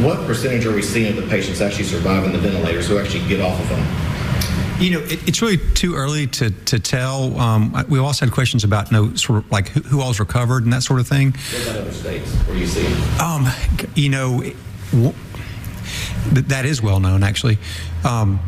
[0.02, 3.40] what percentage are we seeing of the patients actually surviving the ventilators who actually get
[3.40, 4.80] off of them?
[4.80, 7.38] You know, it, it's really too early to, to tell.
[7.38, 10.64] Um, we also had questions about you know, sort of like who, who all's recovered
[10.64, 11.30] and that sort of thing.
[11.30, 12.32] What about other states?
[12.32, 12.86] Where do you see?
[13.20, 13.46] Um,
[13.94, 14.42] you know,
[16.32, 17.58] that is well known actually.
[18.04, 18.40] Um,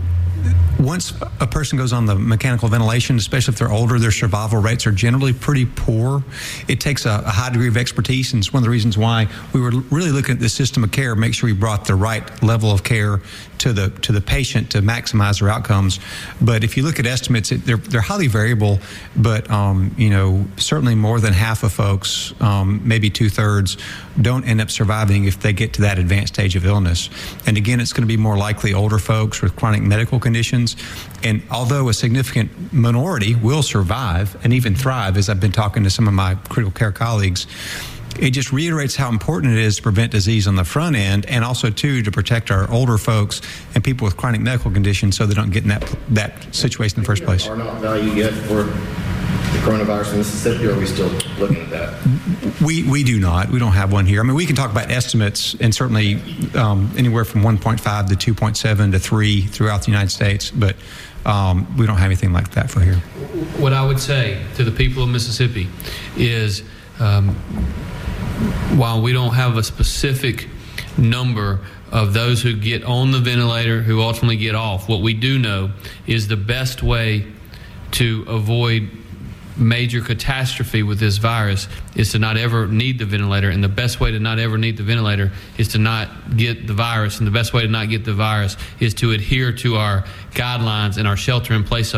[0.78, 4.86] once a person goes on the mechanical ventilation, especially if they're older, their survival rates
[4.86, 6.22] are generally pretty poor.
[6.68, 9.28] It takes a, a, high degree of expertise, and it's one of the reasons why
[9.52, 12.42] we were really looking at the system of care, make sure we brought the right
[12.42, 13.20] level of care
[13.58, 15.98] to the to the patient to maximize their outcomes.
[16.40, 18.78] But if you look at estimates, it, they're they're highly variable.
[19.16, 23.78] But um, you know, certainly more than half of folks, um, maybe two thirds,
[24.22, 27.10] don't end up surviving if they get to that advanced stage of illness.
[27.46, 30.76] And again, it's going to be more likely older folks with chronic medical conditions.
[31.22, 35.90] And although a significant minority will survive and even thrive, as I've been talking to
[35.90, 37.46] some of my critical care colleagues
[38.20, 41.44] it just reiterates how important it is to prevent disease on the front end, and
[41.44, 43.40] also too to protect our older folks
[43.74, 47.02] and people with chronic medical conditions, so they don't get in that that situation in
[47.02, 47.46] the first place.
[47.46, 48.64] R naught value yet for
[49.52, 51.08] the coronavirus in Mississippi, or are we still
[51.38, 52.60] looking at that?
[52.64, 53.50] We we do not.
[53.50, 54.20] We don't have one here.
[54.20, 56.20] I mean, we can talk about estimates, and certainly
[56.54, 60.76] um, anywhere from 1.5 to 2.7 to 3 throughout the United States, but
[61.24, 62.96] um, we don't have anything like that for here.
[63.58, 65.68] What I would say to the people of Mississippi
[66.16, 66.62] is
[67.00, 67.36] um,
[68.76, 70.48] while we don't have a specific
[70.98, 71.60] number
[71.90, 75.70] of those who get on the ventilator who ultimately get off, what we do know
[76.06, 77.26] is the best way
[77.92, 78.90] to avoid
[79.56, 83.48] major catastrophe with this virus is to not ever need the ventilator.
[83.48, 86.74] And the best way to not ever need the ventilator is to not get the
[86.74, 87.18] virus.
[87.18, 90.98] And the best way to not get the virus is to adhere to our guidelines
[90.98, 91.94] and our shelter in place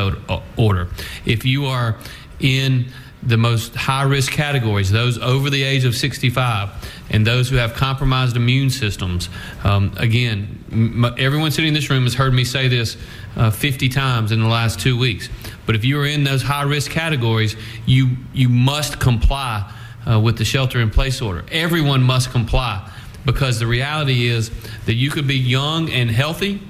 [0.57, 0.89] order.
[1.24, 1.97] If you are
[2.39, 2.86] in
[3.22, 6.70] the most high risk categories, those over the age of 65
[7.10, 9.28] and those who have compromised immune systems.
[9.64, 12.96] Um, again, m- everyone sitting in this room has heard me say this
[13.36, 15.28] uh, 50 times in the last two weeks.
[15.66, 17.56] But if you are in those high risk categories,
[17.86, 19.72] you, you must comply
[20.08, 21.44] uh, with the shelter in place order.
[21.50, 22.88] Everyone must comply
[23.24, 24.50] because the reality is
[24.86, 26.62] that you could be young and healthy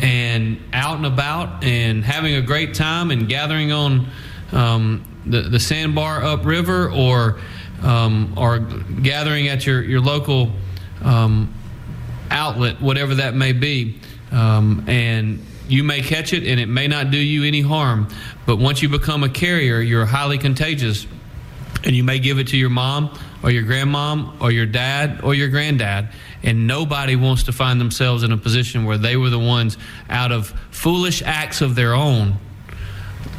[0.00, 4.08] and out and about and having a great time and gathering on
[4.52, 7.40] um, the, the sandbar upriver or
[7.82, 10.52] um, or gathering at your, your local
[11.02, 11.52] um,
[12.30, 13.98] outlet, whatever that may be,
[14.32, 18.08] um, and you may catch it and it may not do you any harm.
[18.44, 21.06] But once you become a carrier, you're highly contagious,
[21.84, 25.34] and you may give it to your mom or your grandmom or your dad or
[25.34, 26.10] your granddad.
[26.42, 30.32] And nobody wants to find themselves in a position where they were the ones out
[30.32, 32.38] of foolish acts of their own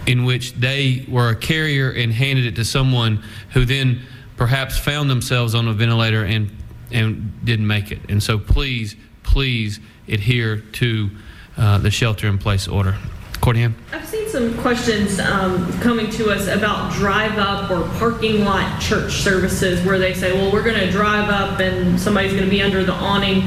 [0.06, 3.24] in which they were a carrier and handed it to someone
[3.54, 4.02] who then
[4.38, 6.50] perhaps found themselves on a ventilator and
[6.92, 8.00] and didn't make it.
[8.10, 11.10] And so please, please adhere to
[11.58, 12.98] uh, the shelter in place order.
[13.40, 18.80] Courtney I've seen some questions um, coming to us about drive up or parking lot
[18.80, 22.50] church services where they say, well, we're going to drive up and somebody's going to
[22.50, 23.42] be under the awning.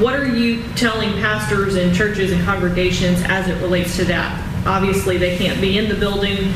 [0.00, 4.43] What are you telling pastors and churches and congregations as it relates to that?
[4.66, 6.52] Obviously, they can't be in the building.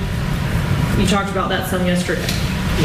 [0.98, 2.22] You talked about that some yesterday.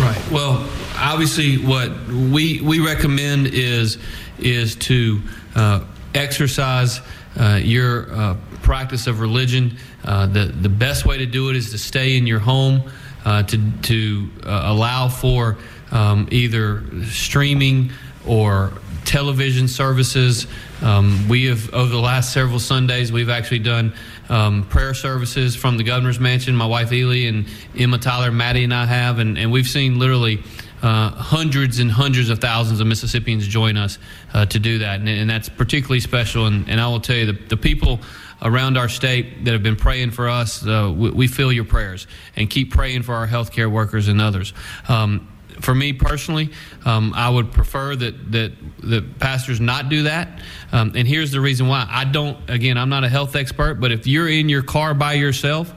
[0.01, 0.21] Right.
[0.31, 3.97] Well, obviously, what we we recommend is
[4.37, 5.21] is to
[5.55, 7.01] uh, exercise
[7.39, 9.77] uh, your uh, practice of religion.
[10.03, 12.83] Uh, the the best way to do it is to stay in your home,
[13.23, 15.57] uh, to to uh, allow for
[15.91, 17.91] um, either streaming
[18.27, 18.73] or
[19.05, 20.47] television services.
[20.81, 23.93] Um, we have over the last several Sundays we've actually done.
[24.29, 26.55] Um, prayer services from the governor's mansion.
[26.55, 27.47] My wife Elee and
[27.77, 30.43] Emma Tyler, Maddie, and I have, and, and we've seen literally
[30.83, 33.97] uh, hundreds and hundreds of thousands of Mississippians join us
[34.33, 34.99] uh, to do that.
[34.99, 36.45] And, and, that's particularly special.
[36.45, 38.01] And, and I will tell you, the, the, people
[38.41, 42.05] around our state that have been praying for us, uh, we, we, feel your prayers
[42.35, 44.53] and keep praying for our healthcare workers and others.
[44.89, 46.51] Um, for me personally,
[46.85, 50.41] um, I would prefer that that the pastors not do that.
[50.71, 51.87] Um, and here's the reason why.
[51.89, 52.37] I don't.
[52.49, 55.73] Again, I'm not a health expert, but if you're in your car by yourself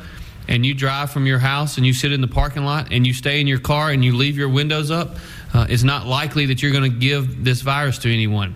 [0.49, 3.13] and you drive from your house and you sit in the parking lot and you
[3.13, 5.17] stay in your car and you leave your windows up,
[5.55, 8.55] uh, it's not likely that you're going to give this virus to anyone.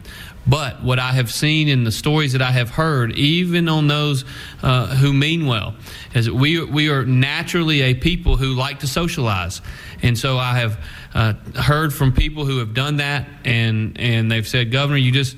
[0.50, 4.24] But what I have seen in the stories that I have heard, even on those
[4.62, 5.76] uh, who mean well,
[6.12, 9.62] is that we, we are naturally a people who like to socialize.
[10.02, 10.84] And so I have
[11.14, 15.36] uh, heard from people who have done that, and, and they've said, Governor, you just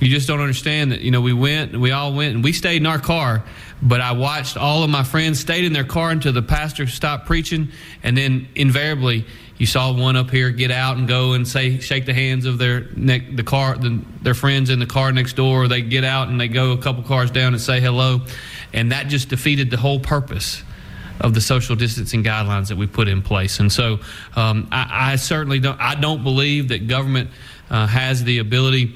[0.00, 2.76] you just don't understand that you know we went we all went and we stayed
[2.76, 3.42] in our car
[3.82, 7.26] but i watched all of my friends stayed in their car until the pastor stopped
[7.26, 7.68] preaching
[8.04, 9.26] and then invariably
[9.58, 12.58] you saw one up here get out and go and say shake the hands of
[12.58, 15.66] their ne- the car the, their friends in the car next door.
[15.68, 18.20] They get out and they go a couple cars down and say hello.
[18.72, 20.62] And that just defeated the whole purpose
[21.20, 23.58] of the social distancing guidelines that we put in place.
[23.58, 23.98] And so
[24.36, 27.30] um, I, I, certainly don't i don't believe that government
[27.70, 28.94] uh, has the ability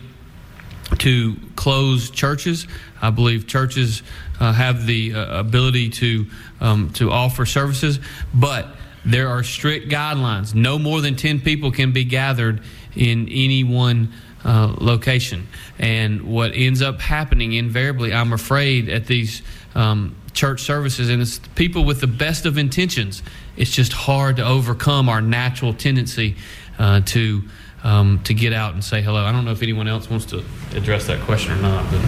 [0.98, 2.66] to close churches.
[3.00, 4.02] I believe churches
[4.38, 6.26] uh, have the uh, ability to
[6.60, 7.98] um, to offer services,
[8.32, 8.68] but
[9.04, 10.54] there are strict guidelines.
[10.54, 12.62] No more than ten people can be gathered
[12.94, 14.12] in any one
[14.44, 15.46] uh, location.
[15.78, 19.42] And what ends up happening invariably, I'm afraid, at these
[19.74, 23.22] um, church services, and it's people with the best of intentions.
[23.56, 26.36] It's just hard to overcome our natural tendency
[26.78, 27.42] uh, to
[27.84, 29.24] um, to get out and say hello.
[29.24, 30.44] I don't know if anyone else wants to
[30.74, 32.00] address that question or not, but.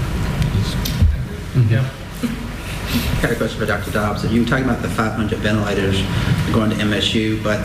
[1.55, 1.73] Mm-hmm.
[1.73, 2.04] Yeah.
[2.95, 3.91] I got a question for Dr.
[3.91, 4.25] Dobbs.
[4.33, 6.01] You were talking about the 500 ventilators
[6.53, 7.59] going to MSU, but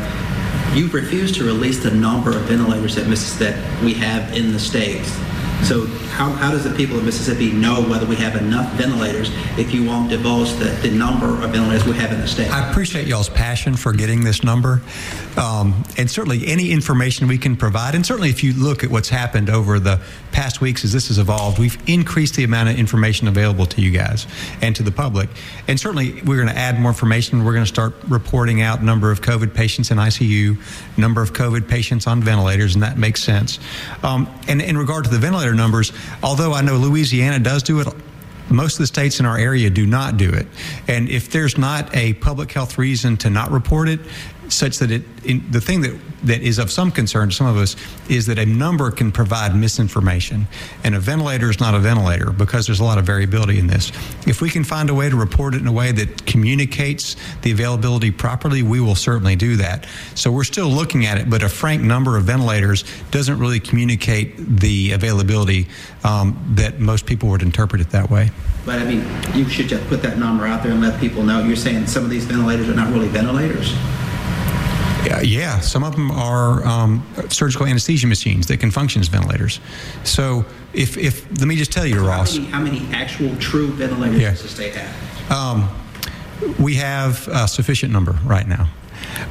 [0.76, 3.06] you've refused to release the number of ventilators that,
[3.40, 5.16] that we have in the states.
[5.64, 9.74] So how, how does the people of Mississippi know whether we have enough ventilators if
[9.74, 12.50] you won't divulge the, the number of ventilators we have in the state?
[12.50, 14.82] I appreciate y'all's passion for getting this number.
[15.38, 19.10] Um, and certainly any information we can provide, and certainly if you look at what's
[19.10, 20.02] happened over the
[20.32, 23.92] past weeks as this has evolved, we've increased the amount of information available to you
[23.92, 24.28] guys
[24.62, 25.30] and to the public.
[25.68, 27.46] And certainly we're going to add more information.
[27.46, 30.58] We're going to start reporting out number of COVID patients in ICU,
[30.98, 33.60] number of COVID patients on ventilators, and that makes sense.
[34.04, 35.92] Um, and in regard to the ventilator numbers,
[36.24, 37.88] although I know Louisiana does do it,
[38.50, 40.48] most of the states in our area do not do it.
[40.88, 44.00] And if there's not a public health reason to not report it,
[44.50, 47.58] such that it, in, the thing that, that is of some concern to some of
[47.58, 47.76] us
[48.10, 50.48] is that a number can provide misinformation.
[50.84, 53.92] And a ventilator is not a ventilator because there's a lot of variability in this.
[54.28, 57.52] If we can find a way to report it in a way that communicates the
[57.52, 59.88] availability properly, we will certainly do that.
[60.16, 64.36] So we're still looking at it, but a frank number of ventilators doesn't really communicate
[64.38, 65.68] the availability
[66.04, 68.32] um, that most people would interpret it that way.
[68.66, 71.44] But I mean, you should just put that number out there and let people know.
[71.44, 73.74] You're saying some of these ventilators are not really ventilators.
[75.06, 79.60] Yeah, yeah, some of them are um, surgical anesthesia machines that can function as ventilators.
[80.04, 83.68] So, if, if let me just tell you, Ross, How many, how many actual true
[83.70, 84.32] ventilators Yeah.
[84.32, 85.32] does the state have?
[85.32, 85.70] um,
[86.60, 88.70] we have a sufficient number right now.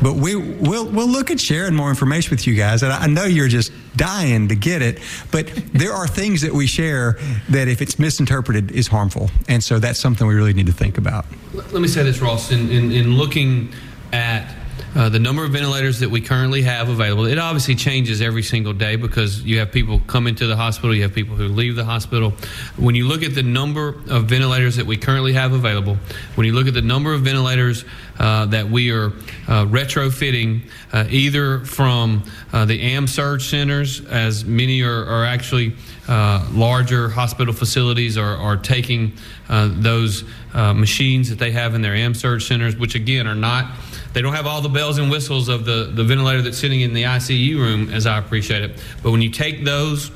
[0.02, 2.82] But we, we'll, we'll look at sharing more information with you guys.
[2.82, 4.98] And I I know you're just dying to get it,
[5.30, 7.18] but there are things that we share
[7.50, 9.30] that, if it's misinterpreted, is harmful.
[9.48, 11.26] And so that's something we really need to think about.
[11.52, 12.50] Let let me say this, Ross.
[12.50, 13.72] In, in, in looking
[14.12, 14.54] at
[14.94, 18.72] uh, the number of ventilators that we currently have available, it obviously changes every single
[18.72, 21.84] day because you have people come into the hospital, you have people who leave the
[21.84, 22.32] hospital.
[22.76, 25.96] When you look at the number of ventilators that we currently have available,
[26.36, 27.84] when you look at the number of ventilators
[28.18, 29.08] uh, that we are
[29.46, 30.62] uh, retrofitting,
[30.92, 35.74] uh, either from uh, the AM Surge centers, as many are, are actually
[36.08, 39.12] larger hospital facilities are, are taking
[39.48, 40.24] those
[40.54, 43.70] machines that they have in their AM Surge centers, which again are not,
[44.12, 46.94] they don't have all the bells and whistles of the, the ventilator that's sitting in
[46.94, 48.82] the ICU room, as I appreciate it.
[49.02, 50.10] But when you take those,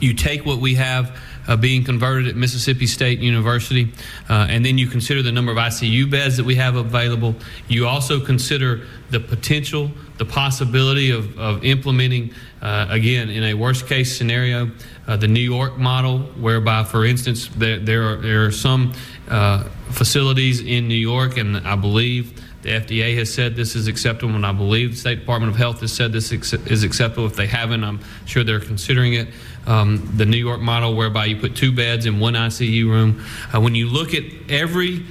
[0.00, 1.16] you take what we have
[1.48, 3.92] uh, being converted at Mississippi State University,
[4.28, 7.34] uh, and then you consider the number of ICU beds that we have available.
[7.68, 13.86] You also consider the potential, the possibility of, of implementing, uh, again, in a worst
[13.86, 14.70] case scenario,
[15.06, 18.92] uh, the New York model, whereby, for instance, there, there, are, there are some
[19.28, 24.34] uh, facilities in New York, and I believe the FDA has said this is acceptable,
[24.34, 27.24] and I believe the State Department of Health has said this is acceptable.
[27.26, 29.28] If they haven't, I'm sure they're considering it.
[29.68, 33.24] Um, the New York model, whereby you put two beds in one ICU room.
[33.54, 35.06] Uh, when you look at every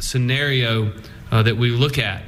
[0.00, 0.92] scenario
[1.32, 2.24] uh, that we look at,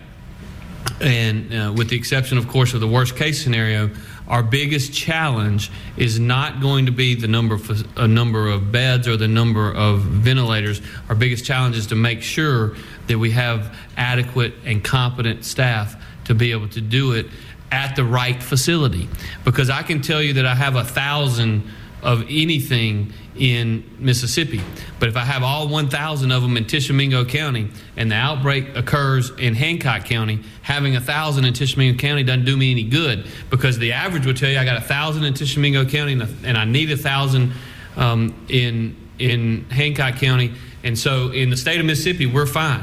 [1.03, 3.91] and uh, with the exception, of course, of the worst case scenario,
[4.33, 9.07] our biggest challenge is not going to be the number of, a number of beds
[9.07, 10.80] or the number of ventilators.
[11.11, 12.74] Our biggest challenge is to make sure
[13.09, 17.26] that we have adequate and competent staff to be able to do it
[17.70, 19.07] at the right facility.
[19.45, 21.70] Because I can tell you that I have a thousand
[22.03, 24.61] of anything in Mississippi.
[24.99, 29.30] But if I have all 1,000 of them in Tishomingo County and the outbreak occurs
[29.30, 33.78] in Hancock County, having a 1,000 in Tishomingo County doesn't do me any good because
[33.78, 36.64] the average would tell you I got a 1,000 in Tishomingo County and, and I
[36.64, 37.53] need a 1,000
[37.97, 40.53] um, in, in Hancock County.
[40.85, 42.83] And so in the state of Mississippi, we're fine.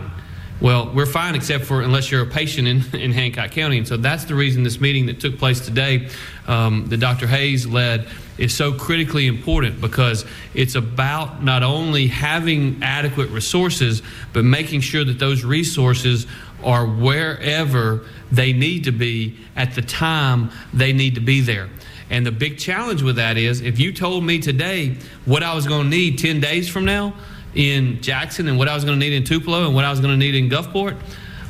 [0.62, 3.78] Well, we're fine except for unless you're a patient in, in Hancock County.
[3.78, 6.10] And so that's the reason this meeting that took place today,
[6.48, 7.28] um, that Dr.
[7.28, 8.08] Hays led,
[8.38, 14.02] is so critically important because it's about not only having adequate resources,
[14.34, 16.28] but making sure that those resources
[16.64, 21.70] are wherever they need to be at the time they need to be there.
[22.10, 25.68] And the big challenge with that is if you told me today what I was
[25.68, 27.14] going to need 10 days from now,
[27.56, 30.00] in Jackson and what I was going to need in Tupelo and what I was
[30.00, 30.98] going to need in Gulfport,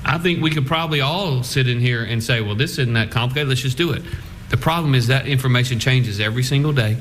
[0.06, 3.12] I think we could probably all sit in here and say, well, this isn't that
[3.12, 3.50] complicated.
[3.50, 4.04] Let's just do it.
[4.50, 6.98] The problem is that information changes every single day,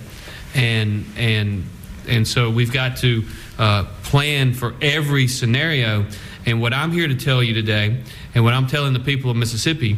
[0.55, 1.65] and and
[2.07, 3.25] and so we've got to
[3.59, 6.05] uh, plan for every scenario.
[6.45, 8.03] And what I'm here to tell you today,
[8.35, 9.97] and what I'm telling the people of Mississippi,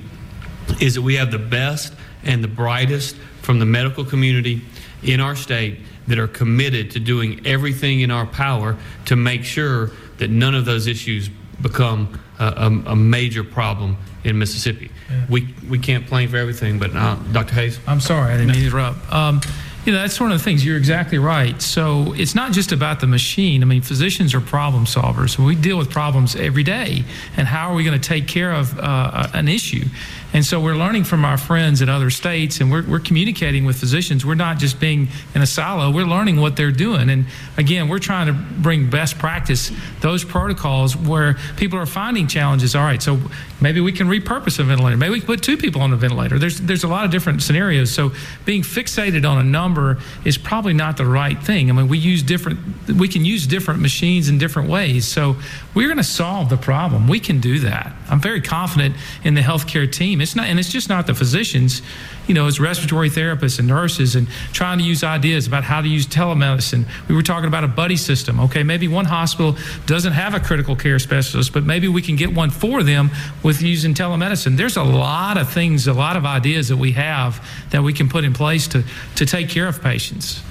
[0.80, 1.92] is that we have the best
[2.22, 4.62] and the brightest from the medical community
[5.02, 5.80] in our state
[6.10, 10.64] that are committed to doing everything in our power to make sure that none of
[10.64, 11.30] those issues
[11.62, 14.90] become a, a, major problem in Mississippi.
[15.28, 17.54] We, we can't plan for everything, but uh, Dr.
[17.54, 17.78] Hays?
[17.86, 19.12] I'm sorry, I didn't mean to interrupt.
[19.12, 19.40] Um,
[19.84, 20.64] you know, that's one of the things.
[20.64, 21.60] You're exactly right.
[21.62, 23.62] So it's not just about the machine.
[23.62, 25.38] I mean, physicians are problem solvers.
[25.38, 27.04] We deal with problems every day.
[27.36, 29.86] And how are we going to take care of uh, an issue?
[30.32, 33.76] And so we're learning from our friends in other states and we're, we're communicating with
[33.76, 34.24] physicians.
[34.24, 37.10] We're not just being in a silo, we're learning what they're doing.
[37.10, 37.26] And
[37.56, 42.76] again, we're trying to bring best practice, those protocols where people are finding challenges.
[42.76, 43.20] All right, so
[43.60, 44.96] maybe we can repurpose a ventilator.
[44.96, 46.38] Maybe we can put two people on a ventilator.
[46.38, 47.90] There's, there's a lot of different scenarios.
[47.90, 48.12] So
[48.44, 51.70] being fixated on a number is probably not the right thing.
[51.70, 55.08] I mean, we use different, we can use different machines in different ways.
[55.08, 55.36] So
[55.74, 57.08] we're going to solve the problem.
[57.08, 57.92] We can do that.
[58.08, 60.19] I'm very confident in the healthcare team.
[60.22, 61.82] It's not, and it's just not the physicians.
[62.26, 65.88] You know, it's respiratory therapists and nurses, and trying to use ideas about how to
[65.88, 66.86] use telemedicine.
[67.08, 68.40] We were talking about a buddy system.
[68.40, 69.56] Okay, maybe one hospital
[69.86, 73.10] doesn't have a critical care specialist, but maybe we can get one for them
[73.42, 74.56] with using telemedicine.
[74.56, 78.08] There's a lot of things, a lot of ideas that we have that we can
[78.08, 78.84] put in place to
[79.16, 80.42] to take care of patients.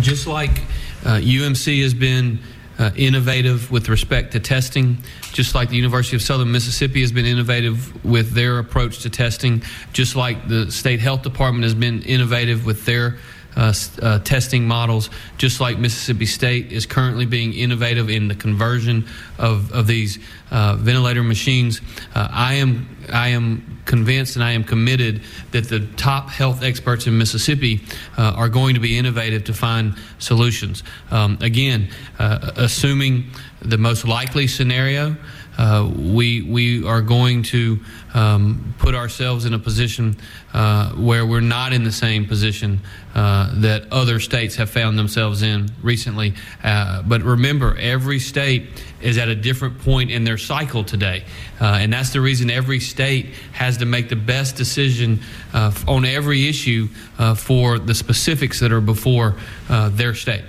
[0.00, 0.62] Just like
[1.04, 2.40] uh, UMC has been
[2.78, 4.98] uh, innovative with respect to testing,
[5.36, 9.62] just like the University of Southern Mississippi has been innovative with their approach to testing,
[9.92, 13.18] just like the state health department has been innovative with their
[13.54, 19.06] uh, uh, testing models, just like Mississippi State is currently being innovative in the conversion
[19.38, 20.18] of, of these
[20.50, 21.82] uh, ventilator machines.
[22.14, 25.22] Uh, I am I am convinced and I am committed
[25.52, 27.82] that the top health experts in Mississippi
[28.18, 30.82] uh, are going to be innovative to find solutions.
[31.10, 33.30] Um, again, uh, assuming
[33.66, 35.16] the most likely scenario.
[35.58, 37.80] Uh, we we are going to
[38.12, 40.14] um, put ourselves in a position
[40.52, 42.78] uh, where we're not in the same position
[43.14, 46.34] uh, that other states have found themselves in recently.
[46.62, 48.68] Uh, but remember, every state
[49.00, 51.24] is at a different point in their cycle today,
[51.58, 55.20] uh, and that's the reason every state has to make the best decision
[55.54, 56.86] uh, on every issue
[57.34, 59.36] for the specifics that are before
[59.68, 60.44] their state.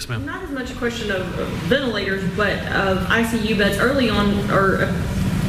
[0.00, 0.24] Yes, ma'am.
[0.24, 3.76] Not as much a question of, of ventilators, but of ICU beds.
[3.76, 4.92] Early on, or uh,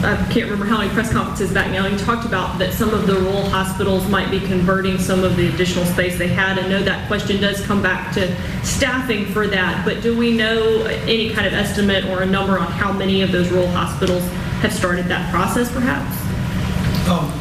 [0.03, 3.07] I can't remember how many press conferences back now, you talked about that some of
[3.07, 6.59] the rural hospitals might be converting some of the additional space they had.
[6.59, 8.35] I know that question does come back to
[8.65, 12.69] staffing for that, but do we know any kind of estimate or a number on
[12.73, 14.23] how many of those rural hospitals
[14.59, 16.13] have started that process, perhaps?
[17.07, 17.40] Um,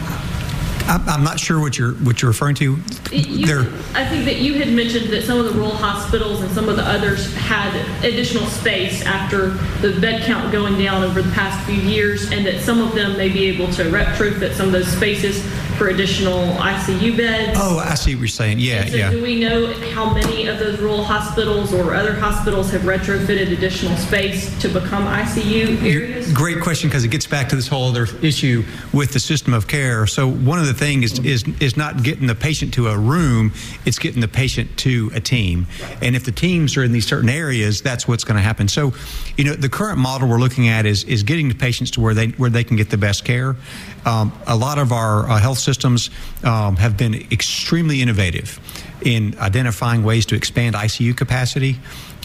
[0.91, 2.77] I'm not sure what you're what you're referring to.
[3.13, 3.61] You, there.
[3.95, 6.75] I think that you had mentioned that some of the rural hospitals and some of
[6.77, 7.75] the others had
[8.05, 9.51] additional space after
[9.87, 13.17] the bed count going down over the past few years, and that some of them
[13.17, 15.45] may be able to retrofit some of those spaces
[15.81, 17.59] for additional ICU beds.
[17.59, 18.59] Oh, I see what you're saying.
[18.59, 19.11] Yeah, so yeah.
[19.11, 23.97] Do we know how many of those rural hospitals or other hospitals have retrofitted additional
[23.97, 26.31] space to become ICU areas?
[26.35, 28.63] Great question because it gets back to this whole other issue
[28.93, 30.07] with the system of care.
[30.07, 33.55] So one of the things is is is not getting the patient to a room;
[33.87, 35.67] it's getting the patient to a team.
[36.03, 38.69] And if the teams are in these certain areas, that's what's going to happen.
[38.69, 38.93] So,
[39.39, 42.13] you know, the current model we're looking at is is getting the patients to where
[42.13, 43.57] they where they can get the best care.
[44.05, 46.11] Um, a lot of our uh, health systems
[46.45, 48.59] um, have been extremely innovative
[49.03, 51.79] in identifying ways to expand ICU capacity.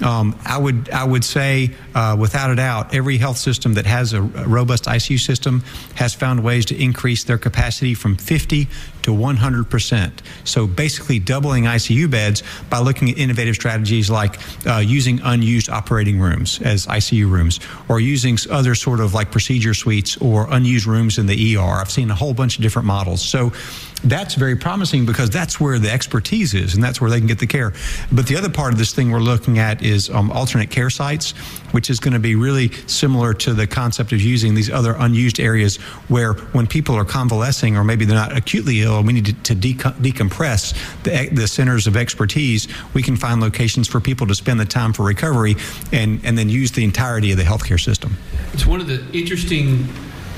[0.04, 4.12] Um, I would I would say uh, without a doubt, every health system that has
[4.12, 5.64] a, a, robust ICU system
[5.96, 8.68] has found ways to increase their capacity from 50
[9.06, 10.22] to 100 percent.
[10.44, 14.38] So basically, doubling ICU beds by looking at innovative strategies like
[14.68, 19.74] uh, using unused operating rooms as ICU rooms, or using other sort of like procedure
[19.74, 21.62] suites or unused rooms in the ER.
[21.62, 23.22] I've seen a whole bunch of different models.
[23.22, 23.54] So
[24.04, 27.40] that's very promising because that's where the expertise is and that's where they can get
[27.40, 27.74] the care.
[28.12, 31.32] But the other part of this thing we're looking at is um, alternate care sites,
[31.72, 35.40] which is going to be really similar to the concept of using these other unused
[35.40, 35.78] areas
[36.08, 39.34] where when people are convalescing or maybe they're not acutely ill and we need to,
[39.34, 40.74] to decompress
[41.04, 44.94] the, the centers of expertise, we can find locations for people to spend the time
[44.94, 45.56] for recovery
[45.92, 48.16] and, and then use the entirety of the healthcare system.
[48.54, 49.88] It's one of the interesting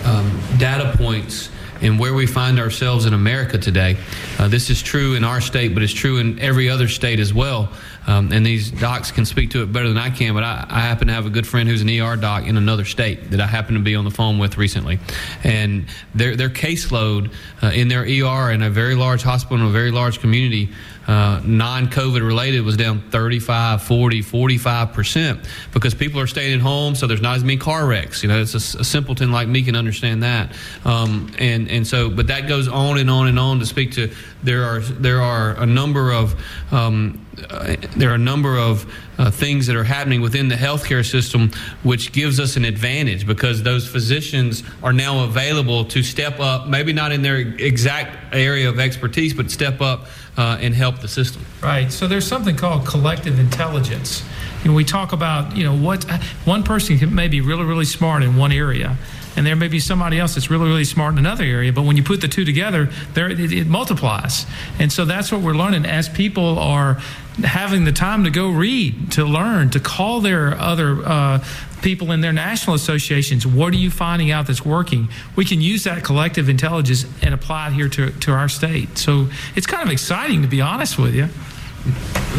[0.05, 1.49] um, data points
[1.81, 3.97] in where we find ourselves in America today.
[4.39, 7.33] Uh, this is true in our state, but it's true in every other state as
[7.33, 7.69] well.
[8.07, 10.79] Um, and these docs can speak to it better than I can, but I, I,
[10.79, 13.45] happen to have a good friend who's an ER doc in another state that I
[13.45, 14.99] happen to be on the phone with recently.
[15.43, 19.71] And their, their caseload uh, in their ER in a very large hospital in a
[19.71, 20.69] very large community
[21.07, 27.07] uh, non-COVID related was down 35, 40, 45% because people are staying at home, so
[27.07, 28.23] there's not as many car wrecks.
[28.23, 30.53] You know, it's a, a simpleton like me can understand that.
[30.83, 34.11] Um, and, and so, but that goes on and on and on to speak to,
[34.43, 36.35] there are, there are a number of,
[36.71, 41.05] um, uh, there are a number of uh, things that are happening within the healthcare
[41.05, 41.51] system,
[41.83, 46.93] which gives us an advantage because those physicians are now available to step up, maybe
[46.93, 50.05] not in their exact area of expertise, but step up
[50.37, 51.43] uh, and help the system.
[51.61, 51.91] Right.
[51.91, 54.23] So there's something called collective intelligence.
[54.63, 56.03] You know, we talk about, you know, what
[56.45, 58.97] one person can may be really, really smart in one area,
[59.37, 61.71] and there may be somebody else that's really, really smart in another area.
[61.71, 64.47] But when you put the two together, there it, it multiplies.
[64.79, 66.95] And so that's what we're learning as people are
[67.43, 71.43] having the time to go read, to learn, to call their other uh,
[71.83, 73.45] people in their national associations.
[73.45, 75.09] What are you finding out that's working?
[75.35, 78.97] We can use that collective intelligence and apply it here to, to our state.
[78.97, 81.29] So it's kind of exciting, to be honest with you.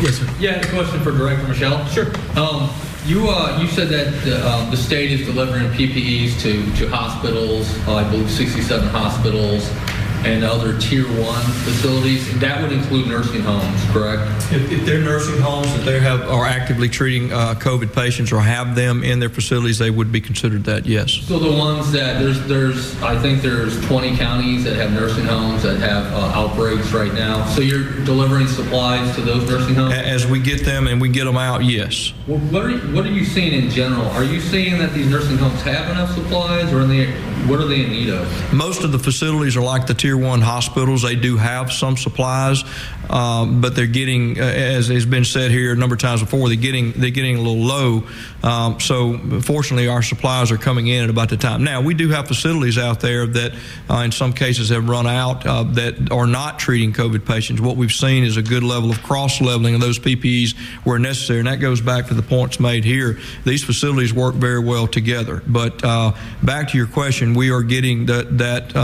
[0.03, 0.29] Yes, sir.
[0.41, 1.87] Yeah, a question for Director Michel.
[1.87, 2.07] Sure.
[2.37, 2.69] Um,
[3.09, 7.67] you uh, you said that the, um, the state is delivering PPEs to to hospitals.
[7.89, 9.71] Uh, I believe 67 hospitals
[10.24, 12.39] and other tier one facilities.
[12.40, 14.23] That would include nursing homes, correct?
[14.53, 18.40] If, if they're nursing homes that they have are actively treating uh, COVID patients or
[18.40, 20.86] have them in their facilities, they would be considered that.
[20.86, 21.12] Yes.
[21.12, 25.62] So the ones that there's there's I think there's 20 counties that have nursing homes
[25.62, 27.47] that have uh, outbreaks right now.
[27.49, 29.95] So you're delivering supplies to those nursing homes.
[29.95, 32.12] As we get them and we get them out, yes.
[32.27, 34.07] Well, what are you, what are you seeing in general?
[34.09, 37.12] Are you seeing that these nursing homes have enough supplies, or are they
[37.47, 38.53] what are they in need of?
[38.53, 41.03] Most of the facilities are like the tier one hospitals.
[41.03, 42.65] They do have some supplies,
[43.11, 46.49] um, but they're getting, uh, as has been said here a number of times before,
[46.49, 48.05] they're getting they're getting a little low.
[48.43, 51.65] Um, so fortunately, our supplies are coming in at about the time.
[51.65, 53.55] Now we do have facilities out there that,
[53.91, 57.61] uh, in some cases, have run out uh, that are not treating COVID patients.
[57.61, 61.41] What we've seen is a good level of cross leveling of those PPEs where necessary,
[61.41, 63.19] and that goes back to the points made here.
[63.45, 65.43] These facilities work very well together.
[65.47, 66.13] But uh,
[66.43, 68.75] back to your question, we are getting that that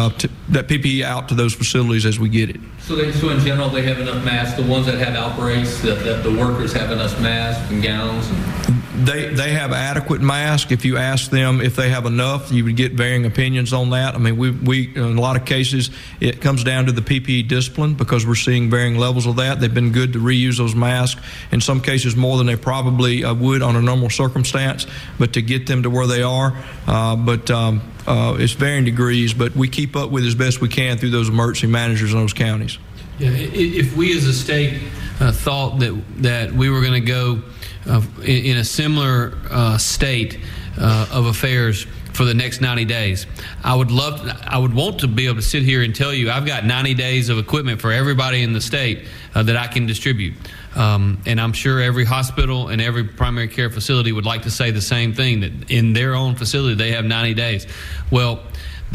[0.49, 2.61] that PPE out to those facilities as we get it.
[2.85, 4.59] So, they, so in general, they have enough masks.
[4.61, 8.29] The ones that have outbreaks, the, the, the workers have enough masks and gowns.
[8.29, 10.71] And- they they have adequate masks.
[10.71, 14.15] If you ask them if they have enough, you would get varying opinions on that.
[14.15, 15.91] I mean, we we in a lot of cases
[16.21, 19.61] it comes down to the PPE discipline because we're seeing varying levels of that.
[19.61, 23.35] They've been good to reuse those masks in some cases more than they probably uh,
[23.35, 24.87] would on a normal circumstance,
[25.19, 26.57] but to get them to where they are,
[26.87, 27.51] uh, but.
[27.51, 31.09] Um, uh, it's varying degrees, but we keep up with as best we can through
[31.09, 32.77] those emergency managers in those counties.
[33.19, 34.83] Yeah, if we as a state
[35.21, 37.43] uh, thought that that we were going to go
[37.87, 40.39] in, a similar uh, state
[40.79, 43.27] uh, of affairs for the next 90 days.
[43.63, 46.13] I would love, to, I would want to be able to sit here and tell
[46.13, 49.67] you I've got 90 days of equipment for everybody in the state uh, that I
[49.67, 50.35] can distribute.
[50.77, 54.71] Um, and I'm sure every hospital and every primary care facility would like to say
[54.71, 57.67] the same thing that in their own facility they have 90 days.
[58.11, 58.41] Well,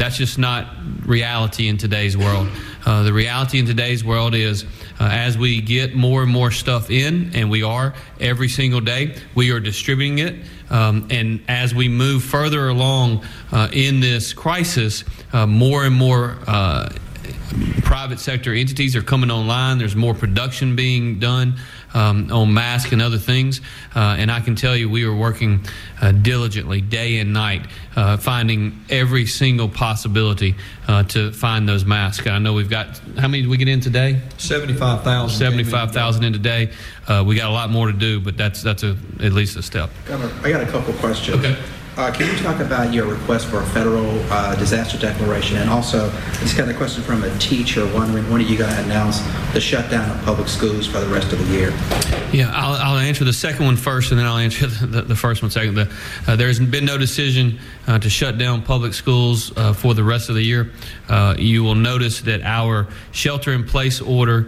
[0.00, 0.66] that's just not
[1.04, 2.48] reality in today's world.
[2.86, 4.64] Uh, the reality in today's world is
[4.98, 9.14] uh, as we get more and more stuff in, and we are every single day,
[9.34, 10.36] we are distributing it.
[10.70, 15.04] Um, and as we move further along uh, in this crisis,
[15.34, 16.88] uh, more and more uh,
[17.82, 19.76] private sector entities are coming online.
[19.76, 21.58] There's more production being done
[21.94, 23.60] um, on masks and other things.
[23.94, 25.64] Uh, and I can tell you, we are working
[26.00, 30.54] uh, diligently day and night, uh, finding every single possibility
[30.88, 32.26] uh, to find those masks.
[32.26, 34.20] I know we've got how many did we get in today?
[34.38, 35.38] Seventy-five thousand.
[35.38, 36.72] Seventy-five thousand in today.
[37.08, 39.62] Uh, we got a lot more to do, but that's that's a, at least a
[39.62, 39.90] step.
[40.06, 41.38] Governor, I got a couple questions.
[41.38, 41.56] Okay.
[41.96, 45.56] Uh, can you talk about your request for a federal uh, disaster declaration?
[45.56, 46.08] And also,
[46.38, 49.20] this kind of a question from a teacher wondering when are you going to announce
[49.52, 51.70] the shutdown of public schools for the rest of the year?
[52.32, 55.42] Yeah, I'll, I'll answer the second one first, and then I'll answer the, the first
[55.42, 55.74] one second.
[55.74, 55.92] The,
[56.28, 57.58] uh, there has been no decision
[57.88, 60.70] uh, to shut down public schools uh, for the rest of the year.
[61.08, 64.42] Uh, you will notice that our shelter in place order,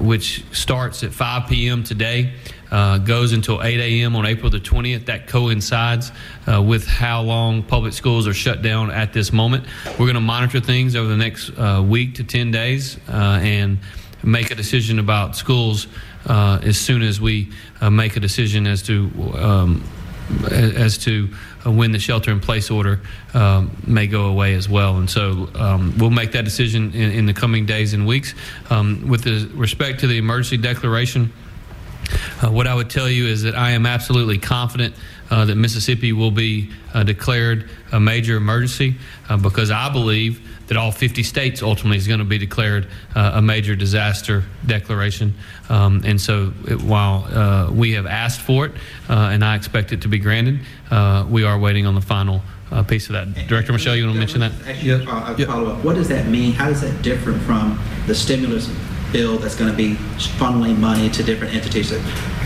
[0.00, 1.84] which starts at 5 p.m.
[1.84, 2.34] today,
[2.74, 4.16] uh, goes until 8 a.m.
[4.16, 5.06] on April the 20th.
[5.06, 6.10] That coincides
[6.48, 9.64] uh, with how long public schools are shut down at this moment.
[9.86, 13.78] We're going to monitor things over the next uh, week to 10 days uh, and
[14.24, 15.86] make a decision about schools
[16.26, 17.52] uh, as soon as we
[17.92, 19.84] make a decision as to um,
[20.50, 21.28] as to
[21.66, 23.00] when the shelter in place order
[23.34, 24.96] um, may go away as well.
[24.96, 28.34] And so um, we'll make that decision in, in, the coming days and weeks.
[28.70, 31.30] Um, with respect to the emergency declaration,
[32.42, 34.94] uh, what I would tell you is that I am absolutely confident
[35.30, 38.96] uh, that Mississippi will be uh, declared a major emergency
[39.28, 43.32] uh, because I believe that all 50 states ultimately is going to be declared uh,
[43.34, 45.34] a major disaster declaration.
[45.68, 48.72] Um, and so, it, while uh, we have asked for it
[49.08, 50.60] and I expect it to be granted,
[51.28, 52.42] we are waiting on the final.
[52.88, 53.46] piece of that.
[53.46, 54.52] Director Michel, you want to mention that?
[54.66, 55.48] Actually, yep.
[55.48, 55.84] follow up.
[55.84, 56.52] What does that mean?
[56.52, 58.68] How does that differ from the stimulus
[59.14, 59.94] bill that's going to be
[60.38, 61.92] funneling money to different entities.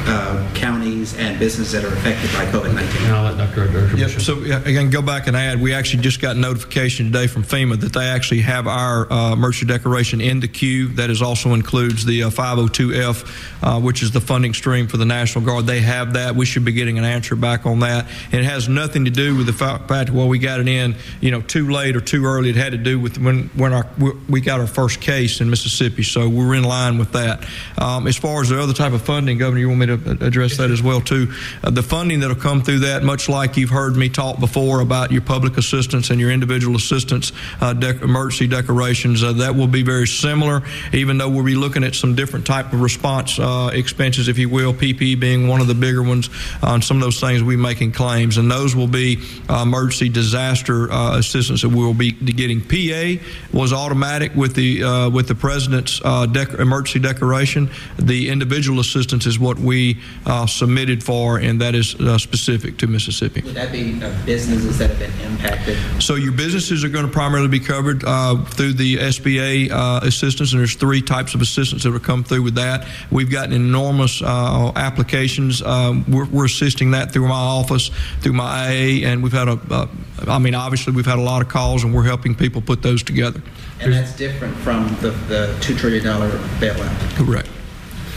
[0.08, 3.06] uh, counties and businesses that are affected by COVID-19?
[3.06, 3.96] And I'll let Dr.
[3.96, 4.10] Yep.
[4.20, 5.60] So yeah, again, go back and add.
[5.60, 9.66] We actually just got notification today from FEMA that they actually have our uh, emergency
[9.66, 10.88] declaration in the queue.
[10.88, 15.04] That is also includes the uh, 502F, uh, which is the funding stream for the
[15.04, 15.66] National Guard.
[15.66, 16.34] They have that.
[16.34, 18.06] We should be getting an answer back on that.
[18.32, 20.96] And it has nothing to do with the fact, that, well, we got it in,
[21.20, 22.50] you know, too late or too early.
[22.50, 23.86] It had to do with when when our
[24.28, 26.02] we got our first case in Mississippi.
[26.02, 27.46] So we're in line with that.
[27.78, 30.56] Um, as far as the other type of funding, Governor, you want me to address
[30.56, 31.32] that as well too?
[31.62, 35.12] Uh, the funding that'll come through that, much like you've heard me talk before about
[35.12, 39.82] your public assistance and your individual assistance uh, dec- emergency decorations, uh, that will be
[39.82, 40.62] very similar.
[40.92, 44.48] Even though we'll be looking at some different type of response uh, expenses, if you
[44.48, 46.30] will, PPE being one of the bigger ones
[46.62, 50.90] on some of those things we making claims, and those will be uh, emergency disaster
[50.90, 52.60] uh, assistance that we will be getting.
[52.60, 53.22] PA
[53.52, 57.70] was automatic with the with the president's uh, dec- emergency declaration.
[57.98, 62.86] The individual assistance is what we uh, submitted for, and that is uh, specific to
[62.86, 63.42] Mississippi.
[63.42, 65.76] Would that be uh, businesses that have been impacted?
[66.02, 70.52] So your businesses are going to primarily be covered uh, through the SBA uh, assistance,
[70.52, 72.86] and there's three types of assistance that will come through with that.
[73.10, 75.62] We've gotten enormous uh, applications.
[75.62, 79.60] Um, we're, we're, assisting that through my office, through my AA, and we've had a.
[79.70, 79.86] Uh,
[80.26, 83.02] I mean, obviously, we've had a lot of calls, and we're helping people put those
[83.02, 83.42] together.
[83.80, 87.16] And that's different from the, the $2 trillion bailout.
[87.16, 87.48] Correct.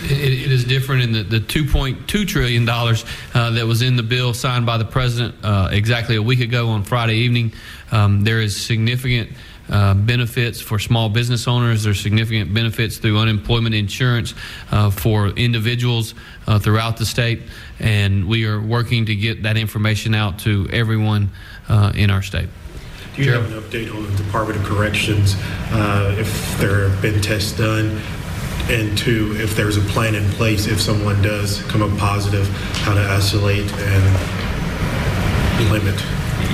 [0.04, 4.34] It, it is different in the, the $2.2 trillion uh, that was in the bill
[4.34, 7.54] signed by the president uh, exactly a week ago on Friday evening.
[7.92, 9.30] Um, there is significant
[9.70, 11.84] uh, benefits for small business owners.
[11.84, 14.34] There's significant benefits through unemployment insurance
[14.72, 16.14] uh, for individuals
[16.48, 17.44] uh, throughout the state,
[17.80, 21.32] and we are working to get that information out to everyone
[21.70, 22.50] uh, in our state.
[23.16, 25.36] Do you have an update on the Department of Corrections
[25.72, 28.02] uh, if there have been tests done?
[28.70, 32.48] And two, if there's a plan in place if someone does come up positive,
[32.86, 34.52] how to isolate and
[35.72, 36.02] limit?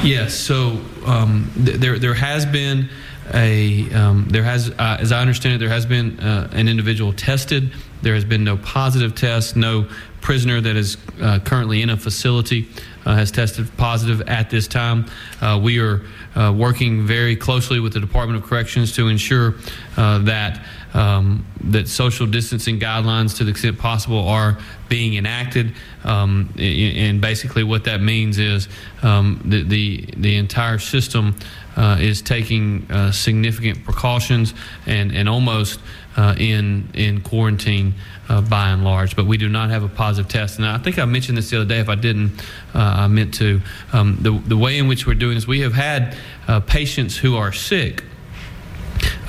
[0.03, 0.34] Yes.
[0.34, 2.89] So um, th- there there has been
[3.34, 7.13] a um, there has uh, as I understand it there has been uh, an individual
[7.13, 7.71] tested.
[8.01, 9.55] There has been no positive test.
[9.55, 9.88] No
[10.21, 12.67] prisoner that is uh, currently in a facility
[13.15, 15.05] has tested positive at this time.
[15.41, 16.03] Uh, we are
[16.35, 19.55] uh, working very closely with the Department of Corrections to ensure
[19.95, 20.63] that
[20.93, 24.57] um, that social distancing guidelines, to the extent possible, are
[24.89, 25.73] being enacted.
[26.03, 28.67] Um, and basically, what that means is
[29.03, 31.35] um, the, the, the entire system
[31.75, 34.53] uh, is taking uh, significant precautions
[34.88, 35.79] and and almost
[36.18, 37.94] uh, in in quarantine
[38.27, 39.15] uh, by and large.
[39.15, 40.57] But we do not have a positive test.
[40.57, 41.80] And I think I mentioned this the other day.
[41.80, 42.39] If I didn't,
[42.73, 43.61] uh, I meant to.
[43.94, 46.18] Um, the the way in which we're doing this, we have had
[46.48, 48.03] uh, patients who are sick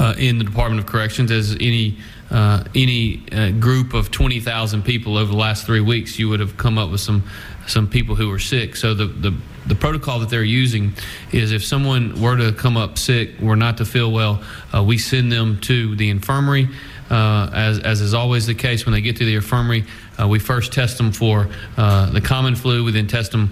[0.00, 1.98] uh, in the Department of Corrections as any.
[2.30, 3.16] Uh, any
[3.58, 7.00] group of 20,000 people over the last three weeks, you would have come up with
[7.00, 7.24] some
[7.66, 8.76] some people who were sick.
[8.76, 9.34] So the, the
[9.68, 10.92] the protocol that they're using
[11.32, 14.42] is if someone were to come up sick, were not to feel well,
[14.74, 16.68] uh, we send them to the infirmary.
[17.10, 19.84] Uh, as, as is always the case when they get to the infirmary,
[20.20, 22.84] uh, we first test them for the common flu.
[22.84, 23.48] We then test them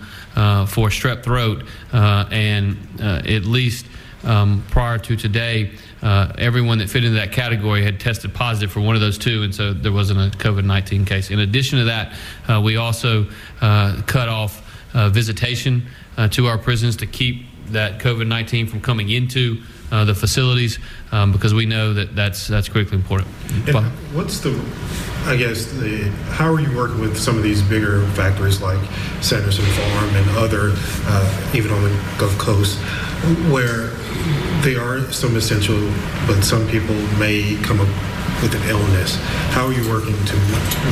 [0.67, 3.87] for strep throat, and at least
[4.27, 5.71] um, prior to today,
[6.03, 9.43] uh, everyone that fit into that category had tested positive for one of those two,
[9.43, 11.31] and so there wasn't a COVID 19 case.
[11.31, 12.15] In addition to that,
[12.49, 13.27] uh, we also
[13.61, 14.63] uh, cut off
[14.95, 15.87] uh, visitation
[16.17, 20.79] uh, to our prisons to keep that COVID 19 from coming into uh, the facilities
[21.13, 23.29] um, because we know that that's, that's critically important.
[23.67, 24.51] And what's the,
[25.25, 28.83] I guess, the, how are you working with some of these bigger factories like
[29.21, 30.71] Sanderson Farm and other,
[31.57, 32.79] even on the Gulf Coast,
[33.51, 33.91] where
[34.63, 35.79] they are some essential,
[36.27, 37.89] but some people may come up
[38.43, 39.17] with an illness.
[39.51, 40.37] How are you working to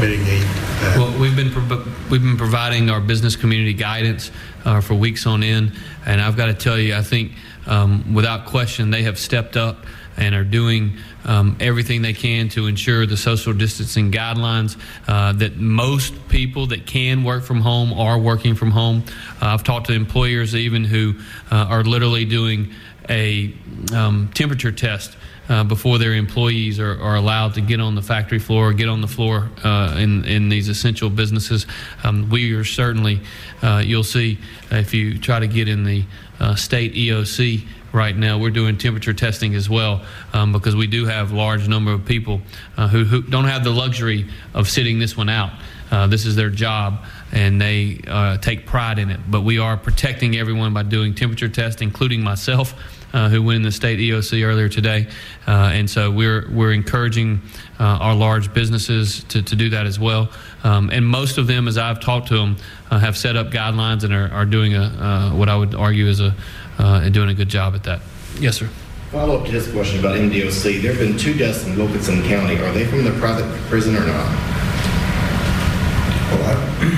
[0.00, 0.42] mitigate
[0.80, 0.96] that?
[0.96, 4.30] Well, we've been pro- we've been providing our business community guidance
[4.64, 5.72] uh, for weeks on end,
[6.06, 7.32] and I've got to tell you, I think
[7.66, 9.84] um, without question they have stepped up
[10.16, 14.76] and are doing um, everything they can to ensure the social distancing guidelines
[15.08, 19.02] uh, that most people that can work from home are working from home.
[19.42, 21.14] Uh, I've talked to employers even who
[21.50, 22.72] uh, are literally doing
[23.08, 23.54] a
[23.92, 25.16] um, temperature test
[25.48, 29.00] uh, before their employees are, are, allowed to get on the factory floor, get on
[29.00, 31.66] the floor uh, in, in these essential businesses.
[32.02, 33.20] Um, we are certainly,
[33.62, 34.38] uh, you'll see
[34.70, 36.04] if you try to get in the
[36.40, 41.04] uh, state EOC right now, we're doing temperature testing as well um, because we do
[41.04, 42.40] have large number of people
[42.76, 45.52] uh, who, who, don't have the luxury of sitting this one out.
[45.92, 48.00] Uh, this is their job and they
[48.40, 49.20] take pride in it.
[49.28, 52.74] But we are protecting everyone by doing temperature tests, including myself.
[53.14, 55.06] Uh, who went in the state EOC earlier today,
[55.46, 57.40] uh, and so we're we're encouraging
[57.78, 60.28] uh, our large businesses to, to do that as well.
[60.64, 62.56] Um, and most of them, as I've talked to them,
[62.90, 66.06] uh, have set up guidelines and are, are doing a uh, what I would argue
[66.06, 66.34] is a
[66.78, 68.00] uh, doing a good job at that.
[68.40, 68.68] Yes, sir.
[69.12, 70.82] Follow up to this question about MDOC.
[70.82, 72.58] There have been two deaths in Wilkinson County.
[72.58, 74.54] Are they from the private prison or not?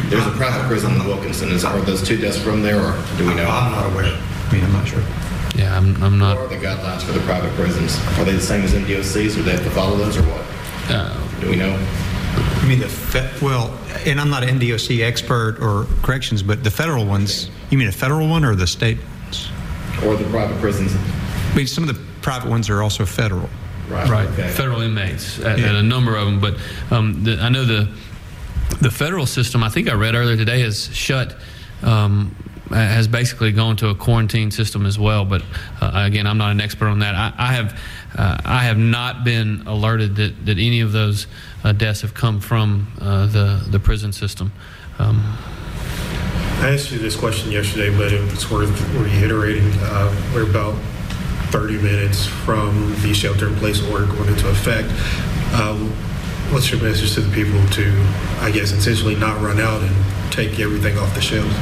[0.08, 1.50] There's a private prison in Wilkinson.
[1.50, 3.46] Is, are those two deaths from there, or do we know?
[3.46, 4.06] I'm not aware.
[4.06, 5.02] I mean, I'm not sure.
[5.56, 6.36] Yeah, I'm, I'm not.
[6.36, 7.98] What are the guidelines for the private prisons?
[8.18, 10.42] Are they the same as MDOC's, or do they have to follow those, or what?
[11.40, 11.74] do we know?
[12.36, 16.70] I mean, the fe- well, and I'm not an MDOC expert or corrections, but the
[16.70, 17.50] federal ones.
[17.70, 18.98] You mean a federal one or the state?
[19.24, 19.48] ones?
[20.04, 20.92] Or the private prisons?
[20.94, 23.48] I mean, some of the private ones are also federal.
[23.88, 24.08] Right.
[24.08, 24.28] Right.
[24.50, 26.58] Federal inmates at, at a number of them, but
[26.90, 27.88] um, the, I know the
[28.80, 29.62] the federal system.
[29.62, 31.36] I think I read earlier today has shut.
[31.82, 32.34] Um,
[32.70, 35.42] has basically gone to a quarantine system as well, but
[35.80, 37.14] uh, again, I'm not an expert on that.
[37.14, 37.80] I, I have,
[38.16, 41.26] uh, I have not been alerted that, that any of those
[41.64, 44.52] uh, deaths have come from uh, the the prison system.
[44.98, 45.22] Um,
[46.58, 49.70] I asked you this question yesterday, but it's worth reiterating.
[49.74, 50.74] Uh, we're about
[51.50, 54.88] 30 minutes from the shelter-in-place order going into effect.
[55.54, 55.90] Um,
[56.50, 58.04] what's your message to the people to,
[58.40, 59.94] I guess, essentially not run out and
[60.36, 61.54] take everything off the shelves?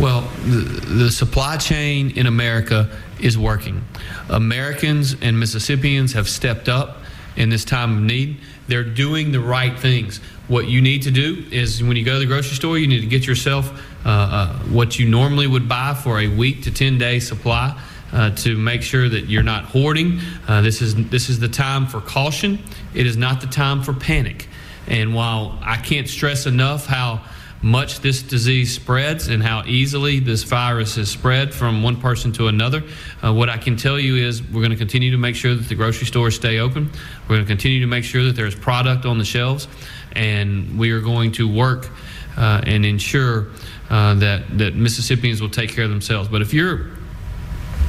[0.00, 0.60] Well, the,
[1.04, 2.88] the supply chain in America
[3.20, 3.84] is working.
[4.28, 6.98] Americans and Mississippians have stepped up
[7.34, 8.38] in this time of need.
[8.68, 10.18] They're doing the right things.
[10.46, 13.00] What you need to do is when you go to the grocery store, you need
[13.00, 13.72] to get yourself
[14.04, 17.78] uh, uh, what you normally would buy for a week to 10 day supply.
[18.12, 20.20] Uh, to make sure that you're not hoarding.
[20.46, 22.56] Uh, this is this is the time for caution.
[22.94, 24.46] It is not the time for panic.
[24.86, 27.20] And while I can't stress enough how
[27.62, 32.48] much this disease spreads and how easily this virus is spread from one person to
[32.48, 32.82] another.
[33.22, 35.68] Uh, what I can tell you is we're going to continue to make sure that
[35.68, 36.90] the grocery stores stay open.
[37.22, 39.68] We're going to continue to make sure that there's product on the shelves,
[40.12, 41.88] and we are going to work
[42.36, 43.48] uh, and ensure
[43.90, 46.28] uh, that that Mississippians will take care of themselves.
[46.28, 46.90] But if you're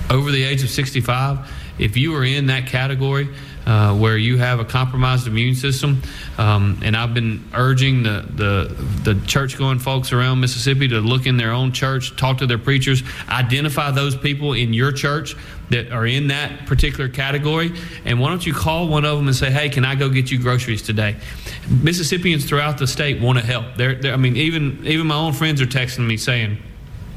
[0.10, 3.30] over the age of 65, if you are in that category
[3.68, 6.02] uh, where you have a compromised immune system,
[6.38, 11.26] um, and I've been urging the, the, the church going folks around Mississippi to look
[11.26, 15.35] in their own church, talk to their preachers, identify those people in your church
[15.69, 17.73] that are in that particular category,
[18.06, 20.31] and why don't you call one of them and say, "Hey, can I go get
[20.31, 21.18] you groceries today?"
[21.69, 23.65] Mississippians throughout the state want to help.
[23.76, 26.57] They're, they're, I mean, even even my own friends are texting me saying,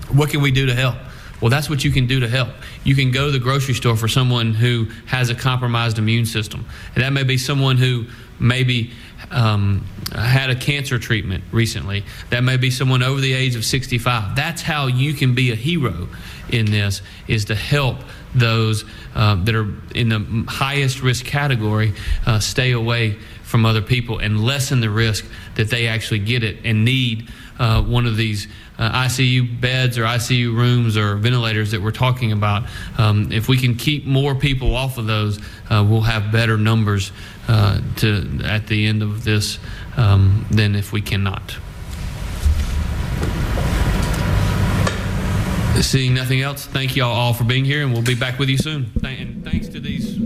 [0.08, 0.96] "What can we do to help?"
[1.40, 2.50] Well, that's what you can do to help.
[2.84, 6.66] You can go to the grocery store for someone who has a compromised immune system.
[6.94, 8.06] And that may be someone who
[8.38, 8.90] maybe
[9.30, 12.04] um, had a cancer treatment recently.
[12.30, 14.36] That may be someone over the age of 65.
[14.36, 16.08] That's how you can be a hero
[16.50, 17.98] in this, is to help
[18.34, 18.84] those
[19.14, 21.94] uh, that are in the highest risk category
[22.26, 25.24] uh, stay away from other people and lessen the risk
[25.56, 28.46] that they actually get it and need uh, one of these
[28.80, 32.64] uh, ICU beds or ICU rooms or ventilators that we're talking about.
[32.98, 35.38] Um, if we can keep more people off of those,
[35.68, 37.12] uh, we'll have better numbers
[37.46, 39.58] uh, to at the end of this
[39.96, 41.56] um, than if we cannot.
[45.82, 48.48] Seeing nothing else, thank you all, all for being here, and we'll be back with
[48.48, 48.90] you soon.
[49.02, 50.18] And thanks to these.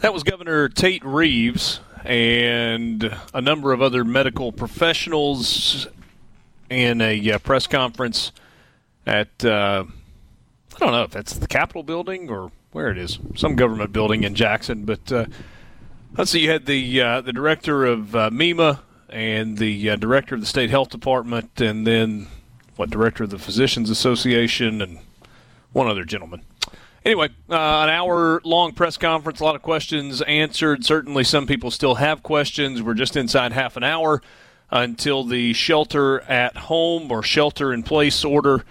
[0.00, 5.86] That was Governor Tate Reeves and a number of other medical professionals
[6.70, 8.32] in a uh, press conference
[9.06, 9.84] at uh,
[10.74, 14.22] I don't know if that's the Capitol building or where it is, some government building
[14.22, 14.84] in Jackson.
[14.84, 15.24] But uh,
[16.16, 20.34] let's see, you had the uh, the director of uh, MEMA and the uh, director
[20.34, 22.28] of the state health department, and then
[22.76, 24.98] what director of the Physicians Association, and
[25.72, 26.42] one other gentleman.
[27.04, 30.84] Anyway, uh, an hour long press conference, a lot of questions answered.
[30.84, 32.82] Certainly, some people still have questions.
[32.82, 34.20] We're just inside half an hour
[34.70, 38.64] until the shelter at home or shelter in place order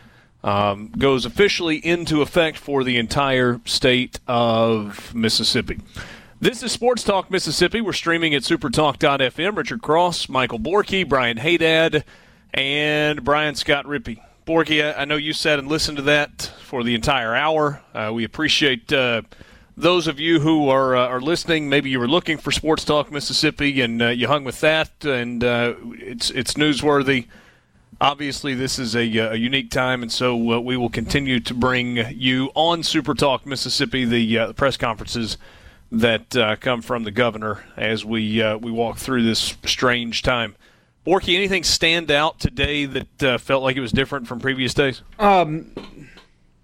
[0.44, 5.80] um, goes officially into effect for the entire state of Mississippi.
[6.40, 7.82] This is Sports Talk Mississippi.
[7.82, 9.58] We're streaming at supertalk.fm.
[9.58, 12.06] Richard Cross, Michael Borky, Brian Hadad,
[12.54, 14.22] and Brian Scott Rippee.
[14.48, 17.82] Borky, I know you sat and listened to that for the entire hour.
[17.94, 19.24] Uh, we appreciate uh,
[19.76, 21.68] those of you who are uh, are listening.
[21.68, 25.44] Maybe you were looking for Sports Talk Mississippi and uh, you hung with that, and
[25.44, 27.28] uh, it's it's newsworthy.
[28.00, 31.98] Obviously, this is a, uh, a unique time, and so we will continue to bring
[32.18, 35.38] you on Super Talk Mississippi the press conferences
[35.92, 40.56] that come from the governor as we we walk through this strange time.
[41.08, 45.04] Borky, anything stand out today that uh, felt like it was different from previous days?
[45.18, 45.72] Um,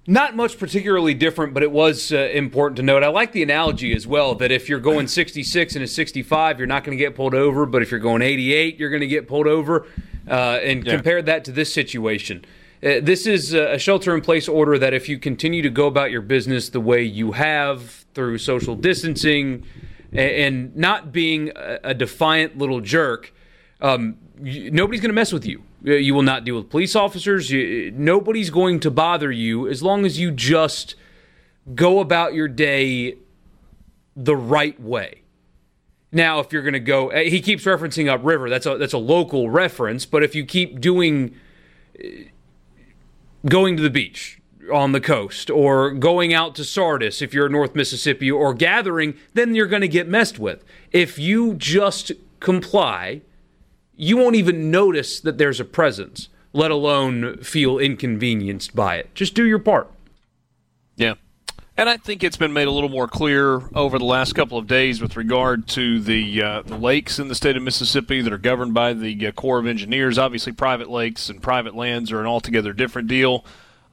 [0.05, 3.03] Not much particularly different, but it was uh, important to note.
[3.03, 6.67] I like the analogy as well that if you're going 66 and a 65, you're
[6.67, 9.29] not going to get pulled over, but if you're going 88, you're going to get
[9.29, 9.87] pulled over.
[10.27, 10.95] Uh, and Yeah.
[10.95, 12.43] compare that to this situation.
[12.83, 16.11] Uh, this is a shelter in place order that if you continue to go about
[16.11, 19.63] your business the way you have through social distancing
[20.11, 23.33] a- and not being a a defiant little jerk,
[23.81, 25.63] um, nobody's going to mess with you.
[25.87, 27.49] Uh, You will not deal with police officers.
[27.49, 30.95] You, nobody's going to bother you as long as you just
[31.73, 33.17] go about your day
[34.15, 35.21] the right way.
[36.11, 38.49] Now, if you're going to go, eh, he keeps referencing upriver.
[38.49, 40.05] That's a that's a local reference.
[40.05, 41.35] But if you keep doing,
[43.47, 44.39] going to the beach
[44.71, 49.55] on the coast, or going out to Sardis if you're North Mississippi, or gathering, then
[49.55, 50.63] you're going to get messed with.
[50.91, 53.21] If you just comply,
[53.95, 59.13] you won't even notice that there's a presence, let alone feel inconvenienced by it.
[59.15, 59.91] Just do your part.
[60.95, 61.15] Yeah.
[61.75, 64.67] And I think it's been made a little more clear over the last couple of
[64.67, 68.37] days with regard to the, uh, the lakes in the state of Mississippi that are
[68.37, 70.19] governed by the uh, Corps of Engineers.
[70.19, 73.43] Obviously, private lakes and private lands are an altogether different deal.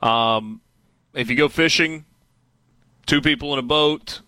[0.02, 0.60] Um,
[1.14, 2.04] if you go fishing,
[3.06, 4.20] two people in a boat,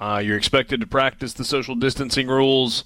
[0.00, 2.82] uh, you're expected to practice the social distancing rules.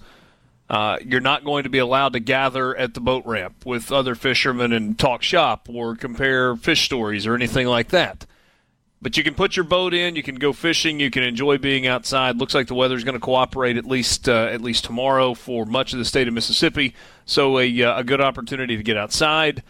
[0.70, 4.14] Uh, you're not going to be allowed to gather at the boat ramp with other
[4.14, 8.24] fishermen and talk shop or compare fish stories or anything like that.
[9.02, 10.14] But you can put your boat in.
[10.14, 11.00] You can go fishing.
[11.00, 12.36] You can enjoy being outside.
[12.36, 15.92] Looks like the weather's going to cooperate at least uh, at least tomorrow for much
[15.92, 16.94] of the state of Mississippi.
[17.24, 19.64] So a uh, a good opportunity to get outside.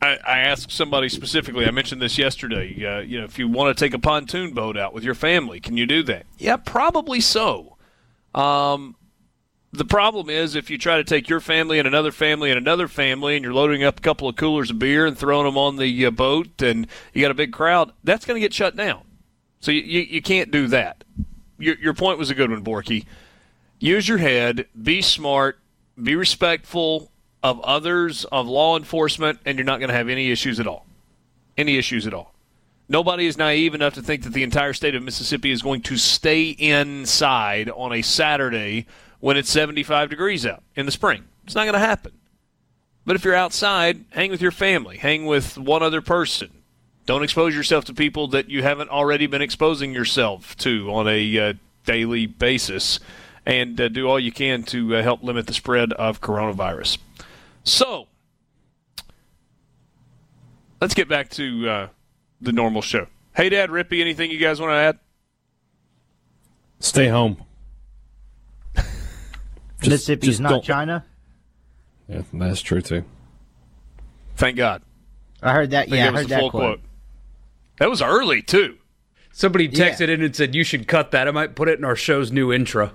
[0.00, 1.66] I, I asked somebody specifically.
[1.66, 2.86] I mentioned this yesterday.
[2.86, 5.60] Uh, you know, if you want to take a pontoon boat out with your family,
[5.60, 6.24] can you do that?
[6.38, 7.76] Yeah, probably so.
[8.34, 8.96] Um,
[9.72, 12.88] the problem is if you try to take your family and another family and another
[12.88, 15.76] family and you're loading up a couple of coolers of beer and throwing them on
[15.76, 19.02] the uh, boat and you got a big crowd, that's going to get shut down.
[19.60, 21.04] So you, you, you can't do that.
[21.58, 23.06] Your, your point was a good one, Borky.
[23.78, 25.58] Use your head, be smart,
[26.00, 27.10] be respectful
[27.42, 30.86] of others, of law enforcement, and you're not going to have any issues at all.
[31.56, 32.34] Any issues at all.
[32.88, 35.96] Nobody is naive enough to think that the entire state of Mississippi is going to
[35.96, 38.86] stay inside on a Saturday
[39.22, 41.22] when it's 75 degrees out in the spring.
[41.44, 42.10] It's not going to happen.
[43.06, 46.50] But if you're outside, hang with your family, hang with one other person.
[47.06, 51.38] Don't expose yourself to people that you haven't already been exposing yourself to on a
[51.38, 51.52] uh,
[51.86, 52.98] daily basis,
[53.46, 56.98] and uh, do all you can to uh, help limit the spread of coronavirus.
[57.62, 58.08] So,
[60.80, 61.88] let's get back to uh,
[62.40, 63.06] the normal show.
[63.36, 64.98] Hey, Dad, Rippee, anything you guys want to add?
[66.80, 67.44] Stay home.
[69.90, 71.04] Mississippi's just not don't- China.
[72.08, 73.04] Yeah, that's true too.
[74.36, 74.82] Thank God.
[75.42, 75.84] I heard that.
[75.88, 76.50] think Yeah, I that was heard that quote.
[76.52, 76.80] quote.
[77.78, 78.76] That was early too.
[79.32, 81.26] Somebody texted in and said you should cut that.
[81.26, 82.92] I might put it in our show's new intro.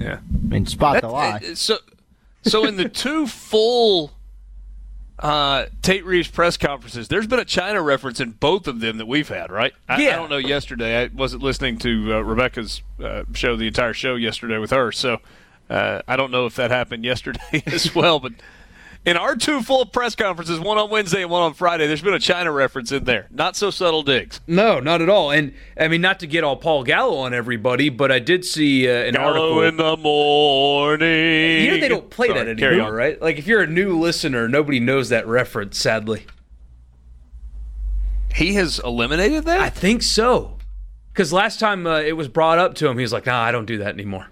[0.00, 0.18] Yeah.
[0.18, 1.40] I mean, spot That- the lie.
[1.50, 1.78] uh, So,
[2.42, 4.12] so in the two full
[5.20, 9.06] uh, Tate Reeves press conferences, there's been a China reference in both of them that
[9.06, 9.72] we've had, right?
[9.88, 10.36] I, I don't know.
[10.38, 14.90] Yesterday, I wasn't listening to uh, Rebecca's uh, show, the entire show yesterday with her,
[14.92, 15.18] so
[15.70, 18.20] uh, I don't know if that happened yesterday as well.
[18.20, 18.32] But
[19.04, 22.14] in our two full press conferences, one on Wednesday and one on Friday, there's been
[22.14, 23.28] a China reference in there.
[23.30, 24.40] Not so subtle digs.
[24.46, 25.30] No, not at all.
[25.30, 28.88] And I mean, not to get all Paul Gallo on everybody, but I did see
[28.88, 29.62] uh, an Gallo article.
[29.62, 31.64] in the morning.
[31.64, 33.20] you know they don't play Sorry, that anymore, right?
[33.20, 35.78] Like if you're a new listener, nobody knows that reference.
[35.78, 36.24] Sadly,
[38.34, 39.60] He has eliminated that.
[39.60, 40.54] I think so.
[41.12, 43.50] Because last time uh, it was brought up to him, he was like, "Nah, I
[43.50, 44.28] don't do that anymore."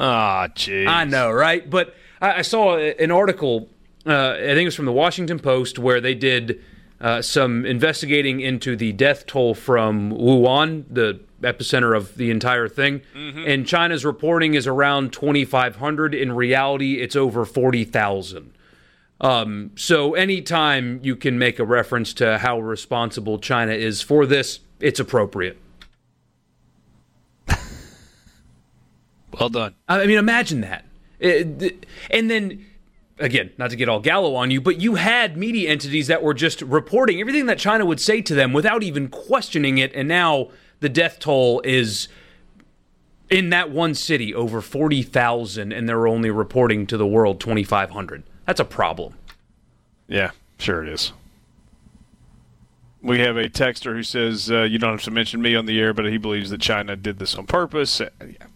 [0.00, 0.88] Ah, jeez.
[0.88, 1.68] I know, right?
[1.68, 3.68] But I, I saw an article.
[4.06, 6.60] Uh, I think it was from the Washington Post where they did
[7.00, 13.02] uh, some investigating into the death toll from Wuhan, the epicenter of the entire thing.
[13.14, 16.14] And China's reporting is around 2,500.
[16.14, 18.52] In reality, it's over 40,000.
[19.22, 24.60] Um, so anytime you can make a reference to how responsible China is for this,
[24.80, 25.58] it's appropriate.
[29.40, 29.74] Well done.
[29.88, 30.84] I mean, imagine that.
[31.18, 32.66] And then,
[33.18, 36.34] again, not to get all Gallo on you, but you had media entities that were
[36.34, 39.94] just reporting everything that China would say to them without even questioning it.
[39.94, 40.50] And now
[40.80, 42.08] the death toll is
[43.30, 48.22] in that one city over 40,000, and they're only reporting to the world 2,500.
[48.44, 49.14] That's a problem.
[50.06, 51.12] Yeah, sure it is.
[53.02, 55.80] We have a texter who says uh, you don't have to mention me on the
[55.80, 58.02] air, but he believes that China did this on purpose.
[58.02, 58.46] Uh, yeah.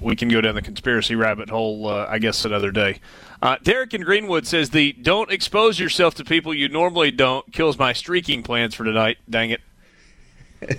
[0.00, 3.00] We can go down the conspiracy rabbit hole, uh, I guess, another day.
[3.42, 7.78] Uh, Derek in Greenwood says the "Don't expose yourself to people you normally don't" kills
[7.78, 9.18] my streaking plans for tonight.
[9.28, 9.60] Dang it.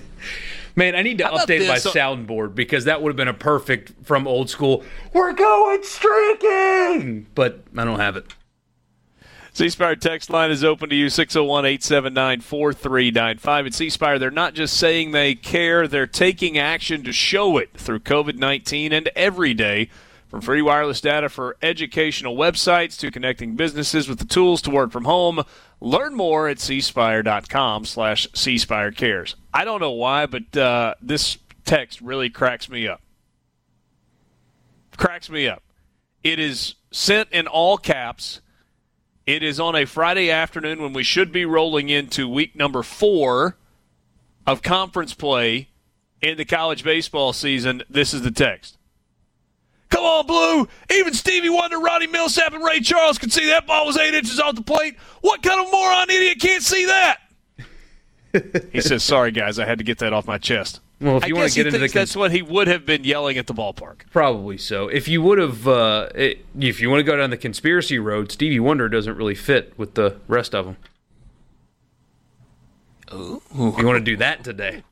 [0.76, 1.88] Man, I need to How update my this?
[1.88, 4.84] soundboard because that would have been a perfect from old school.
[5.14, 8.34] We're going streaking, but I don't have it.
[9.54, 13.66] C text line is open to you 601 879 4395.
[13.66, 18.00] At C they're not just saying they care, they're taking action to show it through
[18.00, 19.90] COVID 19 and every day.
[20.30, 24.90] From free wireless data for educational websites to connecting businesses with the tools to work
[24.90, 25.44] from home.
[25.82, 29.36] Learn more at cspire.com slash cspirecares.
[29.54, 33.02] I don't know why, but uh, this text really cracks me up.
[34.96, 35.64] Cracks me up.
[36.24, 38.40] It is sent in all caps.
[39.26, 43.58] It is on a Friday afternoon when we should be rolling into week number four
[44.48, 45.70] of conference play
[46.22, 47.84] in the college baseball season.
[47.90, 48.78] This is the text.
[49.90, 50.68] Come on, Blue.
[50.90, 54.40] Even Stevie Wonder, Ronnie Milsap, and Ray Charles could see that ball was eight inches
[54.40, 54.98] off the plate.
[55.20, 57.18] What kind of moron idiot can't see that?
[58.72, 61.28] he says, "Sorry, guys, I had to get that off my chest." Well, if I
[61.28, 63.48] you want to get into the thinks that's what he would have been yelling at
[63.48, 64.02] the ballpark.
[64.12, 64.88] Probably so.
[64.88, 68.32] If you would have, uh, it, if you want to go down the conspiracy road,
[68.32, 70.78] Stevie Wonder doesn't really fit with the rest of them.
[73.14, 73.42] Ooh.
[73.50, 74.84] If you want to do that today.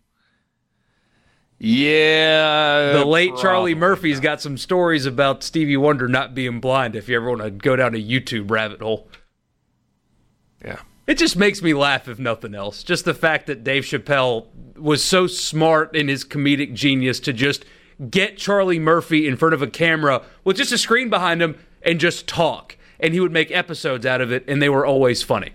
[1.59, 2.93] Yeah.
[2.93, 3.75] The late Charlie probably.
[3.75, 7.51] Murphy's got some stories about Stevie Wonder not being blind if you ever want to
[7.51, 9.07] go down a YouTube rabbit hole.
[10.65, 10.79] Yeah.
[11.09, 12.83] It just makes me laugh, if nothing else.
[12.83, 14.45] Just the fact that Dave Chappelle
[14.75, 17.65] was so smart in his comedic genius to just
[18.11, 21.99] get Charlie Murphy in front of a camera with just a screen behind him and
[21.99, 22.77] just talk.
[22.99, 25.49] And he would make episodes out of it, and they were always funny.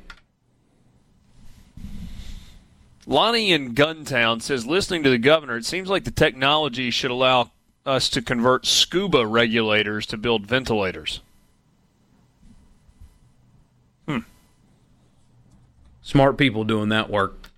[3.07, 7.53] Lonnie in Guntown says, listening to the governor, it seems like the technology should allow
[7.87, 11.21] us to convert scuba regulators to build ventilators.
[16.05, 17.49] Smart people doing that work.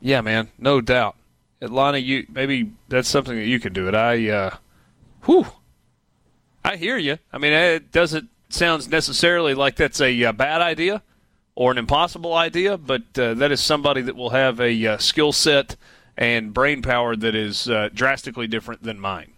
[0.00, 1.14] Yeah, man, no doubt.
[1.60, 3.86] Atlanta, you maybe that's something that you can do.
[3.86, 3.94] It.
[3.94, 4.56] I, uh,
[5.26, 5.46] whew,
[6.64, 7.18] I hear you.
[7.30, 11.02] I mean, it doesn't sounds necessarily like that's a uh, bad idea
[11.54, 15.30] or an impossible idea, but uh, that is somebody that will have a uh, skill
[15.30, 15.76] set
[16.16, 19.34] and brain power that is uh, drastically different than mine.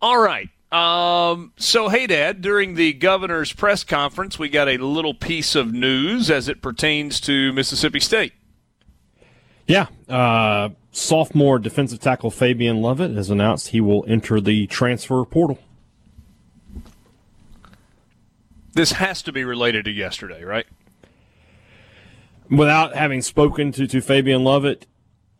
[0.00, 0.48] All right.
[0.72, 6.30] Um, so, Hadad, during the governor's press conference, we got a little piece of news
[6.30, 8.32] as it pertains to Mississippi State.
[9.66, 9.86] Yeah.
[10.08, 15.58] Uh, sophomore defensive tackle Fabian Lovett has announced he will enter the transfer portal.
[18.72, 20.66] This has to be related to yesterday, right?
[22.48, 24.86] Without having spoken to, to Fabian Lovett,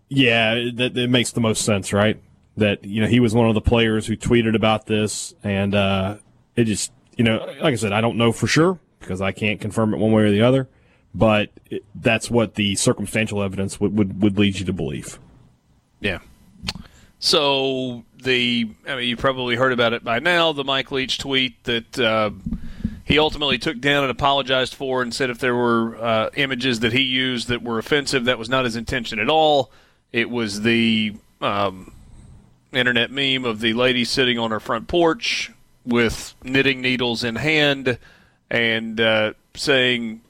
[0.08, 2.20] yeah, that, that makes the most sense, right?
[2.60, 6.18] That, you know, he was one of the players who tweeted about this, and uh,
[6.56, 9.60] it just, you know, like I said, I don't know for sure because I can't
[9.60, 10.68] confirm it one way or the other,
[11.14, 15.18] but it, that's what the circumstantial evidence would, would, would lead you to believe.
[16.00, 16.18] Yeah.
[17.18, 20.52] So the, I mean, you probably heard about it by now.
[20.52, 22.30] The Mike Leach tweet that uh,
[23.04, 26.92] he ultimately took down and apologized for, and said if there were uh, images that
[26.92, 29.70] he used that were offensive, that was not his intention at all.
[30.12, 31.92] It was the um,
[32.72, 35.52] internet meme of the lady sitting on her front porch
[35.84, 37.98] with knitting needles in hand
[38.50, 40.20] and uh, saying,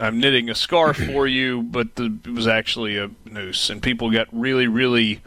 [0.00, 3.70] I'm knitting a scarf for you, but the, it was actually a noose.
[3.70, 5.20] And people got really, really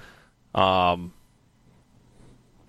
[0.56, 1.14] um,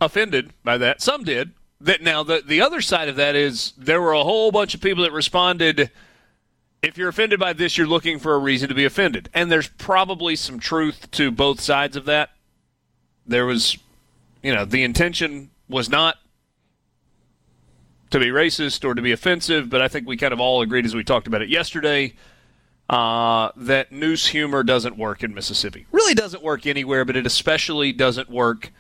[0.01, 1.01] offended by that.
[1.01, 1.53] Some did.
[1.81, 4.81] That now the the other side of that is there were a whole bunch of
[4.81, 5.91] people that responded.
[6.81, 9.67] If you're offended by this, you're looking for a reason to be offended, and there's
[9.67, 12.31] probably some truth to both sides of that.
[13.27, 13.77] There was,
[14.43, 16.17] you know, the intention was not
[18.11, 20.85] to be racist or to be offensive, but I think we kind of all agreed
[20.85, 22.15] as we talked about it yesterday
[22.89, 25.87] uh, that noose humor doesn't work in Mississippi.
[25.93, 28.71] Really doesn't work anywhere, but it especially doesn't work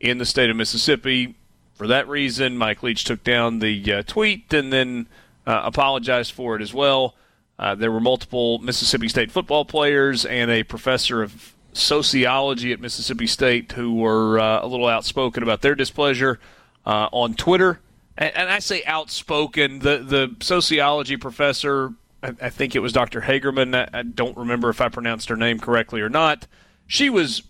[0.00, 1.36] in the state of Mississippi.
[1.74, 5.06] For that reason, Mike Leach took down the uh, tweet and then
[5.46, 7.14] uh, apologized for it as well.
[7.58, 13.26] Uh, there were multiple Mississippi State football players and a professor of sociology at Mississippi
[13.26, 16.40] State who were uh, a little outspoken about their displeasure
[16.86, 17.80] uh, on Twitter.
[18.18, 19.80] And, and I say outspoken.
[19.80, 21.92] The the sociology professor,
[22.22, 23.22] I, I think it was Dr.
[23.22, 23.74] Hagerman.
[23.74, 26.46] I, I don't remember if I pronounced her name correctly or not.
[26.86, 27.42] She was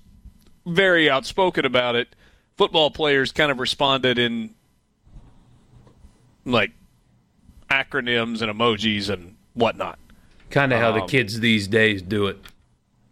[0.67, 2.15] very outspoken about it.
[2.57, 4.55] Football players kind of responded in
[6.45, 6.73] like
[7.71, 9.99] acronyms and emojis and whatnot.
[10.51, 12.39] Kind of how the Um, kids these days do it.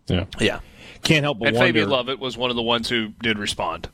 [0.08, 0.24] Yeah.
[0.40, 0.60] Yeah.
[1.02, 1.68] Can't help but and wonder.
[1.68, 3.88] Fabian Lovett was one of the ones who did respond.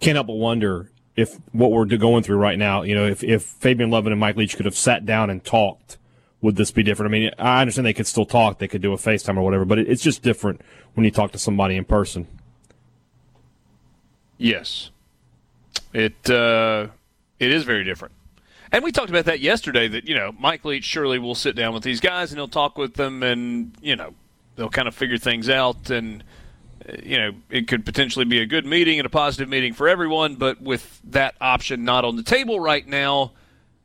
[0.00, 3.42] can't help but wonder if what we're going through right now, you know, if, if
[3.42, 5.98] Fabian Lovett and Mike Leach could have sat down and talked,
[6.40, 7.10] would this be different?
[7.10, 9.64] I mean, I understand they could still talk, they could do a FaceTime or whatever,
[9.64, 10.60] but it, it's just different
[10.94, 12.26] when you talk to somebody in person.
[14.38, 14.90] Yes,
[15.92, 16.88] it uh,
[17.38, 18.14] it is very different.
[18.72, 19.86] And we talked about that yesterday.
[19.86, 22.76] That you know, Mike Leach surely will sit down with these guys and he'll talk
[22.76, 24.14] with them, and you know,
[24.56, 25.90] they'll kind of figure things out.
[25.90, 26.22] And
[26.88, 29.88] uh, you know, it could potentially be a good meeting and a positive meeting for
[29.88, 30.36] everyone.
[30.36, 33.32] But with that option not on the table right now,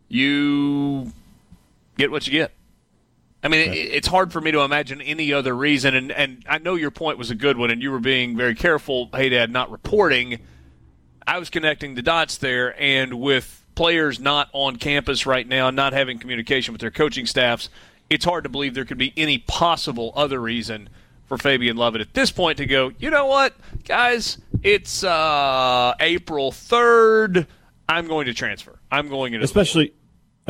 [0.07, 1.11] you
[1.97, 2.51] get what you get.
[3.43, 5.95] I mean, it, it's hard for me to imagine any other reason.
[5.95, 8.55] And, and I know your point was a good one, and you were being very
[8.55, 10.39] careful, Hadad, not reporting.
[11.25, 15.93] I was connecting the dots there, and with players not on campus right now, not
[15.93, 17.69] having communication with their coaching staffs,
[18.09, 20.89] it's hard to believe there could be any possible other reason
[21.25, 23.53] for Fabian Lovett at this point to go, you know what,
[23.83, 27.47] guys, it's uh, April 3rd.
[27.89, 28.79] I'm going to transfer.
[28.91, 29.39] I'm going to.
[29.39, 29.93] Especially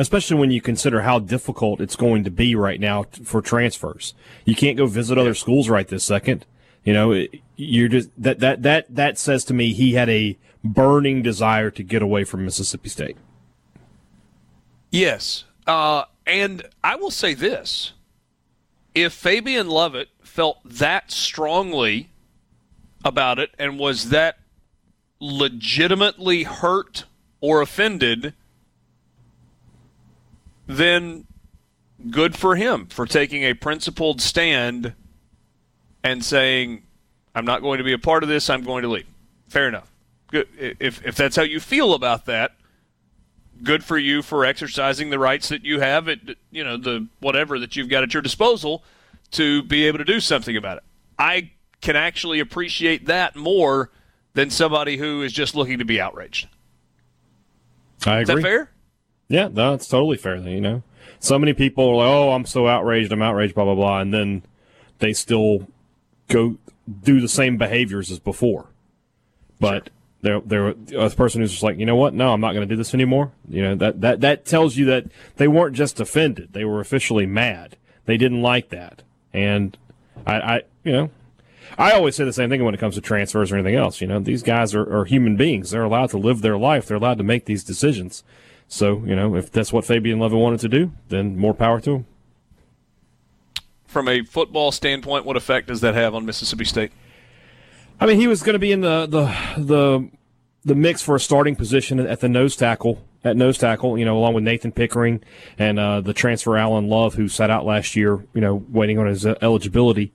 [0.00, 4.14] especially when you consider how difficult it's going to be right now t- for transfers.
[4.44, 6.46] You can't go visit other schools right this second.
[6.84, 10.38] You know, it- you're just that that that that says to me he had a
[10.62, 13.16] burning desire to get away from Mississippi State.
[14.90, 15.44] Yes.
[15.66, 17.92] Uh, and I will say this
[18.94, 22.10] if Fabian Lovett felt that strongly
[23.04, 24.38] about it and was that
[25.20, 27.04] legitimately hurt
[27.40, 28.34] or offended,
[30.66, 31.26] then
[32.10, 34.92] good for him for taking a principled stand
[36.04, 36.82] and saying,
[37.34, 39.06] I'm not going to be a part of this, I'm going to leave.
[39.48, 39.90] Fair enough.
[40.30, 40.48] Good.
[40.58, 42.52] If, if that's how you feel about that,
[43.62, 46.18] good for you for exercising the rights that you have at
[46.50, 48.84] you know the whatever that you've got at your disposal
[49.32, 50.84] to be able to do something about it.
[51.18, 53.90] I can actually appreciate that more
[54.34, 56.48] than somebody who is just looking to be outraged.
[58.06, 58.42] I Is agree.
[58.42, 58.70] that fair?
[59.28, 60.36] Yeah, no, it's totally fair.
[60.36, 60.82] You know,
[61.20, 64.14] so many people are like, "Oh, I'm so outraged, I'm outraged," blah blah blah, and
[64.14, 64.42] then
[65.00, 65.68] they still
[66.28, 66.56] go
[67.02, 68.66] do the same behaviors as before.
[69.60, 69.90] But
[70.22, 72.14] they're they're a person who's just like, you know what?
[72.14, 73.32] No, I'm not going to do this anymore.
[73.48, 77.26] You know that that that tells you that they weren't just offended; they were officially
[77.26, 77.76] mad.
[78.06, 79.76] They didn't like that, and
[80.26, 81.10] I, I you know.
[81.76, 84.00] I always say the same thing when it comes to transfers or anything else.
[84.00, 85.70] You know, these guys are, are human beings.
[85.70, 86.86] They're allowed to live their life.
[86.86, 88.24] They're allowed to make these decisions.
[88.68, 91.90] So, you know, if that's what Fabian Levin wanted to do, then more power to
[91.96, 92.06] him.
[93.86, 96.90] From a football standpoint, what effect does that have on Mississippi State?
[98.00, 100.10] I mean, he was going to be in the, the the
[100.64, 103.98] the mix for a starting position at the nose tackle at nose tackle.
[103.98, 105.22] You know, along with Nathan Pickering
[105.58, 108.24] and uh, the transfer Alan Love, who sat out last year.
[108.34, 110.12] You know, waiting on his uh, eligibility.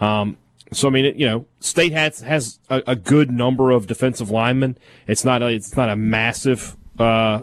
[0.00, 0.36] Um,
[0.72, 4.30] so I mean, it, you know, State has has a, a good number of defensive
[4.30, 4.78] linemen.
[5.06, 7.42] It's not a, it's not a massive uh,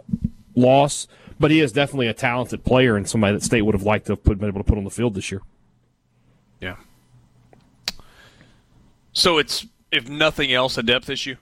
[0.56, 1.08] loss,
[1.40, 4.14] but he is definitely a talented player and somebody that State would have liked to
[4.14, 5.42] have put, been able to put on the field this year.
[6.60, 6.76] Yeah.
[9.14, 11.36] So it's, if nothing else, a depth issue?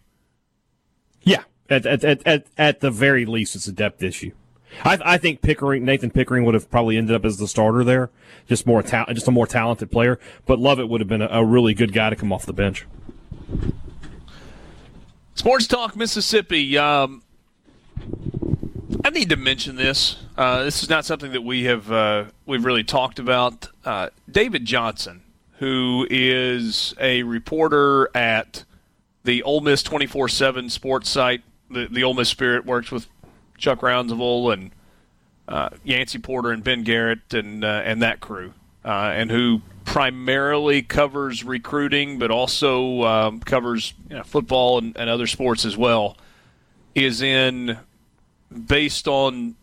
[1.21, 4.31] Yeah, at at, at, at, at the very least, it's a depth issue.
[4.83, 8.09] I, I think Pickering, Nathan Pickering, would have probably ended up as the starter there,
[8.47, 10.19] just more ta- just a more talented player.
[10.45, 12.85] But Lovett would have been a, a really good guy to come off the bench.
[15.33, 16.77] Sports Talk Mississippi.
[16.77, 17.23] Um,
[19.03, 20.17] I need to mention this.
[20.37, 23.69] Uh, this is not something that we have uh, we've really talked about.
[23.85, 25.21] Uh, David Johnson,
[25.59, 28.63] who is a reporter at
[29.23, 33.07] the Ole Miss twenty four seven sports site, the the Ole Miss Spirit, works with
[33.57, 34.71] Chuck Rounsaville and
[35.47, 38.53] uh, Yancey Porter and Ben Garrett and uh, and that crew,
[38.85, 45.09] uh, and who primarily covers recruiting, but also um, covers you know, football and, and
[45.09, 46.15] other sports as well.
[46.95, 47.77] Is in
[48.49, 49.55] based on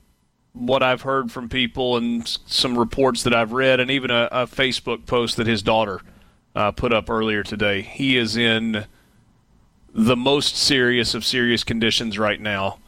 [0.56, 4.46] what I've heard from people and some reports that I've read, and even a, a
[4.46, 6.00] Facebook post that his daughter
[6.54, 7.82] uh, put up earlier today.
[7.82, 8.86] He is in
[9.92, 12.78] the most serious of serious conditions right now,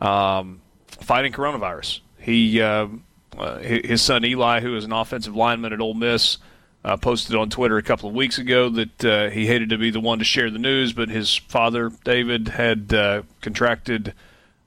[0.00, 2.00] um, fighting coronavirus.
[2.18, 2.88] He, uh,
[3.36, 6.38] uh, his son Eli, who is an offensive lineman at Ole Miss,
[6.84, 9.90] uh, posted on Twitter a couple of weeks ago that uh, he hated to be
[9.90, 14.14] the one to share the news, but his father David had uh, contracted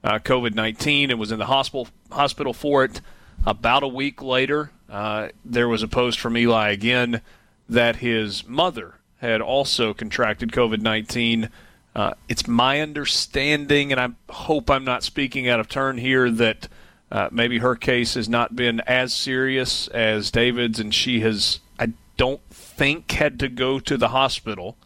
[0.04, 3.00] COVID nineteen and was in the hospital hospital for it.
[3.46, 7.20] About a week later, uh, there was a post from Eli again
[7.68, 11.50] that his mother had also contracted COVID nineteen.
[11.94, 16.68] Uh, it's my understanding, and I hope I'm not speaking out of turn here, that
[17.12, 21.92] uh, maybe her case has not been as serious as David's, and she has, I
[22.16, 24.76] don't think, had to go to the hospital.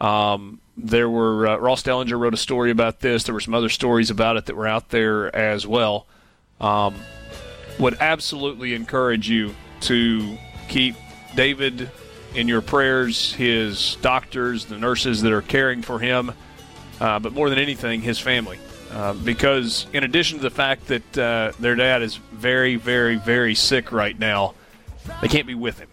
[0.00, 3.24] Um, there were uh, Ross Dellenger wrote a story about this.
[3.24, 6.06] There were some other stories about it that were out there as well.
[6.60, 6.94] Um,
[7.78, 10.94] would absolutely encourage you to keep
[11.34, 11.90] David
[12.34, 16.32] in your prayers, his doctors, the nurses that are caring for him,
[17.00, 18.58] uh, but more than anything, his family.
[18.90, 23.54] Uh, because in addition to the fact that uh, their dad is very, very, very
[23.54, 24.54] sick right now,
[25.20, 25.88] they can't be with him.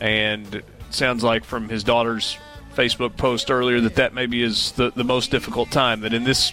[0.00, 2.36] And it sounds like from his daughter's
[2.74, 6.00] Facebook post earlier that that maybe is the, the most difficult time.
[6.00, 6.52] That in this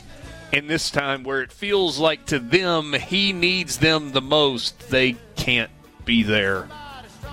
[0.51, 5.15] in this time where it feels like to them he needs them the most, they
[5.35, 5.71] can't
[6.05, 6.67] be there.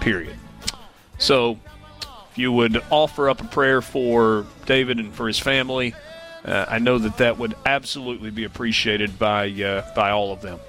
[0.00, 0.36] Period.
[1.18, 1.58] So,
[2.30, 5.94] if you would offer up a prayer for David and for his family,
[6.44, 10.60] uh, I know that that would absolutely be appreciated by uh, by all of them.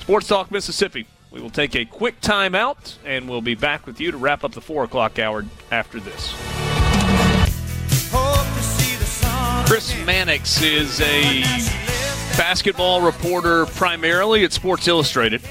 [0.00, 1.06] Sports Talk Mississippi.
[1.30, 4.52] We will take a quick timeout, and we'll be back with you to wrap up
[4.52, 6.32] the four o'clock hour after this.
[9.74, 11.40] Chris Mannix is a
[12.38, 15.42] basketball reporter primarily at Sports Illustrated.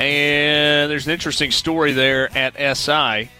[0.00, 3.20] And there's an interesting story there at SI.
[3.20, 3.30] It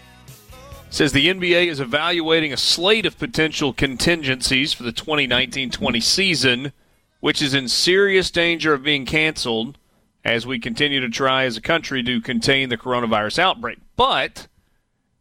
[0.89, 6.71] says the NBA is evaluating a slate of potential contingencies for the 2019-20 season,
[7.19, 9.77] which is in serious danger of being canceled
[10.23, 13.79] as we continue to try as a country to contain the coronavirus outbreak.
[13.97, 14.47] But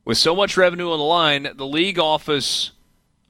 [0.04, 2.70] with so much revenue on the line, the league office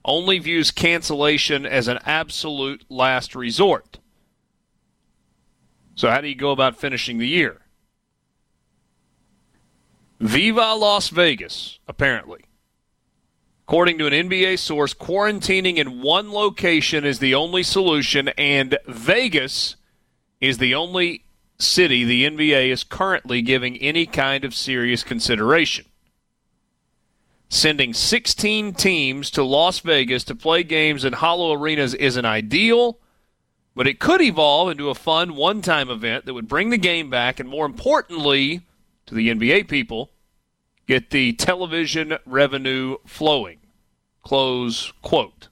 [0.06, 3.98] only views cancellation as an absolute last resort.
[5.96, 7.62] So how do you go about finishing the year?
[10.20, 12.44] Viva Las Vegas, apparently.
[13.66, 19.76] According to an NBA source, quarantining in one location is the only solution, and Vegas
[20.40, 21.24] is the only
[21.58, 25.86] city the NBA is currently giving any kind of serious consideration.
[27.48, 32.98] Sending 16 teams to Las Vegas to play games in hollow arenas isn't ideal,
[33.74, 37.08] but it could evolve into a fun one time event that would bring the game
[37.08, 38.62] back and, more importantly,
[39.06, 40.10] to the NBA people,
[40.86, 43.58] get the television revenue flowing.
[44.22, 45.48] Close quote.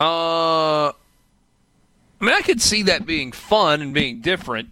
[0.00, 0.92] Uh, I
[2.20, 4.70] mean, I could see that being fun and being different.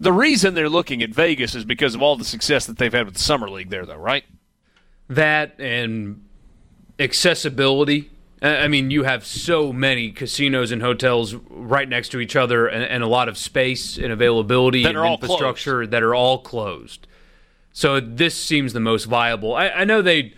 [0.00, 3.04] The reason they're looking at Vegas is because of all the success that they've had
[3.04, 4.24] with the Summer League there, though, right?
[5.08, 6.24] That and
[6.98, 8.10] accessibility.
[8.42, 12.82] I mean, you have so many casinos and hotels right next to each other, and,
[12.82, 17.06] and a lot of space and availability and infrastructure that are all closed.
[17.72, 19.54] So this seems the most viable.
[19.54, 20.32] I, I know they,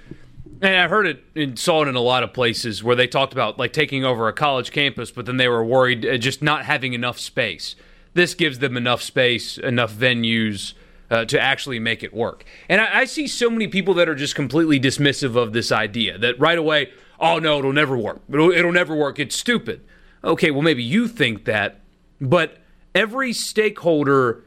[0.60, 3.32] and I heard it and saw it in a lot of places where they talked
[3.32, 6.64] about like taking over a college campus, but then they were worried uh, just not
[6.64, 7.76] having enough space.
[8.14, 10.74] This gives them enough space, enough venues.
[11.10, 12.43] Uh, to actually make it work.
[12.70, 16.16] And I, I see so many people that are just completely dismissive of this idea
[16.16, 16.90] that right away,
[17.20, 18.22] oh no, it'll never work.
[18.32, 19.18] It'll, it'll never work.
[19.18, 19.82] It's stupid.
[20.24, 21.80] Okay, well, maybe you think that,
[22.18, 22.62] but
[22.94, 24.43] every stakeholder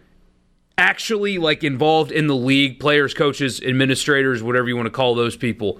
[0.76, 5.38] actually like involved in the league, players, coaches, administrators, whatever you want to call those
[5.38, 5.80] people,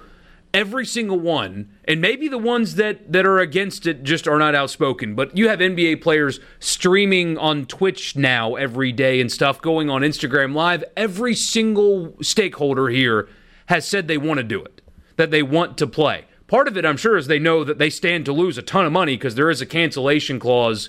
[0.56, 4.54] every single one, and maybe the ones that that are against it just are not
[4.54, 9.90] outspoken, but you have NBA players streaming on Twitch now every day and stuff going
[9.90, 10.82] on Instagram live.
[10.96, 13.28] Every single stakeholder here
[13.66, 14.80] has said they want to do it,
[15.16, 16.24] that they want to play.
[16.46, 18.86] Part of it, I'm sure, is they know that they stand to lose a ton
[18.86, 20.88] of money because there is a cancellation clause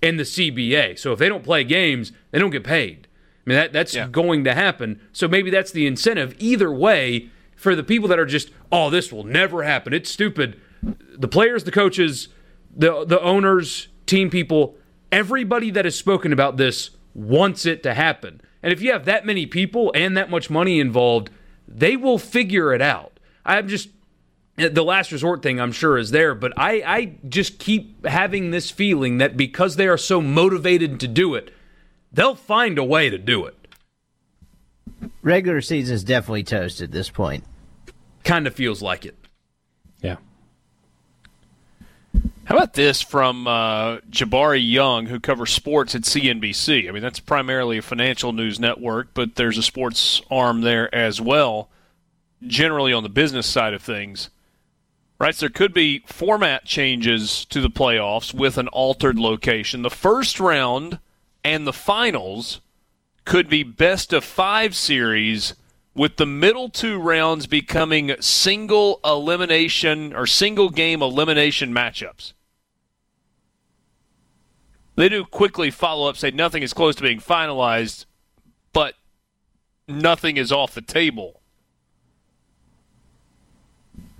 [0.00, 0.98] in the CBA.
[0.98, 3.08] So if they don't play games, they don't get paid.
[3.44, 5.00] I mean, that, that's going to happen.
[5.12, 6.34] So maybe that's the incentive.
[6.38, 7.30] Either way,
[7.62, 9.92] for the people that are just, oh, this will never happen.
[9.92, 10.60] It's stupid.
[11.16, 12.28] The players, the coaches,
[12.74, 14.76] the the owners, team people,
[15.12, 18.40] everybody that has spoken about this wants it to happen.
[18.62, 21.30] And if you have that many people and that much money involved,
[21.68, 23.20] they will figure it out.
[23.44, 23.90] I'm just
[24.56, 28.70] the last resort thing I'm sure is there, but I, I just keep having this
[28.70, 31.52] feeling that because they are so motivated to do it,
[32.12, 33.56] they'll find a way to do it.
[35.22, 37.44] Regular season is definitely toast at this point.
[38.24, 39.16] Kind of feels like it.
[40.00, 40.16] Yeah.
[42.44, 46.88] How about this from uh, Jabari Young, who covers sports at CNBC?
[46.88, 51.20] I mean, that's primarily a financial news network, but there's a sports arm there as
[51.20, 51.68] well,
[52.44, 54.28] generally on the business side of things.
[55.20, 59.82] Right, so there could be format changes to the playoffs with an altered location.
[59.82, 60.98] The first round
[61.44, 62.60] and the finals
[63.24, 65.54] could be best of five series
[65.94, 72.32] with the middle two rounds becoming single elimination or single game elimination matchups.
[74.94, 78.06] They do quickly follow up, say nothing is close to being finalized,
[78.72, 78.94] but
[79.88, 81.41] nothing is off the table.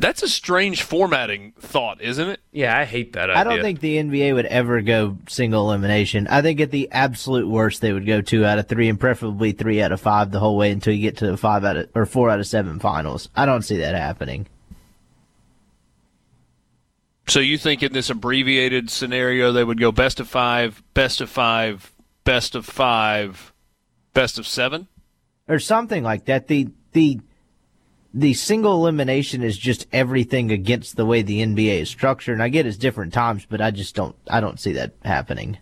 [0.03, 2.41] That's a strange formatting thought, isn't it?
[2.51, 3.41] Yeah, I hate that idea.
[3.41, 6.27] I don't think the NBA would ever go single elimination.
[6.27, 9.53] I think at the absolute worst, they would go two out of three, and preferably
[9.53, 11.89] three out of five the whole way until you get to the five out of
[11.95, 13.29] or four out of seven finals.
[13.37, 14.49] I don't see that happening.
[17.29, 21.31] So you think in this abbreviated scenario they would go best of five, best of
[21.31, 21.93] five,
[22.25, 23.53] best of five,
[24.15, 24.89] best of seven,
[25.47, 26.49] or something like that.
[26.49, 27.21] The the
[28.15, 32.35] the single elimination is just everything against the way the NBA is structured.
[32.35, 35.59] And I get it's different times, but I just don't I don't see that happening.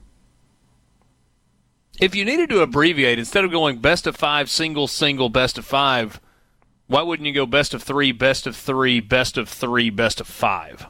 [2.01, 5.67] If you needed to abbreviate instead of going best of five, single, single, best of
[5.67, 6.21] five,
[6.87, 10.27] why wouldn't you go best of three, best of three, best of three, best of
[10.27, 10.87] five?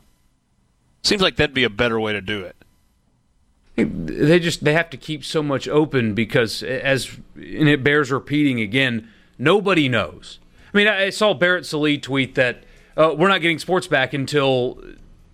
[1.03, 2.57] Seems like that'd be a better way to do it.
[3.77, 8.61] They just they have to keep so much open because as and it bears repeating
[8.61, 9.09] again,
[9.39, 10.40] nobody knows.
[10.73, 12.65] I mean, I saw Barrett Sallee tweet that
[12.97, 14.83] uh, we're not getting sports back until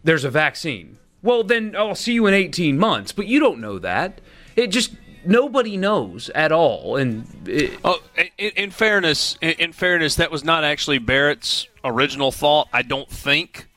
[0.04, 0.98] there's a vaccine.
[1.22, 4.20] Well, then I'll see you in 18 months, but you don't know that.
[4.54, 4.92] It just
[5.26, 6.96] nobody knows at all.
[6.96, 8.00] And it, oh,
[8.38, 12.68] in, in fairness, in, in fairness, that was not actually Barrett's original thought.
[12.72, 13.68] I don't think.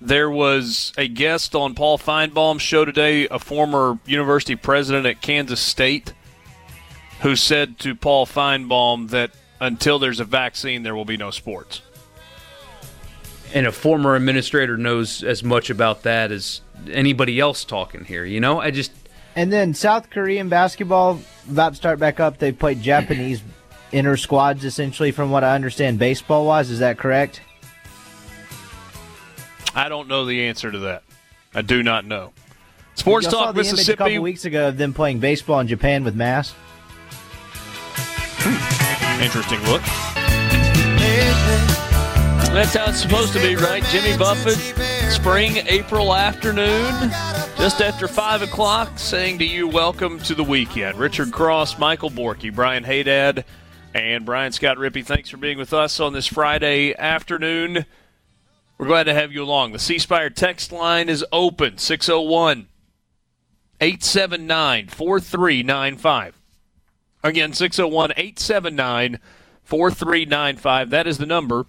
[0.00, 5.60] There was a guest on Paul Finebaum's show today, a former university president at Kansas
[5.60, 6.12] State,
[7.22, 11.82] who said to Paul Feinbaum that until there's a vaccine, there will be no sports.
[13.52, 16.60] And a former administrator knows as much about that as
[16.90, 18.24] anybody else talking here.
[18.24, 18.92] You know, I just.
[19.36, 22.38] And then South Korean basketball about to start back up.
[22.38, 23.42] They played Japanese
[23.92, 26.70] inner squads essentially, from what I understand, baseball wise.
[26.70, 27.40] Is that correct?
[29.74, 31.02] I don't know the answer to that.
[31.54, 32.32] I do not know.
[32.96, 33.82] Sports Y'all Talk saw the Mississippi.
[33.82, 36.56] Image a couple weeks ago of them playing baseball in Japan with masks.
[38.46, 38.73] Hmm.
[39.24, 39.80] Interesting look.
[42.52, 43.82] That's how it's supposed to be, right?
[43.84, 44.58] Jimmy Buffett,
[45.10, 46.92] spring April afternoon,
[47.56, 50.98] just after 5 o'clock, saying to you, Welcome to the weekend.
[50.98, 53.46] Richard Cross, Michael Borky, Brian Hadad,
[53.94, 57.86] and Brian Scott Rippee, thanks for being with us on this Friday afternoon.
[58.76, 59.72] We're glad to have you along.
[59.72, 62.68] The C Spire text line is open 601
[63.80, 66.43] 879 4395.
[67.24, 69.18] Again, 601 879
[69.64, 70.90] 4395.
[70.90, 71.64] That is the number.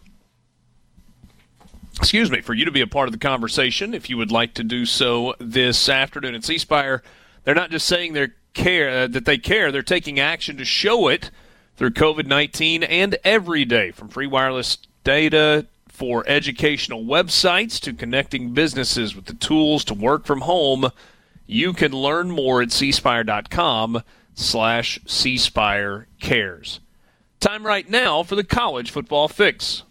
[1.97, 4.53] Excuse me, for you to be a part of the conversation if you would like
[4.55, 6.35] to do so this afternoon.
[6.35, 7.01] At C Spire,
[7.45, 11.07] they're not just saying they care uh, that they care, they're taking action to show
[11.07, 11.31] it
[11.77, 18.53] through COVID 19 and every day from free wireless data for educational websites to connecting
[18.53, 20.89] businesses with the tools to work from home.
[21.47, 24.03] You can learn more at cspire.com
[24.35, 26.79] slash cspire cares.
[27.39, 29.83] Time right now for the college football fix.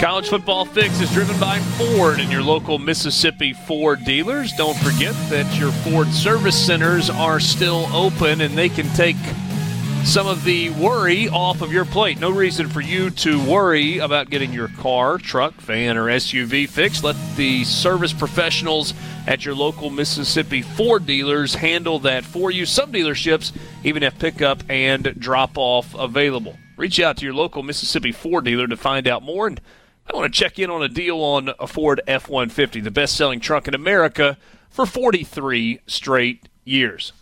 [0.00, 4.52] College Football Fix is driven by Ford and your local Mississippi Ford dealers.
[4.52, 9.16] Don't forget that your Ford service centers are still open and they can take
[10.06, 12.20] some of the worry off of your plate.
[12.20, 17.02] No reason for you to worry about getting your car, truck, van, or SUV fixed.
[17.02, 18.94] Let the service professionals
[19.26, 22.66] at your local Mississippi Ford dealers handle that for you.
[22.66, 23.52] Some dealerships
[23.82, 26.56] even have pickup and drop off available.
[26.76, 29.48] Reach out to your local Mississippi Ford dealer to find out more.
[29.48, 29.60] And
[30.08, 33.16] I want to check in on a deal on a Ford F 150, the best
[33.16, 34.38] selling truck in America
[34.70, 37.12] for 43 straight years.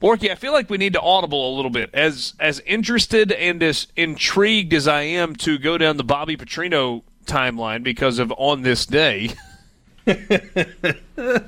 [0.00, 1.90] Borky, I feel like we need to audible a little bit.
[1.94, 7.02] As as interested and as intrigued as I am to go down the Bobby Petrino
[7.24, 9.30] timeline because of on this day.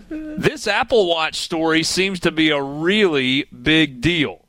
[0.09, 4.47] this Apple Watch story seems to be a really big deal.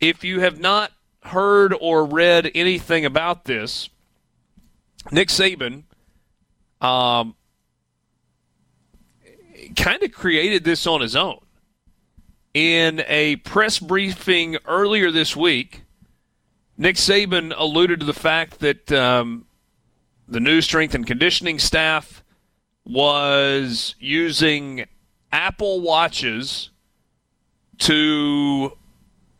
[0.00, 0.92] If you have not
[1.24, 3.88] heard or read anything about this,
[5.10, 5.82] Nick Saban
[6.80, 7.34] um,
[9.76, 11.40] kind of created this on his own.
[12.58, 15.82] In a press briefing earlier this week,
[16.76, 19.46] Nick Saban alluded to the fact that um,
[20.26, 22.24] the new strength and conditioning staff
[22.84, 24.86] was using
[25.30, 26.70] Apple Watches
[27.78, 28.72] to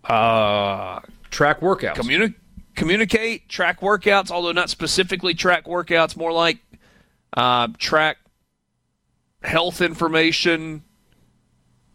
[0.05, 1.97] uh, track workouts.
[1.97, 2.37] Communi-
[2.77, 6.59] communicate, track workouts, although not specifically track workouts, more like
[7.37, 8.19] uh, track
[9.43, 10.85] health information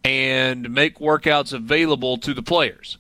[0.04, 2.98] and make workouts available to the players.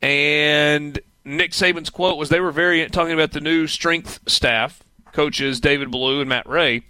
[0.00, 4.82] And Nick Saban's quote was they were very talking about the new strength staff,
[5.12, 6.82] coaches David Ballou and Matt Rhea.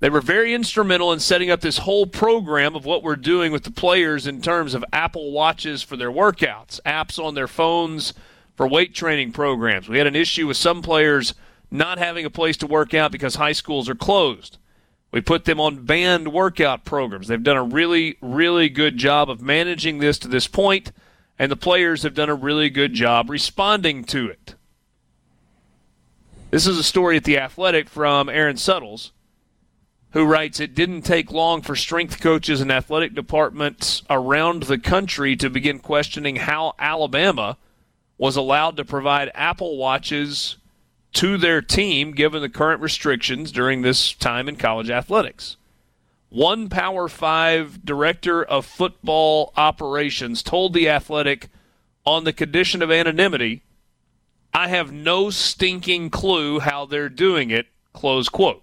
[0.00, 3.64] They were very instrumental in setting up this whole program of what we're doing with
[3.64, 8.14] the players in terms of Apple Watches for their workouts, apps on their phones
[8.54, 9.88] for weight training programs.
[9.88, 11.34] We had an issue with some players
[11.70, 14.58] not having a place to work out because high schools are closed.
[15.10, 17.28] We put them on band workout programs.
[17.28, 20.92] They've done a really, really good job of managing this to this point,
[21.38, 24.54] and the players have done a really good job responding to it.
[26.50, 29.12] This is a story at The Athletic from Aaron Suttles
[30.12, 35.36] who writes It didn't take long for strength coaches and athletic departments around the country
[35.36, 37.58] to begin questioning how Alabama
[38.16, 40.56] was allowed to provide Apple Watches
[41.14, 45.56] to their team given the current restrictions during this time in college athletics.
[46.30, 51.48] One Power Five director of football operations told The Athletic
[52.04, 53.62] on the condition of anonymity,
[54.52, 58.62] I have no stinking clue how they're doing it, close quote.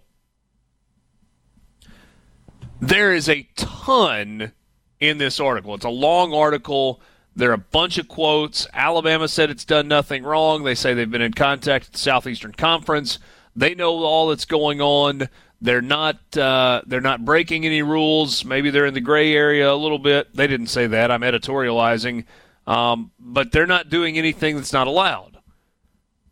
[2.80, 4.52] There is a ton
[5.00, 5.74] in this article.
[5.76, 7.02] It's a long article.
[7.36, 8.66] There are a bunch of quotes.
[8.74, 10.64] Alabama said it's done nothing wrong.
[10.64, 13.20] They say they've been in contact with the Southeastern Conference.
[13.56, 15.28] They know all that's going on.
[15.62, 18.46] They're not uh, they're not breaking any rules.
[18.46, 20.34] Maybe they're in the gray area a little bit.
[20.34, 21.12] They didn't say that.
[21.12, 22.26] I'm editorializing,
[22.68, 25.38] um, but they're not doing anything that's not allowed.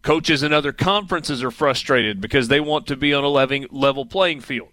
[0.04, 4.42] Coaches in other conferences are frustrated because they want to be on a level playing
[4.42, 4.70] field.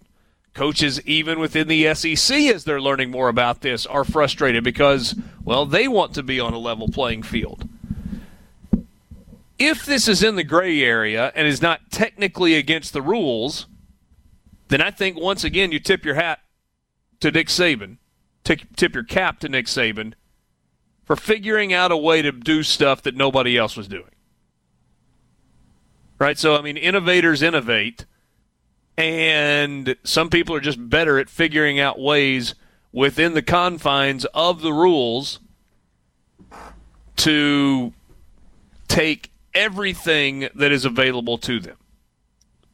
[0.53, 5.65] Coaches, even within the SEC, as they're learning more about this, are frustrated because, well,
[5.65, 7.69] they want to be on a level playing field.
[9.57, 13.67] If this is in the gray area and is not technically against the rules,
[14.67, 16.39] then I think once again you tip your hat
[17.21, 17.97] to Nick Saban,
[18.43, 20.13] tip, your cap to Nick Saban
[21.05, 24.11] for figuring out a way to do stuff that nobody else was doing.
[26.19, 26.37] Right?
[26.37, 28.05] So, I mean, innovators innovate
[28.97, 32.55] and some people are just better at figuring out ways
[32.91, 35.39] within the confines of the rules
[37.17, 37.93] to
[38.87, 41.77] take everything that is available to them.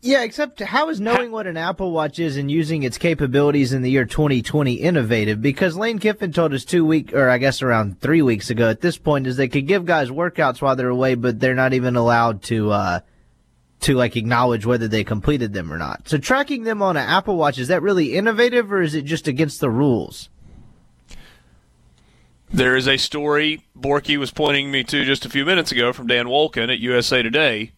[0.02, 3.82] Yeah, except how is knowing what an Apple Watch is and using its capabilities in
[3.82, 5.42] the year 2020 innovative?
[5.42, 8.82] Because Lane Kiffin told us two week, or I guess around three weeks ago at
[8.82, 11.96] this point, is they could give guys workouts while they're away, but they're not even
[11.96, 13.00] allowed to, uh,
[13.82, 16.08] to like acknowledge whether they completed them or not.
[16.10, 19.28] So tracking them on an Apple Watch is that really innovative or is it just
[19.28, 20.30] against the rules?
[22.50, 26.08] There is a story Borky was pointing me to just a few minutes ago from
[26.08, 27.74] Dan Wolken at USA Today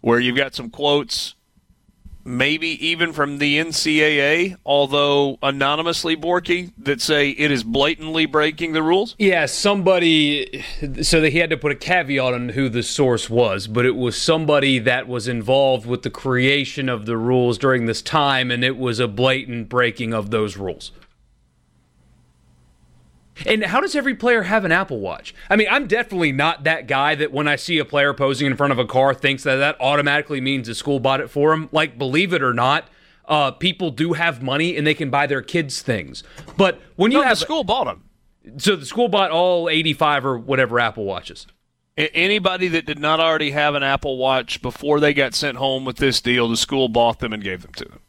[0.00, 1.34] where you've got some quotes
[2.28, 8.82] maybe even from the NCAA, although anonymously, Borky, that say it is blatantly breaking the
[8.82, 9.16] rules?
[9.18, 10.64] Yeah, somebody.
[11.02, 13.96] So that he had to put a caveat on who the source was, but it
[13.96, 18.62] was somebody that was involved with the creation of the rules during this time, and
[18.62, 20.92] it was a blatant breaking of those rules.
[23.46, 25.34] And how does every player have an Apple Watch?
[25.48, 28.56] I mean, I'm definitely not that guy that when I see a player posing in
[28.56, 31.68] front of a car thinks that that automatically means the school bought it for him.
[31.72, 32.88] Like, believe it or not,
[33.26, 36.24] uh, people do have money and they can buy their kids things.
[36.56, 38.04] But when you no, have the school bought them,
[38.58, 41.46] so the school bought all 85 or whatever Apple Watches.
[41.96, 45.96] Anybody that did not already have an Apple Watch before they got sent home with
[45.96, 48.00] this deal, the school bought them and gave them to them.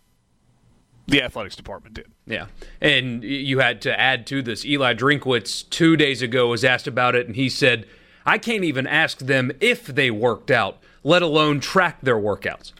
[1.09, 2.07] The athletics department did.
[2.25, 2.45] Yeah.
[2.79, 4.63] And you had to add to this.
[4.63, 7.87] Eli Drinkwitz two days ago was asked about it, and he said,
[8.25, 12.73] I can't even ask them if they worked out, let alone track their workouts.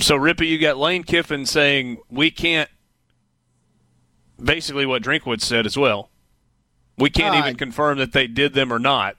[0.00, 2.70] So, Rippee, you got Lane Kiffin saying we can't,
[4.42, 6.10] basically what Drinkwitz said as well.
[6.98, 9.16] We can't uh, even confirm that they did them or not.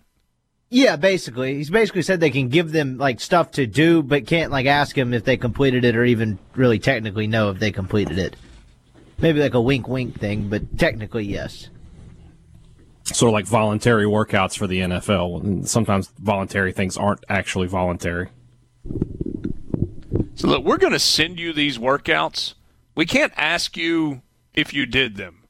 [0.75, 4.51] Yeah, basically, he's basically said they can give them like stuff to do, but can't
[4.51, 8.19] like ask them if they completed it or even really technically know if they completed
[8.19, 8.35] it.
[9.17, 11.69] Maybe like a wink, wink thing, but technically, yes.
[13.05, 15.65] Sort of like voluntary workouts for the NFL.
[15.65, 18.27] Sometimes voluntary things aren't actually voluntary.
[20.35, 22.55] So look, we're going to send you these workouts.
[22.95, 24.23] We can't ask you
[24.53, 25.43] if you did them,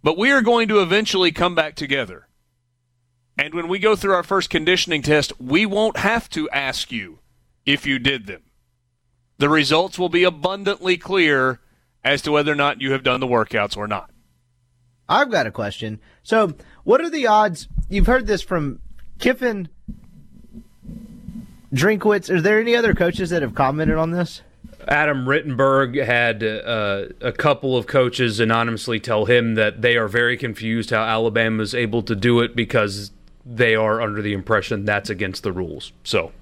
[0.00, 2.28] but we are going to eventually come back together
[3.38, 7.20] and when we go through our first conditioning test, we won't have to ask you
[7.64, 8.42] if you did them.
[9.38, 11.60] The results will be abundantly clear
[12.04, 14.10] as to whether or not you have done the workouts or not.
[15.08, 16.00] I've got a question.
[16.22, 16.54] So,
[16.84, 17.68] what are the odds?
[17.88, 18.80] You've heard this from
[19.18, 19.68] Kiffin,
[21.72, 22.30] Drinkwitz.
[22.30, 24.42] Are there any other coaches that have commented on this?
[24.88, 30.36] Adam Rittenberg had uh, a couple of coaches anonymously tell him that they are very
[30.36, 33.12] confused how Alabama is able to do it because
[33.44, 35.92] they are under the impression that's against the rules.
[36.04, 36.32] So,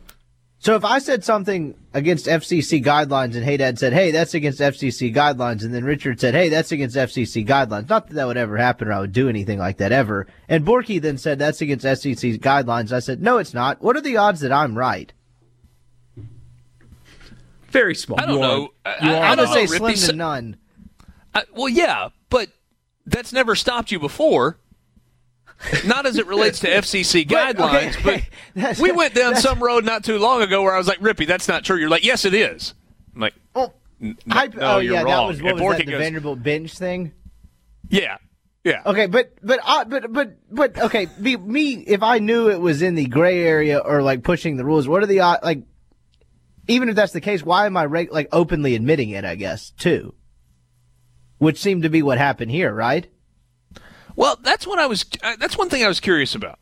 [0.59, 5.11] So if I said something against FCC guidelines and Hadad said, "Hey, that's against FCC
[5.15, 8.59] guidelines," and then Richard said, "Hey, that's against FCC guidelines," not that that would ever
[8.59, 10.27] happen or I would do anything like that ever.
[10.49, 14.03] And Borky then said, "That's against FCC guidelines." I said, "No, it's not." What are
[14.03, 15.11] the odds that I'm right?
[17.71, 18.21] Very small.
[18.21, 18.69] I don't know.
[18.85, 19.23] I, You I, are.
[19.25, 20.07] I I'm don't gonna know, say slim Rippee.
[20.09, 20.57] to none.
[21.35, 22.49] I- well, yeah, but
[23.07, 24.59] that's never stopped you before.
[25.85, 28.23] Not as it relates to FCC But, okay, guidelines,
[28.55, 31.27] but we went down some road not too long ago where I was like, "Rippee,
[31.27, 32.75] that's not true." You're like, "Yes, it is."
[33.15, 33.73] I'm like, Oh,
[34.03, 36.01] "N- I, "No, oh you're yeah, wrong." that was what And was that, the goes,
[36.01, 37.13] Vanderbilt bench thing.
[37.91, 38.17] Yeah,
[38.65, 38.83] yeah.
[38.87, 42.81] Okay, but but uh, but but but okay, me, me if I knew it was
[42.83, 45.45] in the gray area or like pushing the rules, what are the odds?
[45.45, 45.65] Like,
[46.69, 49.25] even if that's the case, why am I like openly admitting it?
[49.27, 50.15] I guess too,
[51.39, 53.07] which seemed to be what happened here, right?
[54.17, 55.05] Well, that's what I was.
[55.23, 56.59] Uh, that's one thing I was curious about.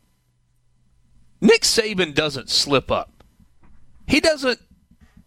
[1.41, 3.23] Nick Saban doesn't slip up.
[4.07, 4.59] He doesn't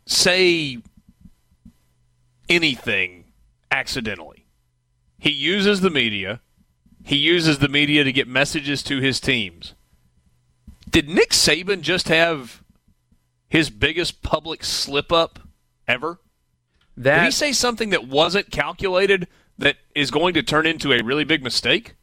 [0.07, 0.78] say
[2.49, 3.24] anything
[3.70, 4.47] accidentally.
[5.19, 6.40] He uses the media.
[7.05, 9.74] He uses the media to get messages to his teams.
[10.90, 12.62] Did Nick Saban just have
[13.49, 15.40] his biggest public slip up
[15.89, 16.20] ever?
[16.97, 19.27] That Did he say something that wasn't calculated
[19.59, 21.94] that is going to turn into a really big mistake?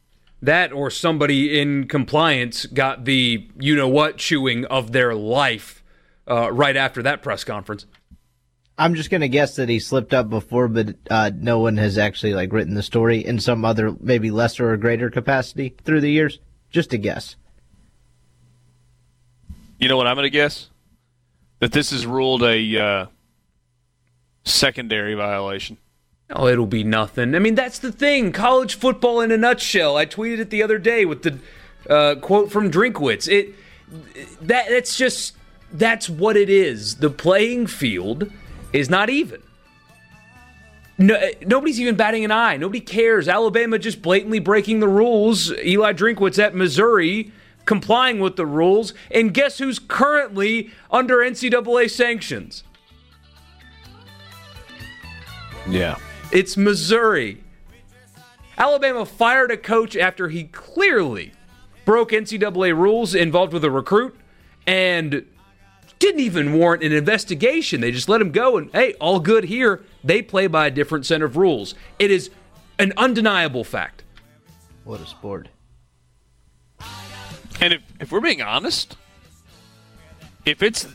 [0.42, 5.84] That or somebody in compliance got the you know what chewing of their life
[6.30, 7.86] uh, right after that press conference.
[8.78, 12.34] I'm just gonna guess that he slipped up before, but uh, no one has actually
[12.34, 16.40] like written the story in some other maybe lesser or greater capacity through the years.
[16.72, 17.36] Just a guess.
[19.80, 20.70] You know what I'm going to guess?
[21.60, 23.06] That this is ruled a uh,
[24.44, 25.78] secondary violation.
[26.32, 27.34] Oh, it'll be nothing.
[27.34, 28.32] I mean, that's the thing.
[28.32, 29.98] College football in a nutshell.
[29.98, 31.40] I tweeted it the other day with the
[31.90, 33.28] uh, quote from Drinkwitz.
[33.28, 33.56] It
[34.42, 35.36] that that's just
[35.74, 36.98] that's what it is.
[36.98, 38.32] The playing field
[38.74, 39.42] is not even.
[41.00, 42.58] No, nobody's even batting an eye.
[42.58, 43.28] Nobody cares.
[43.28, 45.52] Alabama just blatantly breaking the rules.
[45.54, 47.32] Eli Drinkwitz at Missouri
[47.66, 48.94] complying with the rules.
[49.10, 52.64] And guess who's currently under NCAA sanctions?
[55.70, 55.98] Yeah.
[56.32, 57.44] It's Missouri.
[58.58, 61.32] Alabama fired a coach after he clearly
[61.86, 64.16] broke NCAA rules involved with a recruit
[64.68, 65.26] and
[65.98, 67.82] didn't even warrant an investigation.
[67.82, 69.84] They just let him go and, hey, all good here.
[70.04, 71.74] They play by a different set of rules.
[71.98, 72.30] It is
[72.78, 74.04] an undeniable fact.
[74.84, 75.48] What a sport.
[77.60, 78.98] And if, if we're being honest,
[80.46, 80.88] if it's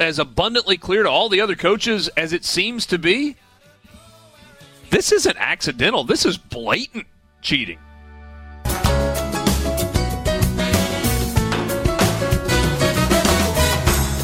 [0.00, 3.36] as abundantly clear to all the other coaches as it seems to be,
[4.90, 6.04] this isn't accidental.
[6.04, 7.06] This is blatant
[7.40, 7.78] cheating.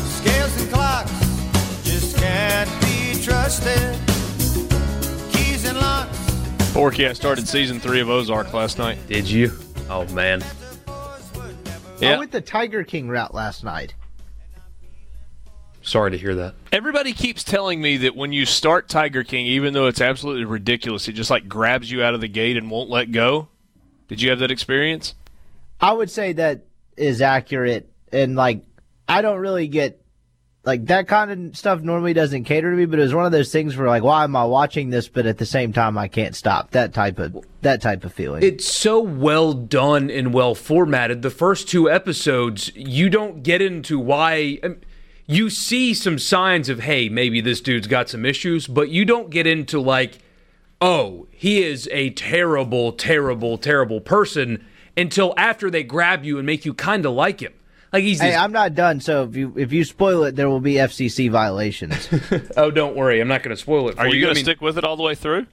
[0.09, 1.11] Scales and clocks
[1.83, 3.99] just can't be trusted.
[5.33, 6.17] Keys and locks.
[6.73, 8.99] Borky, I started season three of Ozark last night.
[9.07, 9.53] Did you?
[9.89, 10.45] Oh, man.
[12.01, 12.17] Yeah.
[12.17, 13.95] I went the Tiger King route last night.
[15.87, 16.57] Sorry to hear that.
[16.73, 21.07] Everybody keeps telling me that when you start Tiger King, even though it's absolutely ridiculous,
[21.07, 23.47] it just like grabs you out of the gate and won't let go.
[24.09, 25.15] Did you have that experience?
[25.81, 26.65] I would say that
[26.97, 28.65] is accurate, and like
[29.09, 30.03] I don't really get
[30.65, 31.81] like that kind of stuff.
[31.83, 34.25] Normally doesn't cater to me, but it was one of those things where like, why
[34.25, 35.07] am I watching this?
[35.07, 36.73] But at the same time, I can't stop.
[36.73, 38.43] That type of that type of feeling.
[38.43, 41.23] It's so well done and well formatted.
[41.23, 44.59] The first two episodes, you don't get into why.
[44.65, 44.79] um,
[45.27, 49.29] You see some signs of, hey, maybe this dude's got some issues, but you don't
[49.31, 50.19] get into like,
[50.81, 54.65] oh, he is a terrible, terrible, terrible person
[54.97, 57.53] until after they grab you and make you kind of like him.
[57.93, 59.01] Like he's Hey, this- I'm not done.
[59.01, 62.09] So if you if you spoil it, there will be FCC violations.
[62.57, 64.41] oh, don't worry, I'm not going to spoil it for Are you I going to
[64.41, 65.47] stick with it all the way through?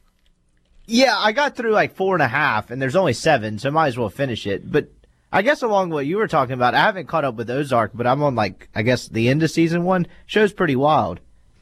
[0.85, 3.71] yeah, I got through like four and a half, and there's only seven, so I
[3.71, 4.69] might as well finish it.
[4.69, 4.89] But
[5.34, 8.05] I guess along what you were talking about, I haven't caught up with Ozark, but
[8.05, 10.05] I'm on like I guess the end of season one.
[10.27, 11.19] Show's pretty wild.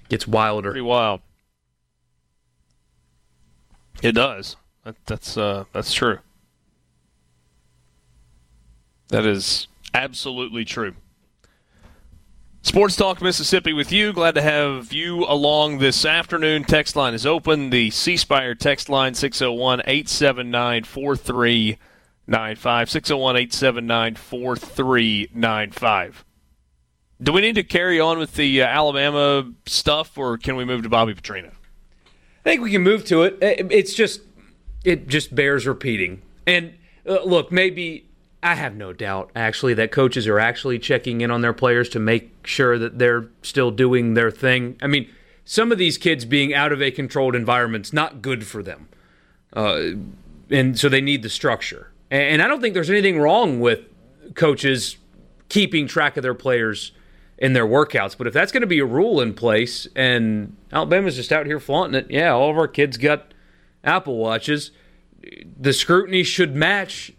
[0.09, 0.71] Gets wilder.
[0.71, 1.21] Pretty wild.
[4.01, 4.57] It does.
[4.83, 6.19] That, that's uh, that's true.
[9.07, 10.95] That is absolutely true.
[12.63, 14.11] Sports Talk Mississippi with you.
[14.11, 16.65] Glad to have you along this afternoon.
[16.65, 17.69] Text line is open.
[17.69, 20.83] The C Spire text line 601 879
[22.27, 22.89] 4395.
[22.89, 26.25] 601 879 4395.
[27.21, 30.83] Do we need to carry on with the uh, Alabama stuff, or can we move
[30.83, 31.49] to Bobby Petrino?
[31.49, 33.37] I think we can move to it.
[33.41, 34.21] It- It's just,
[34.83, 36.21] it just bears repeating.
[36.47, 36.73] And
[37.07, 38.07] uh, look, maybe
[38.41, 41.99] I have no doubt, actually, that coaches are actually checking in on their players to
[41.99, 44.77] make sure that they're still doing their thing.
[44.81, 45.07] I mean,
[45.45, 48.87] some of these kids being out of a controlled environment's not good for them,
[49.53, 49.81] uh,
[50.49, 51.90] and so they need the structure.
[52.11, 53.79] And I don't think there's anything wrong with
[54.35, 54.97] coaches
[55.47, 56.91] keeping track of their players
[57.37, 58.17] in their workouts.
[58.17, 61.59] But if that's going to be a rule in place, and Alabama's just out here
[61.59, 63.33] flaunting it, yeah, all of our kids got
[63.83, 64.71] Apple Watches.
[65.59, 67.13] The scrutiny should match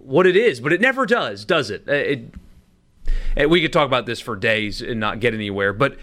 [0.00, 1.84] what it is, but it never does, does it?
[1.88, 2.34] Uh, it,
[3.36, 5.96] it we could talk about this for days and not get anywhere, but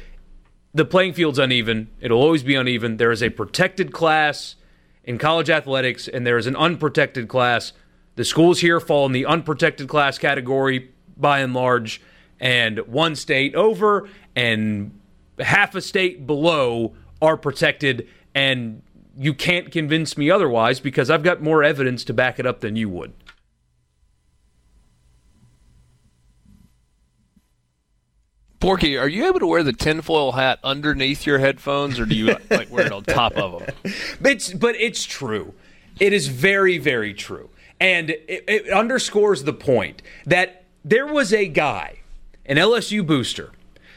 [0.74, 1.90] the playing field's uneven.
[2.00, 2.98] It'll always be uneven.
[2.98, 4.56] There is a protected class
[5.04, 7.74] in college athletics, and there is an unprotected class.
[8.20, 12.02] The schools here fall in the unprotected class category by and large,
[12.38, 15.00] and one state over and
[15.40, 18.82] half a state below are protected, and
[19.18, 22.76] you can't convince me otherwise because I've got more evidence to back it up than
[22.76, 23.14] you would.
[28.60, 32.36] Borky, are you able to wear the tinfoil hat underneath your headphones, or do you
[32.50, 33.94] like wear it on top of them?
[34.26, 35.54] It's but it's true.
[36.02, 37.50] It is very very true,
[37.80, 42.00] and it, it underscores the point that there was a guy,
[42.46, 43.52] an LSU booster,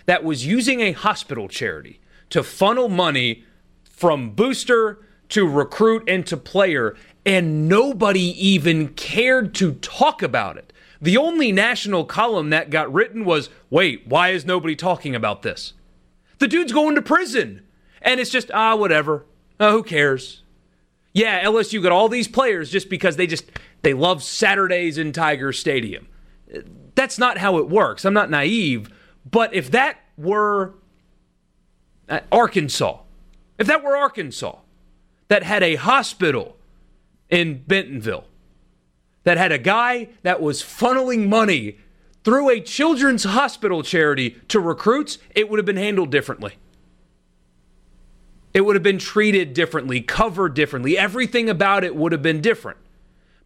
[0.07, 2.01] that was using a hospital charity
[2.31, 3.45] to funnel money
[3.85, 4.99] from booster
[5.29, 10.73] to recruit and to player, and nobody even cared to talk about it.
[11.01, 15.73] The only national column that got written was, wait, why is nobody talking about this?
[16.39, 17.63] The dude's going to prison.
[18.03, 19.25] And it's just, ah, whatever.
[19.59, 20.42] Oh, who cares?
[21.13, 23.45] Yeah, LSU got all these players just because they just
[23.83, 26.09] they love Saturdays in Tiger Stadium.
[26.95, 28.05] That's not how it works.
[28.05, 28.91] I'm not naive,
[29.31, 30.75] but if that were
[32.09, 33.01] uh, Arkansas,
[33.59, 34.59] if that were Arkansas
[35.29, 36.57] that had a hospital
[37.31, 38.25] in Bentonville
[39.25, 41.79] that had a guy that was funneling money
[42.25, 46.55] through a children's hospital charity to recruits, it would have been handled differently.
[48.55, 50.99] It would have been treated differently, covered differently.
[50.99, 52.79] Everything about it would have been different.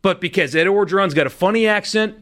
[0.02, 2.16] But because Ed Orgeron's got a funny accent,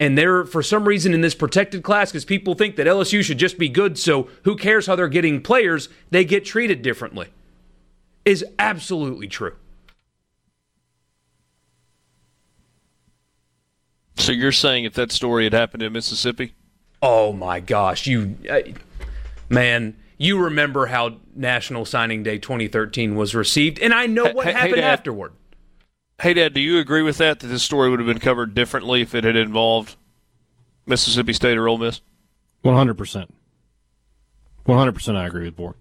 [0.00, 3.38] and they're for some reason in this protected class because people think that LSU should
[3.38, 5.88] just be good, so who cares how they're getting players?
[6.10, 7.28] They get treated differently.
[8.24, 9.56] Is absolutely true.
[14.16, 16.54] So you're saying if that story had happened in Mississippi?
[17.00, 18.60] Oh my gosh, you uh,
[19.48, 24.52] man, you remember how National Signing Day 2013 was received, and I know what hey,
[24.52, 24.90] happened hey, Dad.
[24.92, 25.32] afterward.
[26.18, 27.38] Hadad, do you agree with that?
[27.40, 29.96] That this story would have been covered differently if it had involved
[30.84, 32.00] Mississippi State or Ole Miss?
[32.62, 33.32] One hundred percent.
[34.64, 35.76] One hundred percent, I agree with Bork.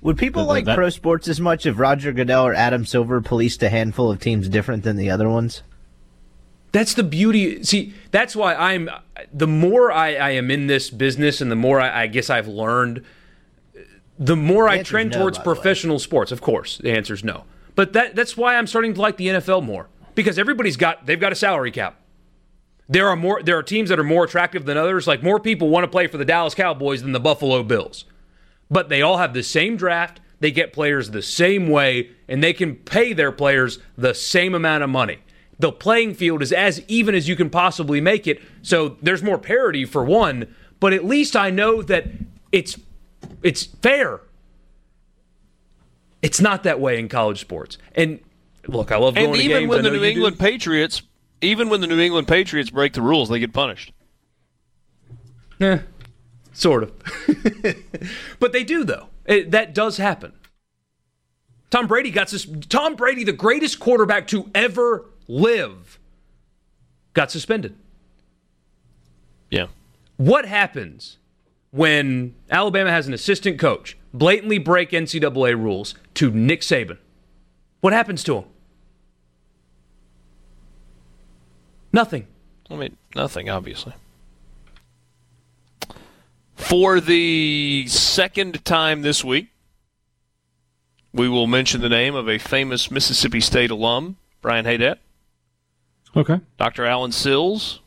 [0.00, 3.20] Would people That- like that- pro sports as much if Roger Goodell or Adam Silver
[3.20, 5.62] policed a handful of teams different than the other ones?
[6.72, 7.62] That's the beauty.
[7.62, 8.90] See, that's why I'm.
[9.32, 12.48] The more I, I am in this business, and the more I, I guess I've
[12.48, 13.04] learned,
[14.18, 16.32] the more I trend no, towards professional sports.
[16.32, 17.44] Of course, the answer is no.
[17.74, 21.20] But that that's why I'm starting to like the NFL more because everybody's got they've
[21.20, 22.00] got a salary cap.
[22.88, 23.42] There are more.
[23.42, 25.06] There are teams that are more attractive than others.
[25.06, 28.04] Like more people want to play for the Dallas Cowboys than the Buffalo Bills,
[28.70, 30.20] but they all have the same draft.
[30.40, 34.84] They get players the same way, and they can pay their players the same amount
[34.84, 35.18] of money.
[35.58, 38.42] The playing field is as even as you can possibly make it.
[38.60, 42.06] So there's more parity for one, but at least I know that
[42.52, 42.78] it's
[43.44, 44.20] it's fair.
[46.22, 47.76] It's not that way in college sports.
[47.94, 48.18] And
[48.66, 50.06] look, I love going And to even when the New you do.
[50.06, 51.02] England Patriots,
[51.42, 53.92] even when the New England Patriots break the rules, they get punished.
[55.60, 55.78] Eh,
[56.52, 56.92] sort of.
[58.40, 59.08] but they do, though.
[59.26, 60.32] It, that does happen.
[61.70, 65.98] Tom Brady got sus- Tom Brady, the greatest quarterback to ever live,
[67.12, 67.76] got suspended.
[69.50, 69.66] Yeah.
[70.16, 71.18] What happens
[71.74, 76.98] when Alabama has an assistant coach blatantly break NCAA rules to Nick Saban?
[77.80, 78.44] What happens to him?
[81.92, 82.28] Nothing.
[82.70, 83.92] I mean, nothing, obviously.
[86.54, 89.48] For the second time this week,
[91.12, 94.98] we will mention the name of a famous Mississippi State alum, Brian Hadad,
[96.16, 96.38] Okay.
[96.58, 96.84] Dr.
[96.86, 97.80] Alan Sills.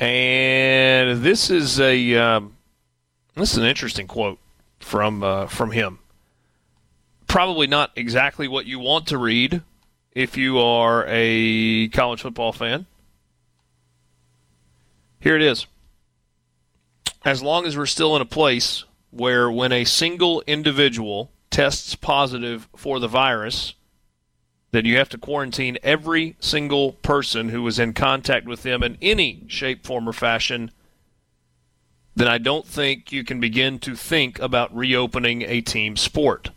[0.00, 2.56] And this is a um,
[3.34, 4.38] this is an interesting quote
[4.80, 5.98] from uh, from him.
[7.28, 9.60] Probably not exactly what you want to read
[10.12, 12.86] if you are a college football fan.
[15.20, 15.66] Here it is.
[17.22, 22.70] As long as we're still in a place where when a single individual tests positive
[22.74, 23.74] for the virus,
[24.72, 28.96] then you have to quarantine every single person who was in contact with them in
[29.02, 30.70] any shape, form, or fashion.
[32.14, 36.50] Then I don't think you can begin to think about reopening a team sport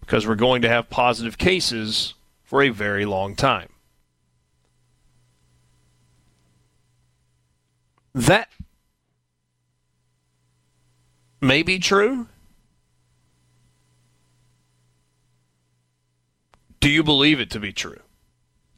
[0.00, 2.14] because we're going to have positive cases
[2.44, 3.68] for a very long time.
[8.12, 8.48] That
[11.40, 12.26] may be true.
[16.80, 18.00] Do you believe it to be true?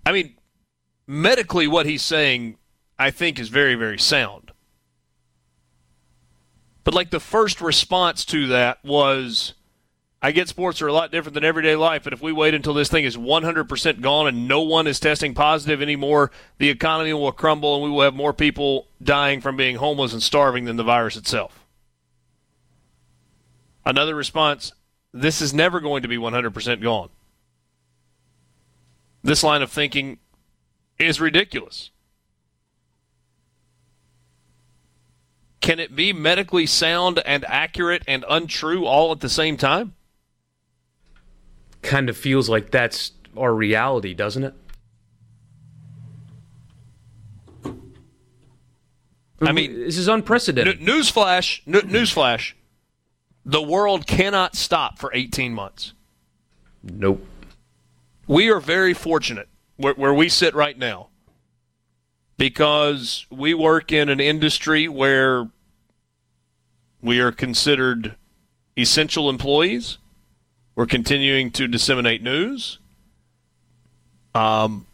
[0.05, 0.35] I mean,
[1.07, 2.59] medically, what he's saying,
[2.99, 4.51] I think, is very, very sound.
[6.85, 9.55] But, like, the first response to that was
[10.25, 12.75] I get sports are a lot different than everyday life, but if we wait until
[12.75, 17.33] this thing is 100% gone and no one is testing positive anymore, the economy will
[17.33, 20.85] crumble and we will have more people dying from being homeless and starving than the
[20.85, 21.67] virus itself.
[23.85, 24.73] Another response
[25.13, 27.11] this is never going to be 100% gone.
[29.23, 30.19] This line of thinking
[30.99, 31.91] is ridiculous.
[35.61, 39.95] Can it be medically sound and accurate and untrue all at the same time?
[41.83, 44.55] Kind of feels like that's our reality, doesn't it?
[49.41, 50.81] I mean, this is unprecedented.
[50.81, 51.61] N- newsflash!
[51.67, 52.53] N- newsflash!
[53.45, 55.95] The world cannot stop for 18 months.
[56.83, 57.27] Nope.
[58.33, 61.09] We are very fortunate where, where we sit right now
[62.39, 65.51] because we work in an industry where
[67.03, 68.17] we are considered
[68.75, 69.99] essential employees.
[70.75, 72.79] We're continuing to disseminate news.
[74.35, 74.87] Um,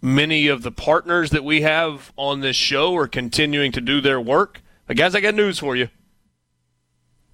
[0.00, 4.22] many of the partners that we have on this show are continuing to do their
[4.22, 4.62] work.
[4.86, 5.90] But guys, I got news for you.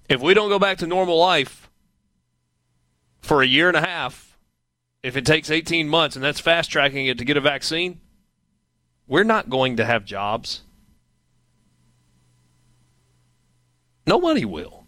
[0.09, 1.69] If we don't go back to normal life
[3.21, 4.32] for a year and a half,
[5.03, 7.99] if it takes 18 months and that's fast tracking it to get a vaccine,
[9.05, 10.61] we're not going to have jobs.
[14.07, 14.85] Nobody will.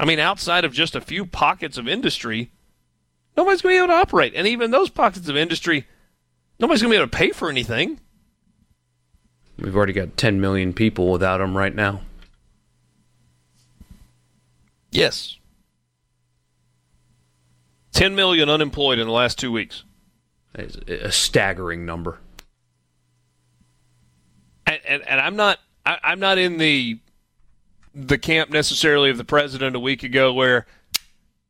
[0.00, 2.50] I mean, outside of just a few pockets of industry,
[3.36, 4.32] nobody's going to be able to operate.
[4.34, 5.86] And even those pockets of industry,
[6.58, 8.00] nobody's going to be able to pay for anything.
[9.58, 12.00] We've already got 10 million people without them right now.
[14.90, 15.38] Yes.
[17.92, 19.84] 10 million unemployed in the last two weeks.
[20.54, 22.18] It's a staggering number.
[24.66, 26.98] And, and, and I'm not I, I'm not in the
[27.94, 30.66] the camp necessarily of the president a week ago where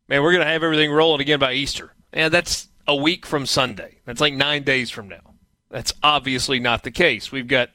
[0.09, 1.93] man we're going to have everything rolling again by Easter.
[2.13, 3.99] And that's a week from Sunday.
[4.05, 5.35] That's like 9 days from now.
[5.71, 7.33] That's obviously not the case.
[7.33, 7.71] We've got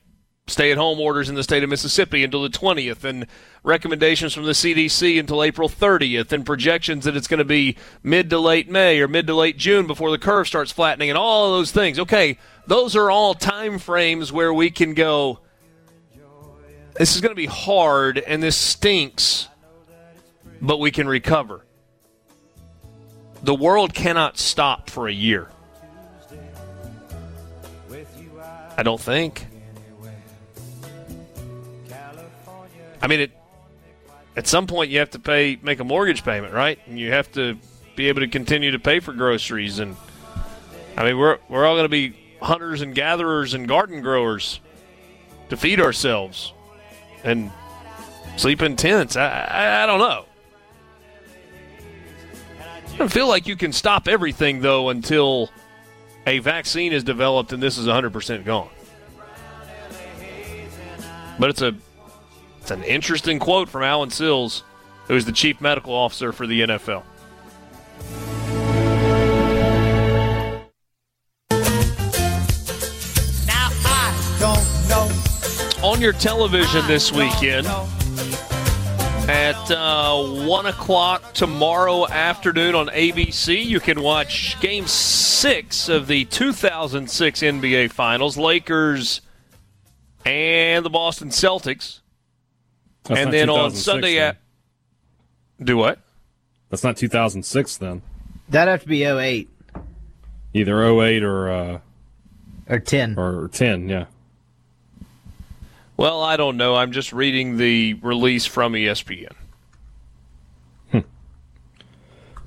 [0.47, 3.27] stay at home orders in the state of Mississippi until the 20th and
[3.63, 8.29] recommendations from the CDC until April 30th and projections that it's going to be mid
[8.29, 11.47] to late May or mid to late June before the curve starts flattening and all
[11.47, 11.99] of those things.
[11.99, 15.39] Okay, those are all time frames where we can go
[16.97, 19.47] this is going to be hard and this stinks,
[20.59, 21.63] but we can recover.
[23.43, 25.47] The world cannot stop for a year.
[28.75, 29.45] I don't think.
[33.01, 33.31] I mean, it,
[34.35, 36.79] at some point you have to pay, make a mortgage payment, right?
[36.87, 37.57] And you have to
[37.95, 39.79] be able to continue to pay for groceries.
[39.79, 39.95] And
[40.95, 44.59] I mean, we're we're all going to be hunters and gatherers and garden growers
[45.49, 46.53] to feed ourselves
[47.23, 47.51] and
[48.37, 49.15] sleep in tents.
[49.15, 50.25] I, I, I don't know.
[52.99, 55.49] I feel like you can stop everything though until
[56.25, 58.69] a vaccine is developed and this is 100% gone.
[61.39, 61.75] But it's a
[62.68, 64.64] it's an interesting quote from Alan Sills,
[65.06, 67.02] who is the chief medical officer for the NFL.
[73.48, 75.88] Now I don't know.
[75.88, 77.68] On your television this weekend
[79.30, 86.26] at uh, 1 o'clock tomorrow afternoon on ABC, you can watch Game 6 of the
[86.26, 88.35] 2006 NBA Finals.
[88.35, 89.22] Lakers
[90.26, 92.02] and the Boston Celtics.
[93.07, 94.29] That's and then on Sunday then.
[94.29, 94.38] at
[95.65, 95.99] do what?
[96.69, 98.01] That's not 2006 then.
[98.49, 99.49] That'd have to be 08
[100.53, 101.79] Either 08 or uh,
[102.69, 103.89] or 10 or 10.
[103.89, 104.05] Yeah.
[105.97, 106.75] Well, I don't know.
[106.75, 109.34] I'm just reading the release from ESPN.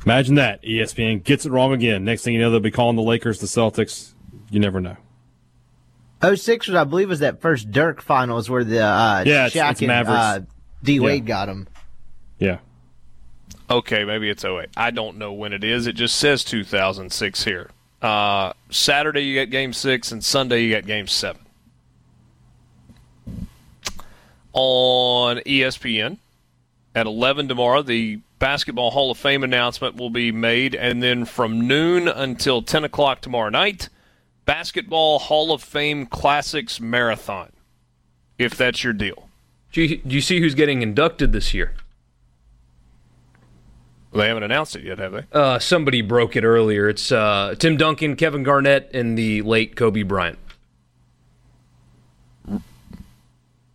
[0.07, 0.63] Imagine that.
[0.63, 2.05] ESPN gets it wrong again.
[2.05, 4.13] Next thing you know, they'll be calling the Lakers the Celtics.
[4.51, 4.97] You never know.
[6.23, 9.71] 06 was, I believe, was that first Dirk finals where the uh, Yeah, it's- Shaq
[9.73, 10.21] it's and Mavericks.
[10.21, 10.41] uh,
[10.83, 11.29] D Wade Yeah.
[11.29, 11.69] got him.
[12.39, 12.59] Yeah.
[13.71, 14.69] Okay, maybe it's 08.
[14.77, 15.87] I don't know when it is.
[15.87, 17.71] It just says 2006 here.
[18.03, 21.43] Uh, Saturday you get game six, and Sunday you get game seven.
[24.53, 26.19] On ESPN
[26.95, 31.69] at 11 tomorrow, the Basketball Hall of Fame announcement will be made, and then from
[31.69, 33.89] noon until 10 o'clock tomorrow night,
[34.51, 37.53] Basketball Hall of Fame Classics Marathon,
[38.37, 39.29] if that's your deal.
[39.71, 41.73] Do you, do you see who's getting inducted this year?
[44.13, 45.25] They haven't announced it yet, have they?
[45.33, 46.89] Uh, somebody broke it earlier.
[46.89, 50.41] It's uh, Tim Duncan, Kevin Garnett, and the late Kobe Bryant.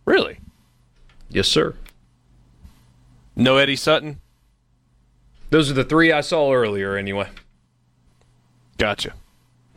[0.04, 0.40] Really?
[1.30, 1.74] Yes, sir.
[3.34, 4.20] No Eddie Sutton?
[5.48, 7.30] Those are the three I saw earlier, anyway.
[8.76, 9.14] Gotcha.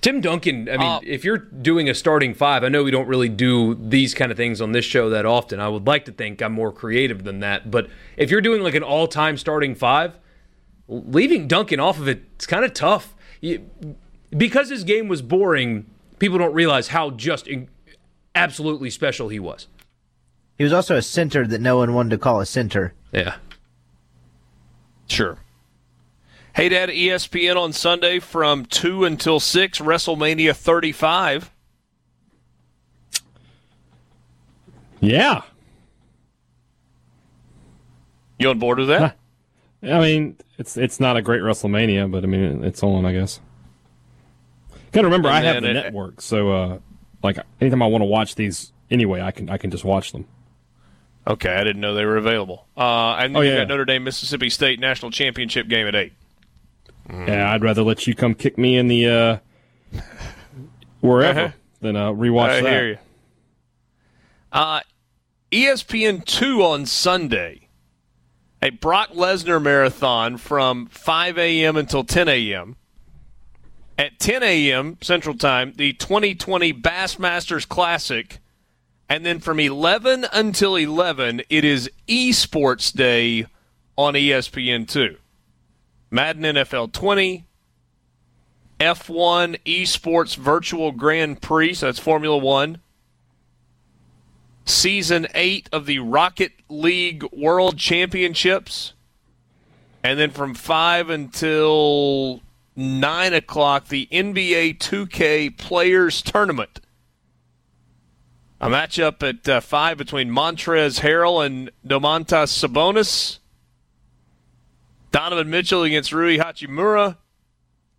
[0.01, 3.07] Tim Duncan, I mean, uh, if you're doing a starting five, I know we don't
[3.07, 5.59] really do these kind of things on this show that often.
[5.59, 7.69] I would like to think I'm more creative than that.
[7.69, 10.17] But if you're doing like an all time starting five,
[10.87, 13.13] leaving Duncan off of it, it's kind of tough.
[13.41, 13.69] You,
[14.29, 15.85] because his game was boring,
[16.17, 17.67] people don't realize how just in,
[18.35, 19.67] absolutely special he was.
[20.57, 22.93] He was also a center that no one wanted to call a center.
[23.11, 23.35] Yeah.
[25.07, 25.37] Sure.
[26.53, 31.51] Hadad, ESPN on Sunday from 2 until 6, WrestleMania 35.
[34.99, 35.41] Yeah.
[38.37, 39.17] You on board with that?
[39.81, 43.39] I mean, it's it's not a great WrestleMania, but I mean, it's on, I guess.
[44.91, 46.79] Got to remember, and I have the it, network, so uh,
[47.23, 50.25] like anytime I want to watch these anyway, I can I can just watch them.
[51.27, 52.65] Okay, I didn't know they were available.
[52.75, 53.57] Uh, and oh, you yeah.
[53.59, 56.13] got Notre Dame Mississippi State national championship game at eight.
[57.09, 57.27] Mm.
[57.27, 59.99] Yeah, I'd rather let you come kick me in the uh,
[61.01, 61.51] wherever uh-huh.
[61.81, 62.71] than uh, rewatch I that.
[62.71, 62.97] hear you.
[64.51, 64.81] Uh,
[65.51, 67.67] ESPN two on Sunday.
[68.61, 71.77] A Brock Lesnar marathon from 5 a.m.
[71.77, 72.75] until 10 a.m.
[73.97, 74.97] At 10 a.m.
[75.01, 78.39] Central Time, the 2020 Bassmasters Classic
[79.09, 83.47] and then from 11 until 11, it is Esports Day
[83.97, 85.17] on ESPN2.
[86.11, 87.45] Madden NFL 20,
[88.79, 92.79] F1 Esports Virtual Grand Prix, so that's Formula One.
[94.65, 98.93] Season 8 of the Rocket League World Championships.
[100.03, 102.41] And then from 5 until
[102.75, 106.79] 9 o'clock, the NBA 2K Players Tournament.
[108.61, 113.39] A matchup at uh, five between Montrezl Harrell and Domantas Sabonis.
[115.11, 117.17] Donovan Mitchell against Rui Hachimura.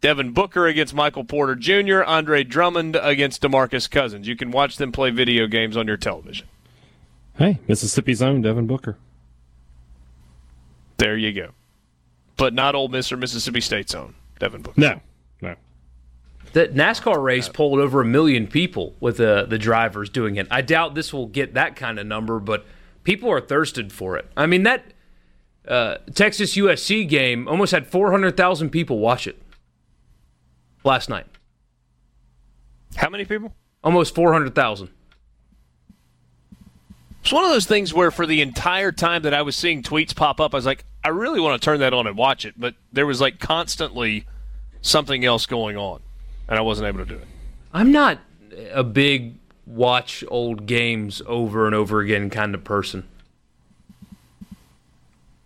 [0.00, 2.02] Devin Booker against Michael Porter Jr.
[2.02, 4.26] Andre Drummond against DeMarcus Cousins.
[4.26, 6.48] You can watch them play video games on your television.
[7.36, 8.96] Hey, Mississippi's own Devin Booker.
[10.96, 11.50] There you go.
[12.36, 14.80] But not Ole Miss or Mississippi State's own Devin Booker.
[14.80, 15.00] No,
[15.42, 15.54] no.
[16.52, 20.48] The NASCAR race pulled over a million people with the the drivers doing it.
[20.50, 22.66] I doubt this will get that kind of number, but
[23.04, 24.30] people are thirsted for it.
[24.36, 24.84] I mean that
[25.66, 29.40] uh, Texas USC game almost had four hundred thousand people watch it
[30.84, 31.26] last night.
[32.96, 33.54] How many people?
[33.84, 34.90] Almost four hundred thousand.
[37.22, 40.16] It's one of those things where, for the entire time that I was seeing tweets
[40.16, 42.54] pop up, I was like, I really want to turn that on and watch it,
[42.58, 44.24] but there was like constantly
[44.80, 46.00] something else going on
[46.48, 47.26] and I wasn't able to do it.
[47.72, 48.18] I'm not
[48.72, 53.06] a big watch old games over and over again kind of person.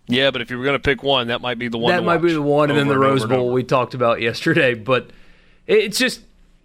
[0.06, 1.94] Yeah, but if you were going to pick one, that might be the one.
[1.94, 4.74] That might be the one, and then the Rose Bowl we talked about yesterday.
[4.74, 5.10] But
[5.66, 6.20] it's just,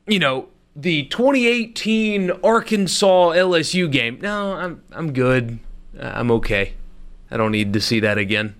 [0.08, 4.20] you know, the 2018 Arkansas LSU game.
[4.22, 5.60] No, I'm I'm good.
[5.98, 6.74] Uh, I'm okay.
[7.32, 8.56] I don't need to see that again.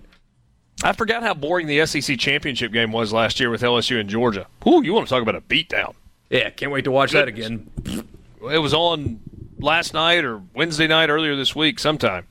[0.82, 4.46] I forgot how boring the SEC championship game was last year with LSU and Georgia.
[4.66, 5.94] Ooh, you want to talk about a beatdown?
[6.30, 7.48] Yeah, can't wait to watch Goodness.
[7.48, 7.52] that
[7.86, 8.08] again.
[8.50, 9.20] It was on
[9.58, 12.26] last night or Wednesday night earlier this week sometime.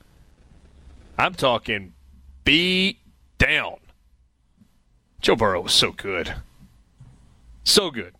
[1.16, 1.92] I'm talking
[2.44, 2.98] beat
[3.38, 3.76] down.
[5.20, 6.34] Joe Burrow was so good.
[7.64, 8.14] So good.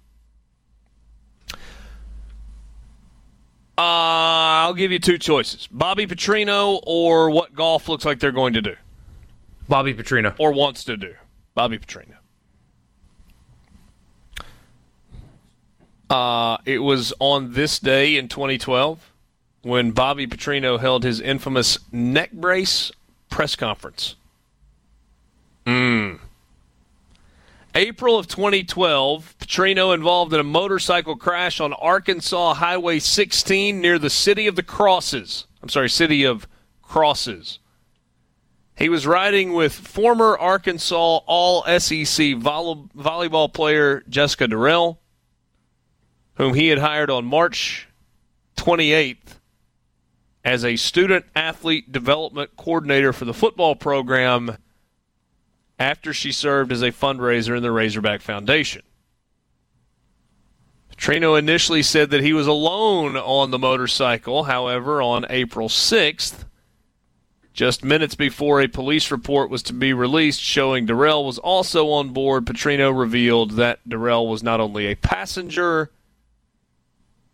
[3.78, 8.52] Uh, I'll give you two choices Bobby Petrino or what golf looks like they're going
[8.52, 8.76] to do.
[9.68, 10.34] Bobby Petrino.
[10.38, 11.14] Or wants to do.
[11.54, 12.16] Bobby Petrino.
[16.10, 19.12] Uh, it was on this day in 2012
[19.62, 22.90] when Bobby Petrino held his infamous neck brace
[23.30, 24.16] press conference.
[25.66, 26.18] Mm.
[27.74, 34.10] April of 2012, Petrino involved in a motorcycle crash on Arkansas Highway 16 near the
[34.10, 35.46] city of the Crosses.
[35.62, 36.48] I'm sorry, city of
[36.82, 37.60] Crosses.
[38.76, 44.96] He was riding with former Arkansas All SEC volley- volleyball player Jessica Dorrell,
[46.34, 47.86] whom he had hired on March
[48.56, 49.29] 28th
[50.44, 54.56] as a student athlete development coordinator for the football program
[55.78, 58.82] after she served as a fundraiser in the Razorback Foundation.
[60.94, 64.44] Petrino initially said that he was alone on the motorcycle.
[64.44, 66.44] However, on April 6th,
[67.54, 72.10] just minutes before a police report was to be released showing Dorrell was also on
[72.10, 75.90] board, Petrino revealed that Dorrell was not only a passenger,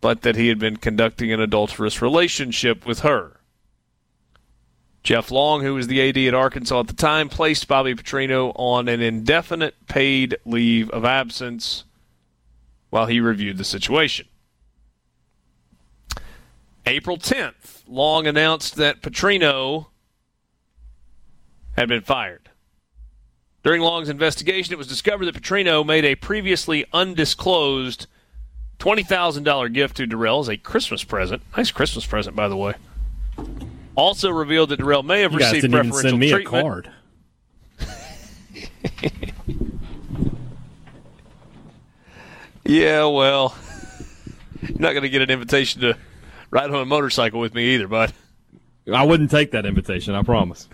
[0.01, 3.39] but that he had been conducting an adulterous relationship with her.
[5.03, 8.87] Jeff Long, who was the AD at Arkansas at the time, placed Bobby Petrino on
[8.89, 11.85] an indefinite paid leave of absence
[12.89, 14.27] while he reviewed the situation.
[16.85, 19.87] April 10th, Long announced that Petrino
[21.77, 22.49] had been fired.
[23.63, 28.07] During Long's investigation, it was discovered that Petrino made a previously undisclosed
[28.79, 31.41] $20,000 gift to Dorrell as a Christmas present.
[31.55, 32.75] Nice Christmas present, by the way.
[33.95, 36.57] Also revealed that Durrell may have You guys received preferential send me treatment.
[36.57, 36.91] a card.
[42.65, 43.55] Yeah, well,
[44.61, 45.97] you're not going to get an invitation to
[46.51, 48.11] ride on a motorcycle with me either, bud.
[48.93, 50.13] I wouldn't take that invitation.
[50.15, 50.67] I promise.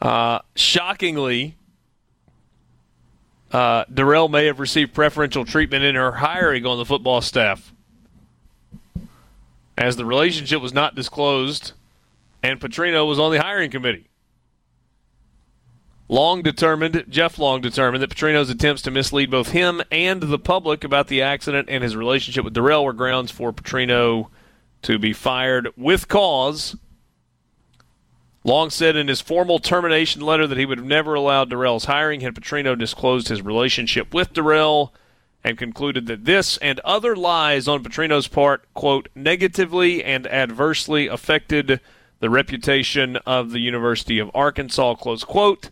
[0.00, 1.56] Uh, shockingly,
[3.52, 7.72] uh, Dorrell may have received preferential treatment in her hiring on the football staff,
[9.76, 11.72] as the relationship was not disclosed,
[12.42, 14.08] and Petrino was on the hiring committee.
[16.08, 20.84] Long determined, Jeff Long determined that Petrino's attempts to mislead both him and the public
[20.84, 24.28] about the accident and his relationship with Dorrell were grounds for Petrino
[24.82, 26.76] to be fired with cause.
[28.44, 32.22] Long said in his formal termination letter that he would have never allowed Dorrell's hiring
[32.22, 34.90] had Petrino disclosed his relationship with Dorrell
[35.44, 41.80] and concluded that this and other lies on Petrino's part, quote, negatively and adversely affected
[42.18, 45.70] the reputation of the University of Arkansas, close quote.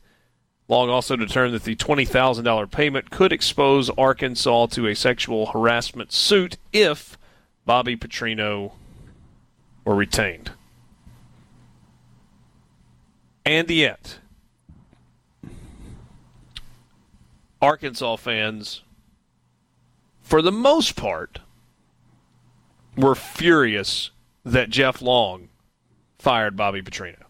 [0.68, 6.56] Long also determined that the $20,000 payment could expose Arkansas to a sexual harassment suit
[6.72, 7.18] if
[7.66, 8.72] Bobby Petrino
[9.84, 10.52] were retained.
[13.44, 14.18] And yet,
[17.62, 18.82] Arkansas fans,
[20.22, 21.40] for the most part,
[22.96, 24.10] were furious
[24.44, 25.48] that Jeff Long
[26.18, 27.22] fired Bobby Petrino.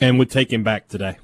[0.00, 1.18] And would take him back today.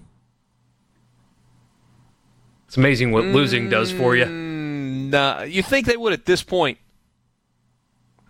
[2.66, 4.24] It's amazing what losing does for you.
[4.24, 6.78] Mm, nah, you think they would at this point?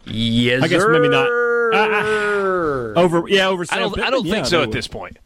[0.05, 1.27] Yes, I guess maybe not.
[2.97, 3.65] Over, yeah, over.
[3.71, 4.01] I don't.
[4.01, 5.19] I don't think so at this point.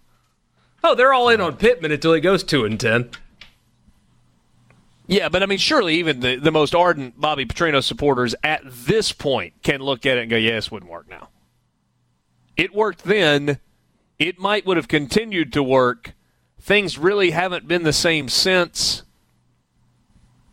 [0.82, 3.11] Oh, they're all in on Pittman until he goes two and ten.
[5.07, 9.12] Yeah, but I mean, surely even the, the most ardent Bobby Petrino supporters at this
[9.12, 11.28] point can look at it and go, "Yeah, this wouldn't work now."
[12.57, 13.59] It worked then.
[14.19, 16.15] It might would have continued to work.
[16.61, 19.02] Things really haven't been the same since.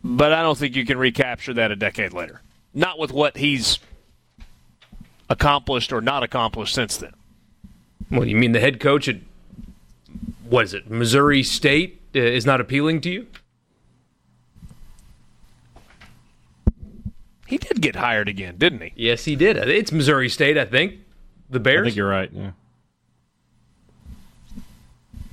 [0.03, 2.41] But I don't think you can recapture that a decade later.
[2.73, 3.79] Not with what he's
[5.29, 7.13] accomplished or not accomplished since then.
[8.09, 9.17] Well, you mean the head coach at
[10.49, 13.27] what is it, Missouri State, uh, is not appealing to you?
[17.47, 18.93] He did get hired again, didn't he?
[18.95, 19.55] Yes, he did.
[19.57, 20.95] It's Missouri State, I think.
[21.49, 21.81] The Bears.
[21.81, 22.29] I think you're right.
[22.33, 22.51] Yeah.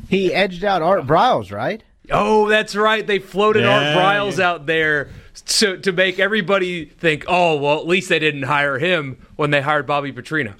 [0.08, 1.82] He edged out Art Briles, right?
[2.10, 3.04] Oh, that's right.
[3.04, 7.86] They floated Art Yeah, Briles out there so to make everybody think, oh, well, at
[7.86, 10.54] least they didn't hire him when they hired Bobby Petrino.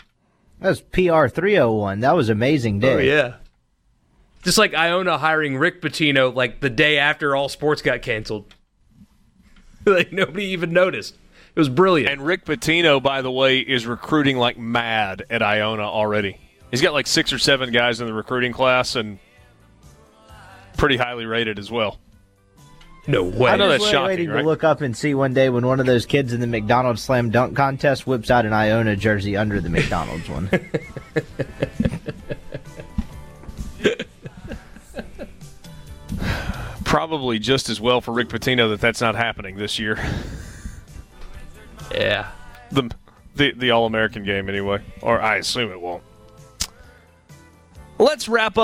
[0.60, 2.00] That was PR 301.
[2.00, 2.94] That was amazing day.
[2.94, 3.34] Oh yeah.
[4.44, 8.55] Just like Iona hiring Rick Pitino like the day after all sports got canceled.
[9.86, 11.14] like nobody even noticed.
[11.55, 12.10] It was brilliant.
[12.12, 16.39] And Rick Pitino, by the way, is recruiting like mad at Iona already.
[16.70, 19.18] He's got like six or seven guys in the recruiting class and
[20.76, 21.98] pretty highly rated as well.
[23.06, 23.50] No way.
[23.50, 24.40] I know that's Just shocking, waiting right?
[24.40, 27.02] to look up and see one day when one of those kids in the McDonald's
[27.02, 30.48] slam dunk contest whips out an Iona jersey under the McDonald's one.
[36.85, 39.99] Probably just as well for Rick Pitino that that's not happening this year.
[41.93, 42.31] Yeah.
[42.71, 42.91] The
[43.37, 46.03] the, the All American game anyway, or I assume it won't.
[47.99, 48.64] Let's wrap up.